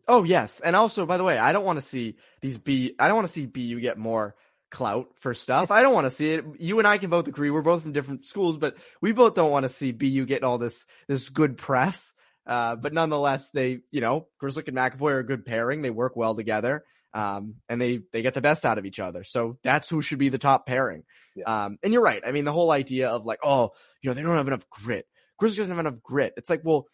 Oh 0.09 0.25
yes, 0.25 0.61
and 0.61 0.75
also 0.75 1.07
by 1.07 1.19
the 1.19 1.25
way, 1.25 1.39
I 1.39 1.53
don't 1.53 1.65
want 1.65 1.79
to 1.79 1.85
see 1.85 2.17
these 2.41 2.59
B. 2.59 2.97
I 2.99 3.07
don't 3.07 3.15
want 3.15 3.29
to 3.29 3.33
see 3.33 3.47
BU 3.47 3.81
get 3.81 3.97
more 3.97 4.35
clout 4.73 5.07
for 5.21 5.35
stuff. 5.35 5.71
I 5.71 5.83
don't 5.83 5.95
want 5.95 6.07
to 6.07 6.11
see 6.11 6.33
it. 6.33 6.45
You 6.59 6.79
and 6.81 6.89
I 6.89 6.99
can 6.99 7.11
both 7.11 7.29
agree. 7.29 7.51
We're 7.51 7.63
both 7.63 7.83
from 7.83 7.93
different 7.93 8.27
schools, 8.27 8.57
but 8.57 8.77
we 9.01 9.13
both 9.13 9.35
don't 9.35 9.53
want 9.53 9.65
to 9.65 9.69
see 9.69 9.93
BU 9.93 10.27
getting 10.27 10.45
all 10.45 10.59
this 10.59 10.85
this 11.07 11.29
good 11.29 11.57
press. 11.57 12.13
Uh, 12.45 12.75
but 12.75 12.93
nonetheless, 12.93 13.51
they 13.51 13.81
you 13.93 14.01
know 14.01 14.27
Grizzly 14.41 14.65
and 14.67 14.77
McAvoy 14.77 15.13
are 15.13 15.19
a 15.21 15.27
good 15.27 15.45
pairing. 15.45 15.83
They 15.83 15.91
work 15.91 16.17
well 16.17 16.35
together, 16.35 16.83
um, 17.15 17.57
and 17.69 17.81
they 17.81 18.01
they 18.13 18.23
get 18.23 18.35
the 18.35 18.41
best 18.41 18.65
out 18.65 18.79
of 18.79 18.87
each 18.87 18.99
other. 18.99 19.23
So 19.23 19.59
that's 19.63 19.89
who 19.89 20.03
should 20.03 20.19
be 20.19 20.31
the 20.31 20.39
top 20.39 20.67
pairing. 20.67 21.05
Yeah. 21.37 21.65
Um, 21.65 21.79
and 21.83 21.93
you're 21.93 22.03
right. 22.03 22.23
I 22.27 22.33
mean, 22.33 22.45
the 22.45 22.53
whole 22.53 22.73
idea 22.73 23.11
of 23.11 23.25
like, 23.25 23.39
oh, 23.45 23.71
you 24.03 24.11
know, 24.11 24.15
they 24.15 24.23
don't 24.23 24.37
have 24.37 24.49
enough 24.49 24.69
grit. 24.71 25.07
Grizzly 25.39 25.59
doesn't 25.59 25.77
have 25.77 25.87
enough 25.87 26.03
grit. 26.03 26.35
It's 26.37 26.51
like, 26.51 26.63
well, 26.65 26.87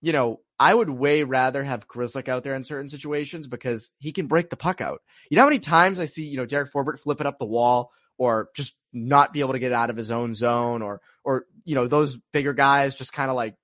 you 0.00 0.12
know, 0.12 0.40
I 0.58 0.72
would 0.72 0.88
way 0.88 1.22
rather 1.22 1.62
have 1.62 1.86
Grzelcyk 1.86 2.28
out 2.28 2.42
there 2.42 2.54
in 2.54 2.64
certain 2.64 2.88
situations 2.88 3.46
because 3.46 3.90
he 3.98 4.12
can 4.12 4.26
break 4.26 4.48
the 4.48 4.56
puck 4.56 4.80
out. 4.80 5.02
You 5.30 5.36
know 5.36 5.42
how 5.42 5.48
many 5.48 5.58
times 5.58 6.00
I 6.00 6.06
see, 6.06 6.24
you 6.24 6.36
know, 6.36 6.46
Derek 6.46 6.72
Forbort 6.72 6.98
flip 6.98 7.20
it 7.20 7.26
up 7.26 7.38
the 7.38 7.44
wall 7.44 7.90
or 8.16 8.48
just 8.56 8.74
not 8.92 9.32
be 9.32 9.40
able 9.40 9.52
to 9.52 9.58
get 9.58 9.72
out 9.72 9.90
of 9.90 9.96
his 9.96 10.10
own 10.10 10.32
zone 10.32 10.80
or, 10.80 11.02
or, 11.24 11.44
you 11.64 11.74
know, 11.74 11.86
those 11.86 12.18
bigger 12.32 12.54
guys 12.54 12.94
just 12.94 13.12
kind 13.12 13.28
of 13.28 13.36
like 13.36 13.54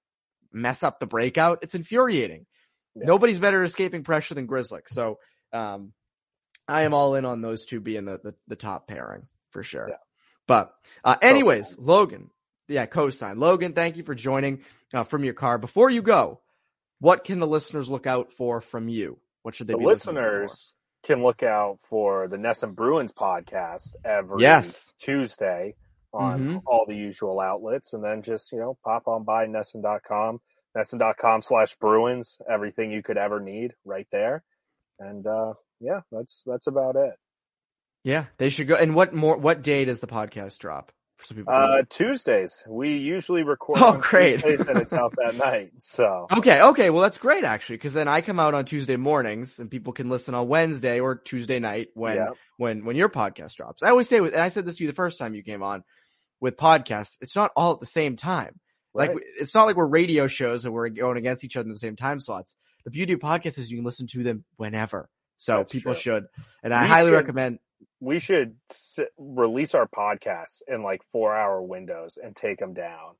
mess 0.52 0.83
up 0.83 1.00
the 1.00 1.07
breakout. 1.07 1.61
It's 1.62 1.74
infuriating. 1.74 2.44
Yeah. 2.94 3.07
Nobody's 3.07 3.40
better 3.40 3.62
at 3.62 3.66
escaping 3.66 4.05
pressure 4.05 4.35
than 4.35 4.46
Grzelcyk. 4.46 4.88
So, 4.88 5.18
um, 5.52 5.92
I 6.68 6.83
am 6.83 6.92
all 6.92 7.14
in 7.14 7.24
on 7.24 7.40
those 7.40 7.64
two 7.64 7.81
being 7.81 8.05
the, 8.05 8.20
the, 8.22 8.35
the 8.48 8.57
top 8.57 8.87
pairing 8.87 9.26
for 9.50 9.62
sure. 9.62 9.87
Yeah. 9.88 9.96
But, 10.46 10.72
uh, 11.02 11.16
anyways, 11.22 11.78
Logan, 11.78 12.31
yeah, 12.68 12.87
cosign. 12.87 13.38
Logan, 13.38 13.72
thank 13.72 13.96
you 13.96 14.02
for 14.02 14.14
joining 14.14 14.61
uh, 14.92 15.05
from 15.05 15.24
your 15.24 15.35
car. 15.35 15.57
Before 15.57 15.88
you 15.88 16.02
go, 16.02 16.40
what 17.02 17.24
can 17.24 17.40
the 17.40 17.46
listeners 17.48 17.90
look 17.90 18.06
out 18.06 18.32
for 18.32 18.60
from 18.60 18.88
you? 18.88 19.18
What 19.42 19.56
should 19.56 19.66
they 19.66 19.72
The 19.74 19.78
be 19.78 19.84
listeners 19.86 20.72
can 21.02 21.24
look 21.24 21.42
out 21.42 21.80
for 21.82 22.28
the 22.28 22.36
NESN 22.36 22.76
Bruins 22.76 23.12
podcast 23.12 23.96
every 24.04 24.42
Yes. 24.42 24.92
Tuesday 25.00 25.74
on 26.14 26.40
Mhm. 26.40 26.62
all 26.64 26.84
the 26.86 26.94
usual 26.94 27.40
outlets, 27.40 27.92
and 27.92 28.04
then 28.04 28.22
just 28.22 28.52
you 28.52 28.58
know 28.58 28.78
pop 28.84 29.08
on 29.08 29.24
by 29.24 29.46
NESN.com, 29.46 30.40
NESN.com 30.76 31.42
slash 31.42 31.74
Bruins, 31.76 32.38
everything 32.48 32.92
you 32.92 33.02
could 33.02 33.18
ever 33.18 33.40
need 33.40 33.74
right 33.84 34.06
there, 34.12 34.44
and 35.00 35.26
uh, 35.26 35.54
yeah, 35.80 36.02
that's 36.12 36.44
that's 36.46 36.68
about 36.68 36.94
it. 36.94 37.14
Yeah, 38.04 38.26
they 38.36 38.48
should 38.48 38.68
go. 38.68 38.76
And 38.76 38.94
what 38.94 39.12
more? 39.12 39.36
What 39.36 39.62
day 39.62 39.84
does 39.84 39.98
the 40.00 40.06
podcast 40.06 40.58
drop? 40.60 40.92
Some 41.24 41.37
people. 41.37 41.52
Uh, 41.54 41.82
Tuesdays 41.88 42.62
we 42.68 42.96
usually 42.96 43.42
record. 43.42 43.78
Oh, 43.80 43.92
on 43.94 44.00
great. 44.00 44.40
Tuesdays 44.40 44.66
and 44.66 44.78
it's 44.78 44.92
out 44.92 45.14
that 45.16 45.37
night. 45.37 45.70
So 45.78 46.26
okay, 46.32 46.61
okay. 46.61 46.90
Well, 46.90 47.02
that's 47.02 47.18
great 47.18 47.44
actually, 47.44 47.76
because 47.76 47.94
then 47.94 48.08
I 48.08 48.20
come 48.20 48.40
out 48.40 48.54
on 48.54 48.64
Tuesday 48.64 48.96
mornings, 48.96 49.58
and 49.58 49.70
people 49.70 49.92
can 49.92 50.08
listen 50.08 50.35
on 50.35 50.48
Wednesday 50.48 51.00
or 51.00 51.14
Tuesday 51.16 51.58
night 51.58 51.88
when 51.94 52.16
Yeah. 52.16 52.30
when 52.56 52.85
when 52.85 52.96
your 52.96 53.08
podcast 53.08 53.54
drops. 53.56 53.82
I 53.82 53.90
always 53.90 54.08
say, 54.08 54.20
with, 54.20 54.32
and 54.32 54.42
I 54.42 54.48
said 54.48 54.66
this 54.66 54.76
to 54.78 54.85
you 54.85 54.90
the 54.90 54.94
first 54.96 55.18
time 55.18 55.35
you 55.35 55.42
came 55.42 55.62
on 55.62 55.85
with 56.40 56.56
podcasts. 56.56 57.18
It's 57.20 57.37
not 57.37 57.52
all 57.56 57.72
at 57.74 57.80
the 57.80 57.87
same 57.87 58.16
time. 58.16 58.58
Like 58.94 59.12
it's 59.40 59.54
not 59.54 59.66
like 59.66 59.76
we're 59.76 59.87
radio 59.87 60.26
shows 60.26 60.64
and 60.66 60.74
we're 60.74 60.88
going 60.90 61.16
against 61.16 61.44
each 61.44 61.56
other 61.56 61.66
in 61.66 61.72
the 61.72 61.78
same 61.78 61.96
time 61.96 62.18
slots. 62.18 62.54
The 62.85 62.90
beauty 62.90 63.12
of 63.14 63.20
podcasts 63.20 63.58
is 63.58 63.70
you 63.70 63.78
can 63.78 63.85
listen 63.87 64.06
to 64.08 64.22
them 64.22 64.44
whenever. 64.56 65.08
So 65.38 65.58
That's 65.58 65.72
people 65.72 65.94
true. 65.94 66.00
should, 66.02 66.24
and 66.62 66.74
I 66.74 66.82
We 66.82 66.88
highly 66.88 67.08
should- 67.08 67.14
recommend. 67.14 67.58
We 68.00 68.18
should 68.18 68.56
s 68.70 68.98
release 69.18 69.74
our 69.74 69.86
podcasts 69.88 70.62
in 70.66 70.82
like 70.82 71.02
four 71.12 71.34
hour 71.34 71.62
windows 71.62 72.18
and 72.22 72.34
take 72.34 72.58
them 72.58 72.74
down. 72.74 73.14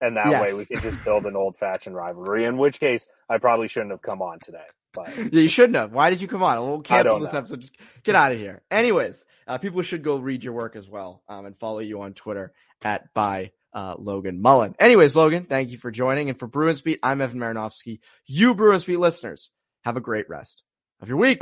And 0.00 0.16
that 0.18 0.42
way 0.42 0.52
we 0.52 0.66
can 0.66 0.80
just 0.80 1.02
build 1.04 1.24
an 1.24 1.36
old 1.42 1.56
fashioned 1.56 1.96
rivalry, 1.96 2.44
in 2.44 2.58
which 2.58 2.80
case 2.80 3.06
I 3.30 3.38
probably 3.38 3.68
shouldn't 3.68 3.92
have 3.92 4.02
come 4.02 4.20
on 4.20 4.40
today. 4.40 4.58
But 4.92 5.16
Yeah, 5.16 5.40
you 5.40 5.48
shouldn't 5.48 5.76
have. 5.76 5.92
Why 5.92 6.10
did 6.10 6.20
you 6.20 6.28
come 6.28 6.42
on? 6.42 6.58
We'll 6.60 6.80
cancel 6.82 7.18
this 7.20 7.32
know. 7.32 7.38
episode. 7.40 7.60
Just 7.60 7.76
get 8.02 8.14
out 8.14 8.32
of 8.32 8.38
here. 8.38 8.62
Anyways, 8.70 9.24
uh, 9.46 9.58
people 9.58 9.82
should 9.82 10.02
go 10.02 10.16
read 10.16 10.44
your 10.44 10.52
work 10.52 10.76
as 10.76 10.88
well 10.88 11.22
um, 11.28 11.46
and 11.46 11.58
follow 11.58 11.78
you 11.78 12.02
on 12.02 12.12
Twitter 12.12 12.52
at 12.84 13.12
by 13.14 13.52
uh, 13.72 13.94
Logan 13.98 14.40
Mullen. 14.40 14.74
Anyways, 14.78 15.14
Logan, 15.16 15.44
thank 15.44 15.70
you 15.70 15.78
for 15.78 15.90
joining. 15.90 16.28
And 16.30 16.38
for 16.38 16.46
Bruins 16.46 16.80
Beat, 16.80 16.98
I'm 17.02 17.20
Evan 17.20 17.40
Marinofsky. 17.40 18.00
You 18.26 18.54
Bruins 18.54 18.84
Beat 18.84 18.98
listeners, 18.98 19.50
have 19.84 19.96
a 19.96 20.00
great 20.00 20.28
rest 20.28 20.62
of 21.00 21.08
your 21.08 21.18
week. 21.18 21.38